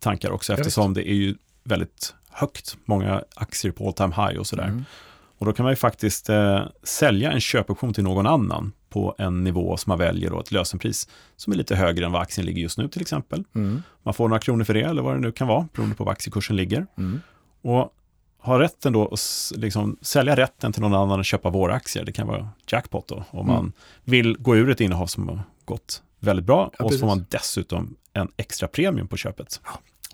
tankar 0.00 0.30
också 0.30 0.52
Ja, 0.52 0.58
eftersom 0.58 0.94
det 0.94 1.10
är 1.10 1.14
ju 1.14 1.34
väldigt 1.64 2.14
högt, 2.30 2.76
många 2.84 3.22
aktier 3.34 3.72
på 3.72 3.86
all 3.86 3.92
time 3.92 4.14
high 4.16 4.40
och 4.40 4.46
sådär. 4.46 4.64
Mm. 4.64 4.84
Och 5.38 5.46
då 5.46 5.52
kan 5.52 5.64
man 5.64 5.72
ju 5.72 5.76
faktiskt 5.76 6.28
eh, 6.28 6.62
sälja 6.82 7.32
en 7.32 7.40
köpoption 7.40 7.94
till 7.94 8.04
någon 8.04 8.26
annan 8.26 8.72
på 8.88 9.14
en 9.18 9.44
nivå 9.44 9.76
som 9.76 9.90
man 9.90 9.98
väljer 9.98 10.30
då 10.30 10.40
ett 10.40 10.52
lösenpris 10.52 11.08
som 11.36 11.52
är 11.52 11.56
lite 11.56 11.76
högre 11.76 12.06
än 12.06 12.12
vad 12.12 12.22
aktien 12.22 12.46
ligger 12.46 12.62
just 12.62 12.78
nu 12.78 12.88
till 12.88 13.02
exempel. 13.02 13.44
Mm. 13.54 13.82
Man 14.02 14.14
får 14.14 14.28
några 14.28 14.40
kronor 14.40 14.64
för 14.64 14.74
det 14.74 14.82
eller 14.82 15.02
vad 15.02 15.14
det 15.16 15.20
nu 15.20 15.32
kan 15.32 15.48
vara 15.48 15.68
beroende 15.74 15.96
på 15.96 16.04
vad 16.04 16.12
aktiekursen 16.12 16.56
ligger. 16.56 16.86
Mm. 16.98 17.20
Och 17.62 17.94
ha 18.40 18.58
rätten 18.60 18.92
då 18.92 19.08
att 19.08 19.52
liksom 19.56 19.96
sälja 20.00 20.36
rätten 20.36 20.72
till 20.72 20.82
någon 20.82 20.94
annan 20.94 21.20
att 21.20 21.26
köpa 21.26 21.50
våra 21.50 21.74
aktier. 21.74 22.04
Det 22.04 22.12
kan 22.12 22.26
vara 22.26 22.48
jackpot 22.66 23.08
då 23.08 23.24
om 23.30 23.40
Mm. 23.40 23.54
man 23.54 23.72
vill 24.04 24.36
gå 24.38 24.56
ur 24.56 24.70
ett 24.70 24.80
innehav 24.80 25.06
som 25.06 25.28
har 25.28 25.40
gått 25.64 26.02
väldigt 26.20 26.46
bra 26.46 26.70
Ja, 26.78 26.84
och 26.84 26.92
så 26.92 26.98
får 26.98 27.06
man 27.06 27.26
dessutom 27.28 27.96
en 28.12 28.28
extra 28.36 28.68
premium 28.68 29.08
på 29.08 29.16
köpet. 29.16 29.60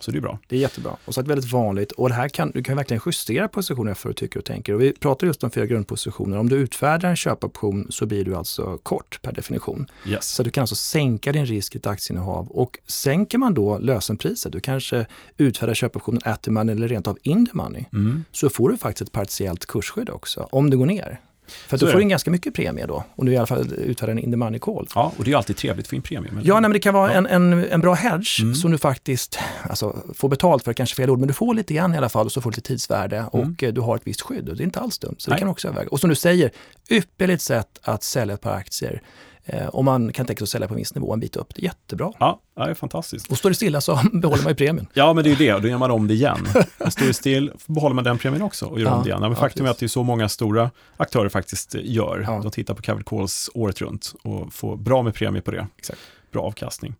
Så 0.00 0.10
det 0.10 0.18
är 0.18 0.20
bra. 0.20 0.38
Det 0.48 0.56
är 0.56 0.60
jättebra. 0.60 0.96
Och 1.04 1.14
så 1.14 1.22
det 1.22 1.28
väldigt 1.28 1.52
vanligt. 1.52 1.92
Och 1.92 2.08
det 2.08 2.14
här 2.14 2.28
kan, 2.28 2.50
du 2.50 2.62
kan 2.62 2.76
verkligen 2.76 3.02
justera 3.06 3.48
positioner 3.48 3.92
efter 3.92 4.08
vad 4.08 4.16
du 4.16 4.18
tycker 4.18 4.38
och 4.38 4.44
tänker. 4.44 4.74
Och 4.74 4.80
vi 4.80 4.92
pratar 4.92 5.26
just 5.26 5.44
om 5.44 5.50
fyra 5.50 5.66
grundpositioner. 5.66 6.38
Om 6.38 6.48
du 6.48 6.56
utfärdar 6.56 7.08
en 7.10 7.16
köpoption 7.16 7.86
så 7.90 8.06
blir 8.06 8.24
du 8.24 8.34
alltså 8.34 8.78
kort 8.82 9.18
per 9.22 9.32
definition. 9.32 9.86
Yes. 10.06 10.28
Så 10.28 10.42
du 10.42 10.50
kan 10.50 10.62
alltså 10.62 10.74
sänka 10.74 11.32
din 11.32 11.46
risk 11.46 11.74
i 11.74 11.78
ett 11.78 11.86
aktieinnehav. 11.86 12.48
Och 12.48 12.78
sänker 12.86 13.38
man 13.38 13.54
då 13.54 13.78
lösenpriset, 13.78 14.52
du 14.52 14.60
kanske 14.60 15.06
utfärdar 15.36 15.74
köpoptionen 15.74 16.20
at 16.24 16.42
the 16.42 16.50
money 16.50 16.74
eller 16.76 16.88
rent 16.88 17.06
av 17.08 17.18
in 17.22 17.46
the 17.46 17.52
money, 17.54 17.84
Mm. 17.92 18.24
så 18.32 18.48
får 18.50 18.68
du 18.68 18.76
faktiskt 18.76 19.08
ett 19.08 19.12
partiellt 19.12 19.66
kursskydd 19.66 20.10
också, 20.10 20.48
om 20.52 20.70
det 20.70 20.76
går 20.76 20.86
ner. 20.86 21.20
För 21.46 21.76
att 21.76 21.80
du 21.80 21.86
är 21.86 21.90
får 21.92 21.98
det. 21.98 22.02
in 22.02 22.08
ganska 22.08 22.30
mycket 22.30 22.54
premie 22.54 22.86
då, 22.86 23.04
om 23.16 23.26
du 23.26 23.32
i 23.32 23.36
alla 23.36 23.46
fall 23.46 23.72
utfärdar 23.72 24.12
en 24.12 24.18
in 24.18 24.30
the 24.30 24.36
money 24.36 24.58
call. 24.60 24.88
Ja, 24.94 25.12
och 25.16 25.24
det 25.24 25.28
är 25.28 25.30
ju 25.32 25.36
alltid 25.36 25.56
trevligt 25.56 25.86
för 25.88 25.96
en 25.96 26.02
premium. 26.02 26.38
eller? 26.38 26.48
Ja, 26.48 26.54
nej, 26.54 26.62
men 26.62 26.72
det 26.72 26.78
kan 26.78 26.94
vara 26.94 27.10
Ja. 27.12 27.18
en, 27.18 27.26
en, 27.26 27.52
en 27.64 27.80
bra 27.80 27.94
hedge 27.94 28.40
Mm. 28.42 28.54
som 28.54 28.70
du 28.70 28.78
faktiskt 28.78 29.38
alltså, 29.70 29.96
får 30.14 30.28
betalt 30.28 30.64
för, 30.64 30.72
kanske 30.72 30.96
fel 30.96 31.10
ord, 31.10 31.18
men 31.18 31.28
du 31.28 31.34
får 31.34 31.54
lite 31.54 31.74
grann 31.74 31.94
i 31.94 31.96
alla 31.96 32.08
fall 32.08 32.26
och 32.26 32.32
så 32.32 32.40
får 32.40 32.50
du 32.50 32.54
lite 32.56 32.68
tidsvärde 32.68 33.24
och 33.32 33.62
eh, 33.62 33.72
du 33.72 33.80
har 33.80 33.96
ett 33.96 34.02
visst 34.04 34.20
skydd. 34.20 34.48
Och 34.48 34.56
det 34.56 34.62
är 34.62 34.64
inte 34.64 34.80
alls 34.80 34.98
dumt, 34.98 35.14
så 35.18 35.30
det 35.30 35.32
Mm. 35.32 35.36
Nej. 35.36 35.40
kan 35.40 35.48
också 35.48 35.68
överväga. 35.68 35.88
Och 35.90 36.00
som 36.00 36.10
du 36.10 36.16
säger, 36.16 36.50
ypperligt 36.90 37.42
sätt 37.42 37.68
att 37.82 38.02
sälja 38.02 38.34
ett 38.34 38.40
par 38.40 38.52
aktier. 38.54 39.02
Eh, 39.46 39.68
om 39.68 39.84
man 39.84 40.12
kan 40.12 40.26
tänka 40.26 40.38
sig 40.38 40.44
att 40.44 40.48
sälja 40.48 40.68
på 40.68 40.74
en 40.74 40.78
viss 40.78 40.94
nivå 40.94 41.12
en 41.12 41.20
bit 41.20 41.36
upp, 41.36 41.54
det 41.54 41.60
är 41.62 41.64
jättebra. 41.64 42.12
Ja, 42.18 42.40
det 42.56 42.62
är 42.62 42.74
fantastiskt. 42.74 43.30
Och 43.30 43.38
står 43.38 43.48
det 43.48 43.54
stilla 43.54 43.80
så 43.80 44.00
behåller 44.12 44.42
man 44.42 44.50
ju 44.50 44.56
premien. 44.56 44.86
Ja, 44.92 45.12
men 45.12 45.24
det 45.24 45.30
är 45.30 45.36
ju 45.36 45.46
det, 45.46 45.54
och 45.54 45.62
då 45.62 45.68
gör 45.68 45.78
man 45.78 45.90
om 45.90 46.08
det 46.08 46.14
igen. 46.14 46.48
Står 46.90 47.06
det 47.06 47.14
still, 47.14 47.52
behåller 47.66 47.94
man 47.94 48.04
den 48.04 48.18
premien 48.18 48.42
också 48.42 48.66
och 48.66 48.80
gör 48.80 48.86
Ja, 48.86 48.94
om 48.94 49.02
det 49.02 49.08
igen. 49.08 49.20
Men 49.20 49.30
ja, 49.30 49.36
faktum 49.36 49.66
är 49.66 49.70
att 49.70 49.78
det 49.78 49.86
är 49.86 49.88
så 49.88 50.02
många 50.02 50.28
stora 50.28 50.70
aktörer 50.96 51.28
faktiskt 51.28 51.74
gör. 51.74 52.24
Ja. 52.26 52.40
De 52.42 52.50
tittar 52.50 52.74
på 52.74 52.82
covered 52.82 53.06
calls 53.06 53.50
året 53.54 53.80
runt 53.80 54.14
och 54.22 54.52
får 54.54 54.76
bra 54.76 55.02
med 55.02 55.14
premie 55.14 55.42
på 55.42 55.50
det. 55.50 55.66
Exakt. 55.78 56.00
Bra 56.32 56.42
avkastning. 56.42 56.94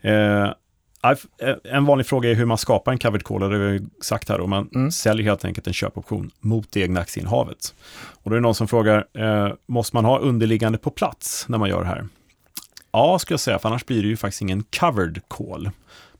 Eh, 0.00 0.48
en 1.64 1.84
vanlig 1.84 2.06
fråga 2.06 2.30
är 2.30 2.34
hur 2.34 2.44
man 2.44 2.58
skapar 2.58 2.92
en 2.92 2.98
covered 2.98 3.22
call, 3.24 3.40
det 3.40 3.46
har 3.46 3.52
vi 3.52 3.80
sagt 4.02 4.28
här, 4.28 4.40
och 4.40 4.48
man 4.48 4.68
Mm. 4.74 4.90
säljer 4.90 5.24
helt 5.24 5.44
enkelt 5.44 5.66
en 5.66 5.72
köpoption 5.72 6.30
mot 6.40 6.72
det 6.72 6.80
egna 6.80 7.00
aktieinnehavet. 7.00 7.74
Och 7.96 8.30
då 8.30 8.36
är 8.36 8.40
det 8.40 8.42
någon 8.42 8.54
som 8.54 8.68
frågar, 8.68 9.06
eh, 9.18 9.52
måste 9.66 9.96
man 9.96 10.04
ha 10.04 10.18
underliggande 10.18 10.78
på 10.78 10.90
plats 10.90 11.44
när 11.48 11.58
man 11.58 11.68
gör 11.68 11.80
det 11.80 11.86
här? 11.88 12.08
Ja, 12.92 13.18
skulle 13.18 13.32
jag 13.34 13.40
säga, 13.40 13.58
för 13.58 13.68
annars 13.68 13.86
blir 13.86 14.02
det 14.02 14.08
ju 14.08 14.16
faktiskt 14.16 14.42
ingen 14.42 14.64
covered 14.80 15.20
call. 15.28 15.70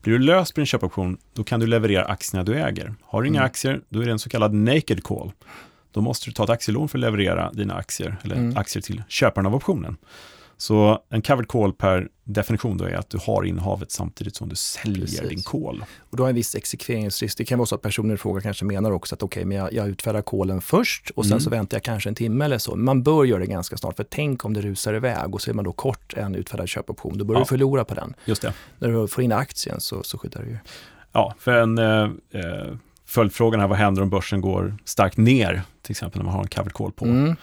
Blir 0.01 0.13
du 0.13 0.19
lös 0.19 0.51
på 0.51 0.59
din 0.59 0.65
köpoption, 0.65 1.17
då 1.33 1.43
kan 1.43 1.59
du 1.59 1.67
leverera 1.67 2.05
aktierna 2.05 2.43
du 2.43 2.55
äger. 2.55 2.93
Har 3.03 3.21
du 3.21 3.27
inga 3.27 3.39
Mm. 3.39 3.45
aktier, 3.45 3.81
då 3.89 4.01
är 4.01 4.05
det 4.05 4.11
en 4.11 4.19
så 4.19 4.29
kallad 4.29 4.53
naked 4.53 5.03
call. 5.03 5.31
Då 5.91 6.01
måste 6.01 6.29
du 6.29 6.33
ta 6.33 6.43
ett 6.43 6.49
aktielån 6.49 6.89
för 6.89 6.97
att 6.97 7.01
leverera 7.01 7.51
dina 7.51 7.75
aktier, 7.75 8.17
eller 8.23 8.35
Mm. 8.35 8.57
aktier 8.57 8.81
till 8.81 9.03
köparen 9.07 9.45
av 9.45 9.55
optionen. 9.55 9.97
Så 10.57 10.99
en 11.09 11.21
covered 11.21 11.47
call 11.47 11.73
per 11.73 12.09
definition 12.23 12.77
då 12.77 12.85
är 12.85 12.93
att 12.95 13.09
du 13.09 13.17
har 13.21 13.43
innehavet 13.43 13.91
samtidigt 13.91 14.35
som 14.35 14.49
du 14.49 14.55
säljer 14.55 15.01
Precis. 15.01 15.29
din 15.29 15.41
call. 15.43 15.85
Och 16.09 16.17
du 16.17 16.23
har 16.23 16.29
en 16.29 16.35
viss 16.35 16.55
exekveringsrisk. 16.55 17.37
Det 17.37 17.45
kan 17.45 17.59
vara 17.59 17.65
så 17.65 17.75
att 17.75 17.81
personen 17.81 18.11
i 18.13 18.17
fråga 18.17 18.41
kanske 18.41 18.65
menar 18.65 18.91
också 18.91 19.15
att 19.15 19.23
okej, 19.23 19.39
okay, 19.41 19.45
men 19.47 19.57
jag, 19.57 19.73
jag 19.73 19.87
utfärdar 19.87 20.21
kolen 20.21 20.61
först 20.61 21.09
och 21.15 21.25
sen 21.25 21.31
Mm. 21.31 21.39
så 21.41 21.49
väntar 21.49 21.77
jag 21.77 21.83
kanske 21.83 22.09
en 22.09 22.15
timme 22.15 22.45
eller 22.45 22.57
så. 22.57 22.75
Man 22.75 23.03
bör 23.03 23.23
göra 23.23 23.39
det 23.39 23.45
ganska 23.45 23.77
snart, 23.77 23.95
för 23.95 24.03
tänk 24.03 24.45
om 24.45 24.53
det 24.53 24.61
rusar 24.61 24.93
iväg 24.93 25.33
och 25.35 25.41
så 25.41 25.49
är 25.49 25.53
man 25.55 25.65
då 25.65 25.71
kort 25.71 26.13
en 26.13 26.35
utfärdad 26.35 26.69
köpoption. 26.69 27.17
Då 27.17 27.25
börjar 27.25 27.39
Ja. 27.39 27.43
du 27.43 27.47
förlora 27.49 27.85
på 27.85 27.95
den. 27.95 28.13
Just 28.25 28.41
det. 28.41 28.53
När 28.79 28.89
du 28.89 29.07
får 29.07 29.23
in 29.23 29.31
aktien 29.31 29.79
så, 29.81 30.03
så 30.03 30.17
skyddar 30.17 30.41
du 30.43 30.49
ju. 30.49 30.57
Ja, 31.11 31.35
för 31.39 31.51
en 31.51 31.77
eh, 31.77 32.03
eh, 32.31 32.73
följdfrågan 33.05 33.59
här, 33.59 33.67
vad 33.67 33.77
händer 33.77 34.01
om 34.01 34.09
börsen 34.09 34.41
går 34.41 34.77
starkt 34.85 35.17
ner, 35.17 35.61
till 35.81 35.91
exempel 35.91 36.19
när 36.19 36.25
man 36.25 36.33
har 36.33 36.41
en 36.41 36.47
covered 36.47 36.73
call 36.73 36.91
på? 36.91 37.05
Mm, 37.05 37.35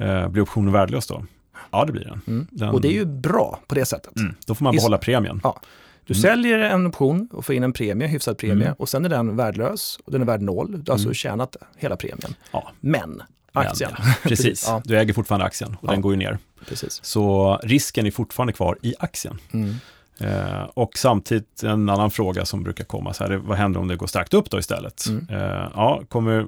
Eh, 0.00 0.28
blir 0.28 0.42
optionen 0.42 0.72
värdelös 0.72 1.06
då? 1.06 1.24
Ja, 1.70 1.84
det 1.84 1.92
blir 1.92 2.04
den. 2.04 2.20
mm. 2.26 2.46
Den- 2.50 2.68
Och 2.68 2.80
det 2.80 2.88
är 2.88 2.92
ju 2.92 3.04
bra 3.04 3.60
på 3.66 3.74
det 3.74 3.84
sättet. 3.84 4.16
Mm, 4.16 4.34
då 4.46 4.54
får 4.54 4.64
man 4.64 4.76
behålla 4.76 4.98
premien. 4.98 5.40
Ja. 5.44 5.60
Du 6.06 6.14
Mm. 6.14 6.22
säljer 6.22 6.58
en 6.58 6.86
option 6.86 7.28
och 7.32 7.44
får 7.46 7.54
in 7.54 7.62
en 7.62 7.72
premie, 7.72 8.08
hyfsad 8.08 8.38
premie 8.38 8.64
Mm. 8.66 8.74
och 8.78 8.88
sen 8.88 9.04
är 9.04 9.08
den 9.08 9.36
värdelös 9.36 9.98
och 10.04 10.12
den 10.12 10.20
är 10.20 10.26
värd 10.26 10.42
noll. 10.42 10.70
Du 10.72 10.90
har 10.90 10.94
alltså 10.94 11.06
Mm. 11.08 11.14
tjänat 11.14 11.56
hela 11.76 11.96
premien. 11.96 12.34
Ja. 12.52 12.70
Men 12.80 13.22
aktien. 13.52 13.90
Precis, 14.22 14.64
Ja. 14.68 14.82
du 14.84 14.98
äger 14.98 15.14
fortfarande 15.14 15.46
aktien 15.46 15.76
och 15.80 15.88
Ja. 15.88 15.92
den 15.92 16.00
går 16.00 16.12
ju 16.12 16.18
ner. 16.18 16.38
Precis. 16.68 17.00
Så 17.04 17.56
risken 17.62 18.06
är 18.06 18.10
fortfarande 18.10 18.52
kvar 18.52 18.78
i 18.82 18.94
aktien. 18.98 19.38
Mm. 19.52 19.74
Eh, 20.20 20.62
och 20.74 20.98
samtidigt 20.98 21.62
en 21.62 21.88
annan 21.88 22.10
fråga 22.10 22.44
som 22.44 22.62
brukar 22.62 22.84
komma, 22.84 23.12
så 23.12 23.24
här, 23.24 23.36
vad 23.36 23.58
händer 23.58 23.80
om 23.80 23.88
det 23.88 23.96
går 23.96 24.06
starkt 24.06 24.34
upp 24.34 24.50
då 24.50 24.58
istället? 24.58 25.06
Mm. 25.08 25.26
Eh, 25.30 25.68
ja, 25.74 26.02
kommer 26.08 26.46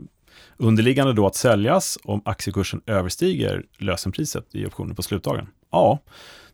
underliggande 0.60 1.12
då 1.12 1.26
att 1.26 1.34
säljas 1.34 1.98
om 2.04 2.22
aktiekursen 2.24 2.80
överstiger 2.86 3.62
lösenpriset 3.78 4.54
i 4.54 4.66
optionen 4.66 4.96
på 4.96 5.02
slutdagen? 5.02 5.46
Ja, 5.72 5.98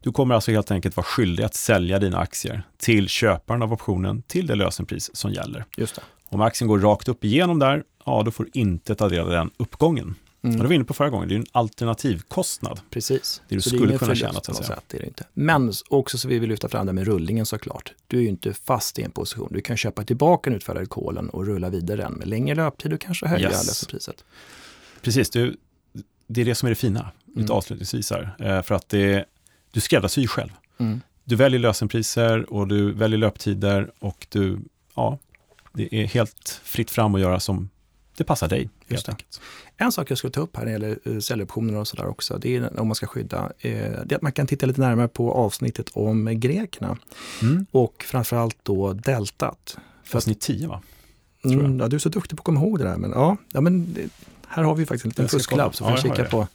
du 0.01 0.13
kommer 0.13 0.35
alltså 0.35 0.51
helt 0.51 0.71
enkelt 0.71 0.97
vara 0.97 1.05
skyldig 1.05 1.45
att 1.45 1.55
sälja 1.55 1.99
dina 1.99 2.19
aktier 2.19 2.63
till 2.77 3.09
köparen 3.09 3.63
av 3.63 3.73
optionen 3.73 4.23
till 4.23 4.47
det 4.47 4.55
lösenpris 4.55 5.17
som 5.17 5.33
gäller. 5.33 5.65
Just 5.77 5.95
det. 5.95 6.03
Om 6.29 6.41
aktien 6.41 6.69
går 6.69 6.79
rakt 6.79 7.09
upp 7.09 7.25
igenom 7.25 7.59
där, 7.59 7.83
ja 8.05 8.23
då 8.23 8.31
får 8.31 8.45
du 8.45 8.51
inte 8.55 8.95
ta 8.95 9.09
del 9.09 9.21
av 9.21 9.31
den 9.31 9.51
uppgången. 9.57 10.15
Mm. 10.43 10.57
Och 10.57 10.63
det 10.63 10.69
var 10.69 10.75
inne 10.75 10.85
på 10.85 10.95
förra 10.95 11.11
gången, 11.11 11.29
det 11.29 11.35
är 11.35 11.39
en 11.39 11.47
alternativkostnad. 11.53 12.81
Precis. 12.91 13.43
Det 13.49 13.55
du 13.55 13.61
Så 13.61 13.69
skulle 13.71 13.85
ingen 13.87 13.99
kunna 13.99 14.15
tjäna, 14.15 14.41
på 14.41 14.53
något 14.53 14.65
sätt, 14.67 14.85
det 14.87 14.97
är 14.97 15.01
det 15.01 15.07
inte. 15.07 15.25
Men 15.35 15.73
också 15.91 16.19
så 16.19 16.29
vill 16.29 16.41
vi 16.41 16.47
lyfta 16.47 16.69
fram 16.69 16.87
det 16.87 16.93
med 16.93 17.05
rullingen 17.07 17.47
såklart. 17.47 17.93
Du 18.07 18.19
är 18.19 18.23
ju 18.23 18.29
inte 18.29 18.53
fast 18.55 18.99
i 18.99 19.03
en 19.03 19.11
position. 19.11 19.49
Du 19.53 19.61
kan 19.61 19.77
köpa 19.77 20.05
tillbaka 20.05 20.51
den 20.51 20.57
utfärdade 20.57 20.87
kolen 20.87 21.29
och 21.31 21.47
rulla 21.47 21.71
vidare 21.71 21.97
den 22.03 22.13
med 22.13 22.29
längre 22.29 22.55
löptid 22.55 22.93
och 22.93 23.01
kanske 23.01 23.27
höja 23.27 23.49
Yes. 23.51 23.67
lösenpriset. 23.67 24.25
Precis, 25.03 25.31
du, 25.31 25.57
det 26.27 26.41
är 26.41 26.45
det 26.45 26.55
som 26.55 26.67
är 26.67 26.71
det 26.71 26.75
fina, 26.77 27.11
lite 27.27 27.41
Mm. 27.41 27.51
avslutningsvis 27.51 28.11
här. 28.11 28.37
Eh, 28.39 28.63
för 28.63 28.75
att 28.75 28.89
det, 28.89 29.25
du 29.71 29.81
skräddarsyr 29.81 30.27
själv. 30.27 30.51
Mm. 30.79 31.01
Du 31.25 31.37
väljer 31.37 31.61
lösenpriser 31.61 32.53
och 32.53 32.69
du 32.69 32.93
väljer 32.93 33.19
löptider 33.19 33.91
och 33.99 34.27
du, 34.31 34.59
ja, 34.95 35.19
det 35.73 35.95
är 35.95 36.07
helt 36.07 36.61
fritt 36.65 36.91
fram 36.91 37.15
att 37.15 37.21
göra 37.21 37.41
som 37.41 37.69
det 38.17 38.25
passar 38.25 38.49
dig. 38.49 38.69
Helt 38.89 39.09
enkelt. 39.09 39.41
En 39.77 39.93
sak 39.93 40.11
jag 40.11 40.19
skulle 40.19 40.31
ta 40.33 40.41
upp 40.41 40.57
här 40.57 40.65
när 40.65 40.79
det 40.79 40.89
gäller 40.89 41.21
säljoptioner 41.21 41.77
och 41.77 41.89
sådär 41.89 42.07
också, 42.07 42.39
det 42.39 42.57
är 42.57 42.81
om 42.81 42.89
man 42.89 42.95
ska 42.95 43.07
skydda, 43.07 43.53
eh, 43.59 43.73
det 44.05 44.13
är 44.13 44.15
att 44.17 44.23
man 44.23 44.33
kan 44.33 44.47
titta 44.47 44.67
lite 44.67 44.81
närmare 44.81 45.09
på 45.09 45.33
avsnittet 45.33 45.91
om 45.93 46.41
grekerna 46.41 46.99
Mm. 47.43 47.67
och 47.71 48.05
framförallt 48.09 48.57
då 48.63 48.93
deltat. 48.93 49.79
För 50.05 50.17
Avsnitt 50.19 50.41
10 50.41 50.69
va? 50.69 50.83
mm, 51.45 51.81
ja, 51.81 51.89
du 51.89 51.97
är 51.97 52.01
så 52.01 52.09
duktig 52.09 52.37
på 52.39 52.41
att 52.41 52.45
komma 52.45 52.61
ihåg 52.61 52.79
det 52.79 52.85
där, 52.85 52.97
men 52.97 53.11
ja, 53.11 53.37
ja 53.53 53.61
men 53.61 53.95
det, 53.95 54.09
här 54.49 54.63
har 54.63 54.75
vi 54.75 54.87
faktiskt 54.87 55.05
en 55.05 55.09
liten 55.09 55.29
fusklapp 55.29 55.77
får 55.77 55.85
vi 55.85 55.91
jag 55.91 56.01
kika 56.01 56.25
på 56.25 56.49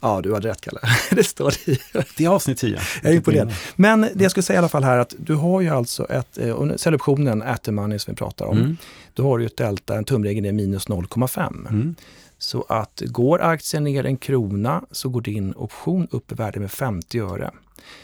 Ja, 0.00 0.20
du 0.22 0.34
hade 0.34 0.48
rätt 0.48 0.60
Kalle. 0.60 0.80
det 1.10 1.24
står 1.24 1.54
i. 1.66 1.78
Det 2.16 2.24
är 2.24 2.28
avsnitt 2.28 2.58
10. 2.58 2.80
Jag 3.02 3.12
är 3.12 3.16
imponerad. 3.16 3.52
Men 3.76 4.00
det 4.00 4.10
jag 4.22 4.30
skulle 4.30 4.42
säga 4.42 4.54
i 4.54 4.58
alla 4.58 4.68
fall 4.68 4.84
här 4.84 4.98
att 4.98 5.14
du 5.18 5.34
har 5.34 5.60
ju 5.60 5.68
alltså 5.68 6.06
ett, 6.10 6.38
eh, 6.38 6.50
och 6.50 6.80
säljoptionen 6.80 7.42
at 7.42 7.62
the 7.62 7.72
money 7.72 7.98
som 7.98 8.12
vi 8.12 8.16
pratar 8.16 8.46
om, 8.46 8.58
Mm. 8.58 8.76
då 9.14 9.22
har 9.22 9.38
du 9.38 9.44
ju 9.44 9.46
ett 9.46 9.56
delta, 9.56 9.96
en 9.96 10.04
tumregel 10.04 10.44
är 10.44 10.52
minus 10.52 10.88
0,5. 10.88 11.66
Mm. 11.70 11.94
Så 12.38 12.66
att 12.68 13.02
går 13.06 13.42
aktien 13.42 13.84
ner 13.84 14.06
en 14.06 14.16
krona 14.16 14.82
så 14.90 15.08
går 15.08 15.20
din 15.20 15.54
option 15.56 16.08
upp 16.10 16.32
i 16.32 16.34
värde 16.34 16.60
med 16.60 16.70
50 16.70 17.20
öre. 17.20 17.50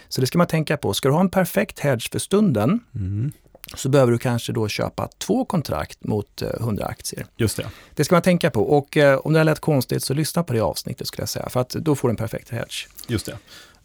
Så 0.08 0.20
det 0.20 0.26
ska 0.26 0.38
man 0.38 0.46
tänka 0.46 0.76
på. 0.76 0.94
Ska 0.94 1.08
du 1.08 1.14
ha 1.14 1.20
en 1.20 1.28
perfekt 1.30 1.78
hedge 1.80 2.08
för 2.12 2.18
stunden 2.18 2.80
Mm. 2.94 3.32
Så 3.76 3.88
behöver 3.88 4.12
du 4.12 4.18
kanske 4.18 4.52
då 4.52 4.68
köpa 4.68 5.08
två 5.18 5.44
kontrakt 5.44 6.04
mot 6.04 6.42
eh, 6.42 6.48
100 6.60 6.86
aktier. 6.86 7.26
Just 7.36 7.56
det. 7.56 7.66
Det 7.94 8.04
ska 8.04 8.14
man 8.14 8.22
tänka 8.22 8.50
på 8.50 8.62
och 8.62 8.96
eh, 8.96 9.18
om 9.18 9.32
det 9.32 9.38
här 9.38 9.44
lät 9.44 9.60
konstigt 9.60 10.02
så 10.02 10.14
lyssna 10.14 10.42
på 10.42 10.52
det 10.52 10.60
avsnittet 10.60 11.06
skulle 11.06 11.22
jag 11.22 11.28
säga 11.28 11.48
för 11.48 11.60
att 11.60 11.70
då 11.70 11.94
får 11.94 12.08
du 12.08 12.10
en 12.10 12.16
perfekt 12.16 12.50
hedge. 12.50 12.86
Just 13.08 13.26
det. 13.26 13.38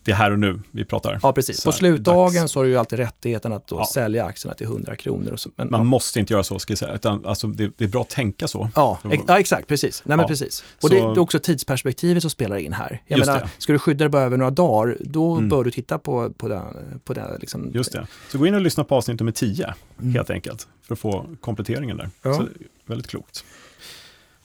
Det 0.09 0.13
är 0.13 0.17
här 0.17 0.31
och 0.31 0.39
nu 0.39 0.59
vi 0.71 0.85
pratar. 0.85 1.19
Ja 1.23 1.33
precis, 1.33 1.61
Så 1.61 1.69
på 1.71 1.77
slutdagen 1.77 2.33
dags. 2.41 2.51
så 2.51 2.59
har 2.59 2.63
du 2.63 2.69
ju 2.69 2.77
alltid 2.77 2.99
rättigheten 2.99 3.53
att 3.53 3.67
Ja. 3.71 3.85
sälja 3.93 4.25
aktierna 4.25 4.53
till 4.55 4.65
100 4.67 4.95
kronor. 4.95 5.35
Så, 5.35 5.49
men, 5.55 5.69
Man 5.71 5.79
ja. 5.79 5.83
måste 5.83 6.19
inte 6.19 6.33
göra 6.33 6.43
så, 6.43 6.59
ska 6.59 6.71
jag 6.71 6.77
säga. 6.77 6.93
Utan, 6.93 7.25
alltså, 7.25 7.47
det, 7.47 7.71
det 7.77 7.83
är 7.83 7.87
bra 7.87 8.01
att 8.01 8.09
tänka 8.09 8.47
så. 8.47 8.69
Ja, 8.75 8.99
ex- 9.11 9.23
ja, 9.27 9.39
exakt, 9.39 9.67
precis. 9.67 10.01
Nej, 10.05 10.17
men 10.17 10.27
precis. 10.27 10.53
Så- 10.55 10.63
Och 10.81 10.89
det, 10.89 10.95
det 10.95 11.01
är 11.01 11.19
också 11.19 11.39
tidsperspektivet 11.39 12.23
som 12.23 12.29
spelar 12.29 12.57
in 12.57 12.73
här. 12.73 13.01
Jag 13.07 13.17
Just 13.17 13.27
menar, 13.27 13.41
det. 13.41 13.49
ska 13.57 13.73
du 13.73 13.79
skydda 13.79 13.97
dig 14.05 14.09
bara 14.09 14.21
över 14.23 14.37
några 14.37 14.51
dagar, 14.51 14.97
då 14.99 15.33
Mm. 15.35 15.49
bör 15.49 15.63
du 15.63 15.71
titta 15.71 15.99
på, 15.99 16.29
på 16.29 16.47
det. 16.47 16.61
På 17.03 17.13
det 17.13 17.37
liksom. 17.39 17.71
Just 17.73 17.91
det. 17.91 18.07
Så 18.31 18.37
gå 18.37 18.47
in 18.47 18.55
och 18.55 18.61
lyssna 18.61 18.83
på 18.83 18.95
avsnitt 18.95 19.19
nummer 19.19 19.31
10, 19.31 19.73
Mm. 20.01 20.13
helt 20.13 20.29
enkelt, 20.29 20.67
för 20.87 20.93
att 20.93 20.99
få 20.99 21.25
kompletteringen 21.41 21.97
där. 21.97 22.09
Ja. 22.21 22.33
Så, 22.33 22.45
väldigt 22.85 23.07
klokt. 23.07 23.43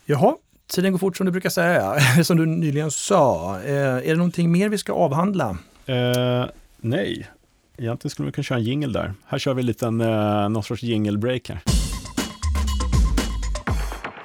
Jaha, 0.06 0.36
tiden 0.66 0.92
går 0.92 0.98
fort 0.98 1.16
som 1.16 1.26
du 1.26 1.32
brukar 1.32 1.50
säga, 1.50 2.00
som 2.24 2.36
du 2.36 2.46
nyligen 2.46 2.90
sa. 2.90 3.58
Eh, 3.64 3.74
är 3.74 4.08
det 4.08 4.14
någonting 4.14 4.52
mer 4.52 4.68
vi 4.68 4.78
ska 4.78 4.92
avhandla? 4.92 5.58
Eh, 5.86 6.44
nej, 6.80 7.28
egentligen 7.78 8.10
skulle 8.10 8.26
vi 8.26 8.32
kunna 8.32 8.42
köra 8.42 8.58
en 8.58 8.64
jingle 8.64 8.92
där. 8.92 9.14
Här 9.26 9.38
kör 9.38 9.54
vi 9.54 9.60
en 9.60 9.66
liten, 9.66 10.00
eh, 10.00 10.48
någon 10.48 10.62
sorts 10.62 10.82
jingle 10.82 11.18
break 11.18 11.48
här. 11.48 11.60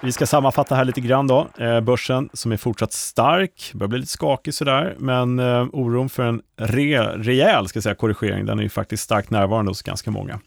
Vi 0.03 0.11
ska 0.11 0.25
sammanfatta 0.25 0.75
här 0.75 0.85
lite 0.85 1.01
grann 1.01 1.27
då. 1.27 1.47
Eh, 1.57 1.81
börsen 1.81 2.29
som 2.33 2.51
är 2.51 2.57
fortsatt 2.57 2.93
stark, 2.93 3.71
börjar 3.73 3.87
bli 3.87 3.99
lite 3.99 4.11
skakig 4.11 4.53
sådär, 4.53 4.95
men 4.99 5.39
eh, 5.39 5.67
oron 5.73 6.09
för 6.09 6.23
en 6.23 6.41
re, 6.57 7.01
rejäl 7.01 7.67
ska 7.67 7.77
jag 7.77 7.83
säga, 7.83 7.95
korrigering, 7.95 8.45
den 8.45 8.59
är 8.59 8.63
ju 8.63 8.69
faktiskt 8.69 9.03
starkt 9.03 9.29
närvarande 9.29 9.69
hos 9.69 9.81
ganska 9.81 10.11
många. 10.11 10.39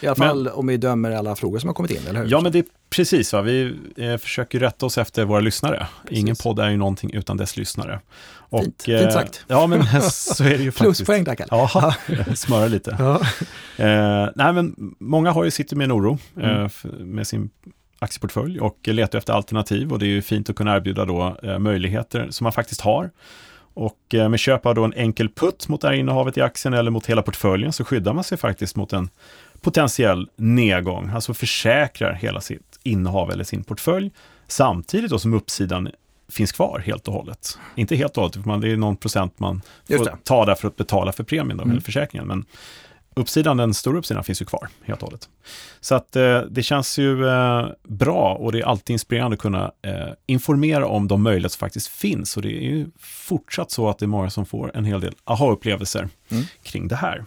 I 0.00 0.06
alla 0.06 0.14
Men- 0.18 0.28
fall 0.28 0.48
om 0.48 0.66
vi 0.66 0.76
dömer 0.76 1.10
alla 1.10 1.36
frågor 1.36 1.58
som 1.58 1.68
har 1.68 1.74
kommit 1.74 1.90
in, 1.90 2.06
eller 2.08 2.20
hur? 2.22 2.30
Ja, 2.30 2.40
men 2.40 2.52
det 2.52 2.58
är 2.58 2.64
precis 2.90 3.32
va. 3.32 3.42
Vi 3.42 3.74
eh, 3.96 4.16
försöker 4.16 4.60
rätta 4.60 4.86
oss 4.86 4.98
efter 4.98 5.24
våra 5.24 5.40
lyssnare. 5.40 5.86
Precis. 6.02 6.18
Ingen 6.18 6.36
podd 6.36 6.58
är 6.58 6.70
ju 6.70 6.76
någonting 6.76 7.10
utan 7.14 7.36
dess 7.36 7.56
lyssnare. 7.56 8.00
Och, 8.30 8.62
Fint. 8.62 8.82
Fint 8.82 9.00
eh, 9.02 9.10
sagt. 9.10 9.44
Ja, 9.48 9.66
men 9.66 10.02
så 10.10 10.44
är 10.44 10.48
det 10.50 10.56
ju 10.56 10.72
faktiskt. 10.72 10.78
Pluspoäng 10.98 11.24
där, 11.24 11.34
Kalle. 11.34 11.48
Ja, 11.50 11.94
smöra 12.34 12.66
lite. 12.66 12.96
Ja. 12.98 13.20
Eh, 13.84 14.28
nej, 14.34 14.52
men 14.52 14.74
många 14.98 15.30
har 15.30 15.44
ju 15.44 15.50
sitter 15.50 15.76
med 15.76 15.84
en 15.84 15.92
oro 15.92 16.18
eh, 16.40 16.50
Mm. 16.50 16.68
med 17.14 17.26
sin 17.26 17.50
aktieportfölj 17.98 18.60
och 18.60 18.78
letar 18.88 19.18
efter 19.18 19.32
alternativ 19.32 19.92
och 19.92 19.98
det 19.98 20.04
är 20.06 20.08
ju 20.08 20.22
fint 20.22 20.50
att 20.50 20.56
kunna 20.56 20.76
erbjuda 20.76 21.04
då 21.04 21.36
eh, 21.42 21.58
möjligheter 21.58 22.26
som 22.30 22.44
man 22.44 22.52
faktiskt 22.52 22.80
har. 22.80 23.10
Och 23.74 24.14
eh, 24.14 24.28
med 24.28 24.40
köp 24.40 24.66
av 24.66 24.74
då 24.74 24.84
en 24.84 24.92
enkel 24.92 25.28
putt 25.28 25.68
mot 25.68 25.80
det 25.80 25.88
här 25.88 25.94
innehavet 25.94 26.36
i 26.36 26.40
aktien 26.40 26.74
eller 26.74 26.90
mot 26.90 27.06
hela 27.06 27.22
portföljen 27.22 27.72
så 27.72 27.84
skyddar 27.84 28.12
man 28.12 28.24
sig 28.24 28.38
faktiskt 28.38 28.76
mot 28.76 28.92
en 28.92 29.08
potentiell 29.60 30.28
nedgång, 30.36 31.10
alltså 31.14 31.34
försäkrar 31.34 32.12
hela 32.12 32.40
sitt 32.40 32.78
innehav 32.82 33.30
eller 33.30 33.44
sin 33.44 33.64
portfölj 33.64 34.10
samtidigt 34.48 35.10
då 35.10 35.18
som 35.18 35.34
uppsidan 35.34 35.88
finns 36.28 36.52
kvar 36.52 36.82
helt 36.86 37.08
och 37.08 37.14
hållet. 37.14 37.58
Inte 37.74 37.96
helt 37.96 38.16
och 38.16 38.22
hållet, 38.22 38.34
för 38.36 38.42
man, 38.42 38.60
det 38.60 38.72
är 38.72 38.76
någon 38.76 38.96
procent 38.96 39.38
man 39.38 39.62
får 39.88 40.04
ta 40.24 40.44
där 40.44 40.54
för 40.54 40.68
att 40.68 40.76
betala 40.76 41.12
för 41.12 41.24
premien, 41.24 41.56
då, 41.56 41.62
Mm. 41.62 41.70
eller 41.72 41.80
försäkringen. 41.82 42.28
Men 42.28 42.44
uppsidan, 43.14 43.56
den 43.56 43.74
stora 43.74 43.98
uppsidan 43.98 44.24
finns 44.24 44.42
ju 44.42 44.46
kvar 44.46 44.68
helt 44.84 45.02
och 45.02 45.08
hållet. 45.08 45.28
Så 45.80 45.94
att 45.94 46.16
eh, 46.16 46.40
det 46.40 46.62
känns 46.62 46.98
ju 46.98 47.28
eh, 47.28 47.66
bra 47.88 48.34
och 48.40 48.52
det 48.52 48.58
är 48.60 48.64
alltid 48.64 48.94
inspirerande 48.94 49.34
att 49.34 49.40
kunna 49.40 49.72
eh, 49.82 50.08
informera 50.26 50.86
om 50.86 51.08
de 51.08 51.22
möjligheter 51.22 51.52
som 51.52 51.58
faktiskt 51.60 51.88
finns. 51.88 52.36
Och 52.36 52.42
det 52.42 52.48
är 52.48 52.70
ju 52.70 52.86
fortsatt 53.00 53.70
så 53.70 53.88
att 53.88 53.98
det 53.98 54.04
är 54.04 54.08
många 54.08 54.30
som 54.30 54.46
får 54.46 54.76
en 54.76 54.84
hel 54.84 55.00
del 55.00 55.14
aha-upplevelser 55.24 56.08
Mm. 56.30 56.44
kring 56.62 56.88
det 56.88 56.96
här. 56.96 57.24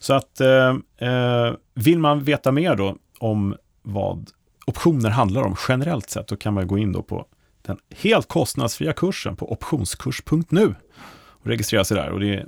Så 0.00 0.14
att 0.14 0.40
eh, 0.40 0.76
eh, 1.08 1.54
vill 1.74 1.98
man 1.98 2.24
veta 2.24 2.52
mer 2.52 2.76
då 2.76 2.96
om 3.18 3.56
vad 3.82 4.30
optioner 4.66 5.10
handlar 5.10 5.42
om 5.42 5.56
generellt 5.68 6.10
sett, 6.10 6.28
då 6.28 6.36
kan 6.36 6.54
man 6.54 6.66
gå 6.66 6.78
in 6.78 6.92
då 6.92 7.02
på 7.02 7.26
den 7.62 7.78
helt 7.96 8.28
kostnadsfria 8.28 8.92
kursen 8.92 9.36
på 9.36 9.52
optionskurs.nu 9.52 10.74
och 11.12 11.46
registrera 11.46 11.84
sig 11.84 11.96
där. 11.96 12.10
Och 12.10 12.20
det 12.20 12.34
är 12.34 12.46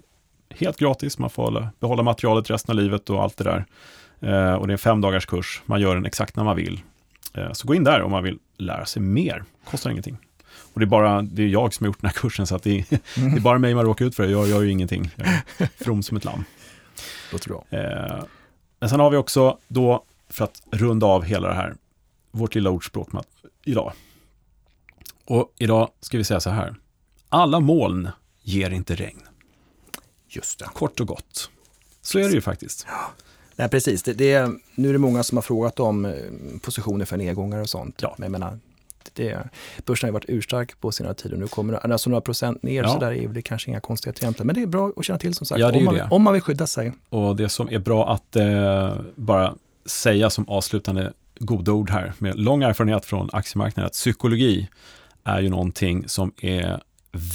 helt 0.50 0.78
gratis, 0.78 1.18
man 1.18 1.30
får 1.30 1.68
behålla 1.80 2.02
materialet 2.02 2.50
resten 2.50 2.78
av 2.78 2.82
livet 2.82 3.10
och 3.10 3.22
allt 3.22 3.36
det 3.36 3.44
där. 3.44 3.64
Eh, 4.20 4.54
och 4.54 4.66
det 4.66 4.70
är 4.70 4.74
en 4.74 4.78
fem 4.78 5.00
dagars 5.00 5.26
kurs, 5.26 5.62
man 5.66 5.80
gör 5.80 5.94
den 5.94 6.06
exakt 6.06 6.36
när 6.36 6.44
man 6.44 6.56
vill. 6.56 6.80
Eh, 7.34 7.52
så 7.52 7.68
gå 7.68 7.74
in 7.74 7.84
där 7.84 8.02
om 8.02 8.10
man 8.10 8.22
vill 8.22 8.38
lära 8.58 8.86
sig 8.86 9.02
mer, 9.02 9.44
kostar 9.64 9.90
ingenting. 9.90 10.16
Och 10.74 10.80
det 10.80 10.84
är 10.84 10.88
bara 10.88 11.22
det 11.22 11.42
är 11.42 11.48
jag 11.48 11.74
som 11.74 11.84
har 11.84 11.88
gjort 11.88 12.00
den 12.00 12.10
här 12.10 12.20
kursen, 12.20 12.46
så 12.46 12.56
att 12.56 12.62
det, 12.62 12.78
är, 12.78 12.84
det 13.30 13.36
är 13.36 13.40
bara 13.40 13.58
mig 13.58 13.74
man 13.74 13.84
råkar 13.84 14.04
ut 14.04 14.16
för 14.16 14.22
det. 14.22 14.30
Jag 14.30 14.48
gör 14.48 14.62
ju 14.62 14.70
ingenting, 14.70 15.10
jag 15.16 15.26
är 15.58 15.84
from 15.84 16.02
som 16.02 16.16
ett 16.16 16.24
lamm. 16.24 16.44
Låter 17.32 17.48
bra. 17.48 17.64
Eh, 17.70 18.24
men 18.80 18.88
sen 18.88 19.00
har 19.00 19.10
vi 19.10 19.16
också 19.16 19.58
då, 19.68 20.04
för 20.28 20.44
att 20.44 20.62
runda 20.70 21.06
av 21.06 21.22
hela 21.22 21.48
det 21.48 21.54
här, 21.54 21.74
vårt 22.30 22.54
lilla 22.54 22.70
ordspråk 22.70 23.08
idag. 23.64 23.92
Och 25.24 25.52
idag 25.58 25.90
ska 26.00 26.18
vi 26.18 26.24
säga 26.24 26.40
så 26.40 26.50
här. 26.50 26.74
Alla 27.28 27.60
moln 27.60 28.10
ger 28.42 28.70
inte 28.70 28.94
regn. 28.94 29.22
Just 30.28 30.58
det. 30.58 30.64
Kort 30.64 31.00
och 31.00 31.06
gott. 31.06 31.50
Så 32.02 32.18
är 32.18 32.22
det 32.22 32.34
ju 32.34 32.40
faktiskt. 32.40 32.86
Nej, 33.56 33.68
precis. 33.68 34.02
Det, 34.02 34.12
det, 34.12 34.50
nu 34.74 34.88
är 34.88 34.92
det 34.92 34.98
många 34.98 35.22
som 35.22 35.36
har 35.36 35.42
frågat 35.42 35.80
om 35.80 36.04
eh, 36.04 36.14
positioner 36.62 37.04
för 37.04 37.16
nedgångar 37.16 37.58
och 37.58 37.70
sånt. 37.70 38.02
Ja. 38.02 38.14
Men 38.18 38.24
jag 38.24 38.32
menar, 38.32 38.58
det, 39.14 39.48
börsen 39.86 40.08
har 40.08 40.12
varit 40.12 40.24
urstark 40.28 40.80
på 40.80 40.92
senare 40.92 41.14
tid 41.14 41.32
och 41.32 41.38
nu 41.38 41.46
kommer 41.46 41.72
det, 41.72 41.78
alltså 41.78 42.10
några 42.10 42.20
procent 42.20 42.62
ner 42.62 42.82
Ja. 42.82 42.88
så 42.88 42.98
där 42.98 43.12
är 43.12 43.28
det 43.28 43.42
kanske 43.42 43.70
inga 43.70 43.80
konstigheter 43.80 44.24
egentligen. 44.24 44.46
Men 44.46 44.54
det 44.56 44.62
är 44.62 44.66
bra 44.66 44.92
att 44.96 45.04
känna 45.04 45.18
till 45.18 45.34
som 45.34 45.46
sagt, 45.46 45.60
Ja, 45.60 45.70
det 45.70 45.78
om, 45.78 45.84
man, 45.84 45.94
det. 45.94 46.08
om 46.10 46.22
man 46.22 46.32
vill 46.32 46.42
skydda 46.42 46.66
sig. 46.66 46.92
Och 47.08 47.36
det 47.36 47.48
som 47.48 47.68
är 47.70 47.78
bra 47.78 48.12
att 48.12 48.36
eh, 48.36 48.94
bara 49.16 49.54
säga 49.86 50.30
som 50.30 50.48
avslutande 50.48 51.12
goda 51.38 51.72
ord 51.72 51.90
här 51.90 52.12
med 52.18 52.38
lång 52.38 52.62
erfarenhet 52.62 53.04
från 53.04 53.28
aktiemarknaden 53.32 53.86
att 53.86 53.92
psykologi 53.92 54.68
är 55.24 55.40
ju 55.40 55.48
någonting 55.48 56.08
som 56.08 56.32
är 56.42 56.80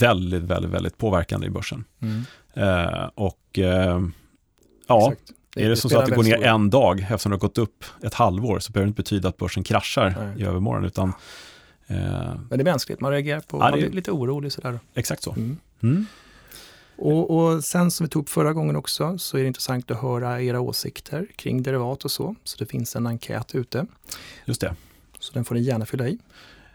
väldigt, 0.00 0.42
väldigt, 0.42 0.70
väldigt 0.70 0.98
påverkande 0.98 1.46
i 1.46 1.50
börsen. 1.50 1.84
Eh, 2.54 3.08
och 3.14 3.58
eh, 3.58 4.00
ja, 4.88 5.12
Exakt. 5.12 5.32
är 5.56 5.68
det 5.68 5.76
som 5.76 5.90
så 5.90 5.98
att 5.98 6.06
det 6.06 6.14
går 6.14 6.22
ner 6.22 6.42
en 6.42 6.70
dag 6.70 7.00
eftersom 7.00 7.30
det 7.30 7.36
har 7.36 7.40
gått 7.40 7.58
upp 7.58 7.84
ett 8.02 8.14
halvår 8.14 8.58
så 8.58 8.72
behöver 8.72 8.86
det 8.86 8.88
inte 8.88 9.02
betyda 9.02 9.28
att 9.28 9.36
börsen 9.36 9.62
kraschar 9.64 10.14
Nej. 10.18 10.42
i 10.42 10.46
övermorgon 10.46 10.84
utan 10.84 11.08
eh, 11.08 11.14
Men 11.88 12.48
det 12.48 12.60
är 12.62 12.64
mänskligt, 12.64 13.00
man 13.00 13.10
reagerar 13.12 13.40
på, 13.40 13.56
Ja, 13.56 13.70
man 13.70 13.78
blir 13.78 13.90
lite 13.90 14.10
orolig 14.12 14.52
sådär. 14.52 14.78
exakt 14.94 15.22
så. 15.22 15.32
Mm. 15.32 15.56
Mm. 15.82 16.06
Och, 16.98 17.30
och 17.30 17.64
sen 17.64 17.90
som 17.90 18.04
vi 18.06 18.10
tog 18.10 18.22
upp 18.22 18.28
förra 18.28 18.52
gången 18.52 18.76
också 18.76 19.18
så 19.18 19.36
är 19.36 19.40
det 19.40 19.46
intressant 19.46 19.90
att 19.90 20.02
höra 20.02 20.42
era 20.42 20.60
åsikter 20.60 21.26
kring 21.36 21.62
derivat 21.62 22.04
och 22.04 22.10
så. 22.10 22.34
Så 22.44 22.58
det 22.58 22.66
finns 22.66 22.96
en 22.96 23.06
enkät 23.06 23.54
ute, 23.54 23.86
Just 24.44 24.60
det. 24.60 24.74
så 25.18 25.32
den 25.34 25.44
får 25.44 25.54
ni 25.54 25.60
gärna 25.60 25.86
fylla 25.86 26.08
i. 26.08 26.18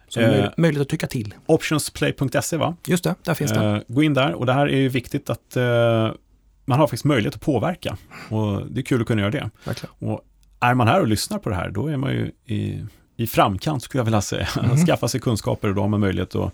Så 0.07 0.19
Eh. 0.19 0.29
möj- 0.29 0.53
möjligt 0.57 0.81
att 0.81 0.89
tycka 0.89 1.07
till. 1.07 1.33
Optionsplay.se 1.45 2.57
va? 2.57 2.75
Just 2.87 3.03
det, 3.03 3.15
där 3.23 3.33
finns 3.33 3.51
den. 3.51 3.75
Eh, 3.75 3.81
gå 3.87 4.03
in 4.03 4.13
där 4.13 4.33
och 4.33 4.45
det 4.45 4.53
här 4.53 4.67
är 4.67 4.77
ju 4.77 4.89
viktigt 4.89 5.29
att 5.29 5.55
eh, 5.55 5.63
man 6.65 6.79
har 6.79 6.87
faktiskt 6.87 7.03
möjlighet 7.05 7.35
att 7.35 7.41
påverka 7.41 7.97
och 8.29 8.71
det 8.71 8.81
är 8.81 8.83
kul 8.83 9.01
att 9.01 9.07
kunna 9.07 9.21
göra 9.21 9.31
det. 9.31 9.49
Verkligen. 9.65 9.95
Och 9.99 10.21
är 10.59 10.73
man 10.73 10.87
här 10.87 11.01
och 11.01 11.07
lyssnar 11.07 11.37
på 11.39 11.49
det 11.49 11.55
här, 11.55 11.69
då 11.69 11.87
är 11.87 11.97
man 11.97 12.11
ju 12.11 12.31
i, 12.45 12.85
i 13.15 13.27
framkant 13.27 13.83
skulle 13.83 13.99
jag 13.99 14.05
vilja 14.05 14.21
säga. 14.21 14.47
Mm. 14.63 14.77
Skaffa 14.85 15.07
sig 15.07 15.19
kunskaper 15.21 15.67
och 15.69 15.75
då 15.75 15.81
har 15.81 15.89
man 15.89 15.99
möjlighet 15.99 16.35
att 16.35 16.53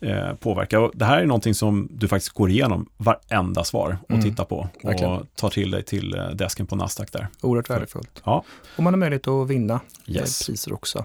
eh, 0.00 0.34
påverka. 0.34 0.80
Och 0.80 0.90
det 0.94 1.04
här 1.04 1.20
är 1.20 1.26
någonting 1.26 1.54
som 1.54 1.88
du 1.90 2.08
faktiskt 2.08 2.32
går 2.32 2.50
igenom 2.50 2.88
varenda 2.96 3.64
svar 3.64 3.98
och 4.02 4.10
Mm. 4.10 4.22
tittar 4.22 4.44
på 4.44 4.68
Verkligen. 4.82 5.12
och 5.12 5.26
tar 5.34 5.50
till 5.50 5.70
dig 5.70 5.82
till 5.82 6.14
eh, 6.18 6.28
desken 6.30 6.66
på 6.66 6.76
Nasdaq 6.76 7.12
där. 7.12 7.28
Oerhört 7.42 7.70
värdefullt. 7.70 8.22
Ja. 8.24 8.44
Och 8.76 8.82
man 8.82 8.92
har 8.94 8.98
möjlighet 8.98 9.28
att 9.28 9.48
vinna 9.48 9.80
Yes. 10.06 10.40
eh, 10.40 10.46
priser 10.52 10.72
också. 10.72 11.04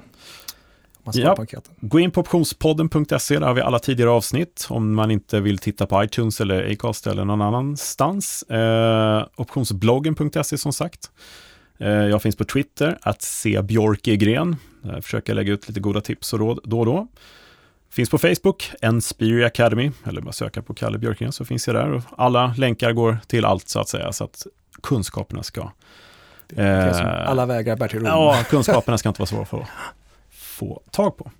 Ja. 1.14 1.38
Gå 1.82 2.00
in 2.00 2.12
på 2.12 2.22
optionspodden.se, 2.22 3.40
där 3.40 3.48
har 3.48 3.54
vi 3.54 3.62
alla 3.62 3.80
tidigare 3.80 4.10
avsnitt 4.10 4.66
om 4.70 4.96
man 4.96 5.12
inte 5.12 5.40
vill 5.40 5.58
titta 5.58 5.86
på 5.86 6.04
iTunes 6.04 6.42
eller 6.42 6.72
Acast 6.72 7.08
eller 7.08 7.26
någon 7.26 7.42
annanstans. 7.42 8.44
Eh, 8.44 9.26
optionsbloggen.se 9.36 10.58
som 10.58 10.74
sagt. 10.74 11.12
Eh, 11.78 11.88
jag 11.90 12.22
finns 12.22 12.36
på 12.36 12.44
Twitter, 12.44 12.98
att 13.02 13.22
se 13.22 13.62
Björkegren. 13.62 14.56
Där 14.86 15.02
försöker 15.02 15.34
jag 15.34 15.36
lägga 15.36 15.54
ut 15.54 15.68
lite 15.68 15.80
goda 15.80 16.02
tips 16.02 16.34
och 16.34 16.40
råd 16.40 16.60
då 16.64 16.80
och 16.80 16.86
då. 16.86 17.08
Finns 17.90 18.10
på 18.10 18.18
Facebook, 18.18 18.72
Enspiri 18.82 19.46
Academy, 19.46 19.92
eller 20.06 20.22
bara 20.22 20.32
söka 20.32 20.62
på 20.62 20.74
Kalle 20.74 20.98
Björkegren 20.98 21.32
så 21.32 21.46
finns 21.46 21.68
jag 21.68 21.76
där. 21.76 21.92
Och 21.92 22.02
alla 22.18 22.54
länkar 22.58 22.92
går 22.92 23.18
till 23.28 23.46
allt 23.46 23.70
så 23.70 23.80
att 23.80 23.90
säga, 23.90 24.12
så 24.12 24.24
att 24.24 24.48
kunskaperna 24.84 25.44
ska... 25.44 25.72
Eh, 26.56 27.30
alla 27.30 27.46
vägar 27.46 27.76
bär 27.76 27.88
till 27.88 28.00
Rom. 28.00 28.08
Ja, 28.08 28.44
kunskaperna 28.50 28.98
ska 28.98 29.10
inte 29.10 29.22
vara 29.22 29.28
svåra 29.28 29.42
att 29.42 29.68
få, 30.32 30.82
tag 30.92 31.18
på. 31.18 31.32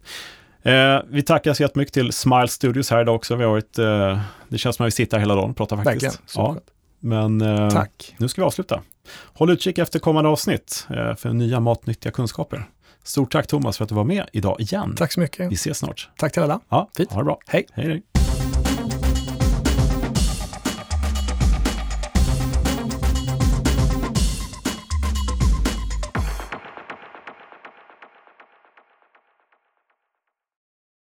Eh, 0.70 1.00
vi 1.08 1.22
tackar 1.22 1.54
så 1.54 1.64
jättemycket 1.64 1.94
till 1.94 2.12
Smile 2.12 2.48
Studios 2.48 2.90
här 2.90 3.02
idag 3.02 3.16
också. 3.16 3.36
Vi 3.36 3.44
har 3.44 3.52
varit, 3.52 3.80
eh, 3.80 4.20
det 4.48 4.58
känns 4.58 4.76
som 4.76 4.84
att 4.84 4.88
vi 4.88 4.92
sitter 4.92 5.18
här 5.18 5.22
hela 5.22 5.36
dagen 5.36 5.50
och 5.50 5.58
pratar 5.58 5.78
faktiskt. 5.78 6.06
Verkligen. 6.06 6.46
Ja, 6.46 6.58
men 7.00 7.42
eh, 7.42 7.84
nu 8.18 8.28
ska 8.28 8.42
vi 8.42 8.46
avsluta. 8.46 8.82
Håll 9.34 9.50
utkik 9.50 9.78
efter 9.78 10.00
kommande 10.00 10.30
avsnitt 10.30 10.88
eh, 10.90 11.16
för 11.16 11.34
nya 11.34 11.60
matnyttiga 11.60 12.12
kunskaper. 12.12 12.66
Stort 13.06 13.32
tack 13.32 13.48
Thomas 13.48 13.78
för 13.78 13.84
att 13.84 13.90
du 13.90 13.96
var 13.96 14.04
med 14.04 14.30
idag 14.34 14.62
igen. 14.62 14.96
Tack 14.98 15.12
så 15.12 15.20
mycket. 15.20 15.52
Vi 15.52 15.56
ses 15.56 15.78
snart. 15.78 16.10
Tack 16.18 16.34
till 16.34 16.42
alla. 16.42 16.60
Ja, 16.70 16.90
Fint. 16.98 17.12
ha 17.12 17.18
det 17.20 17.26
bra. 17.26 17.40
Hej. 17.48 17.68
Hej, 17.74 17.88
hej. 17.88 18.15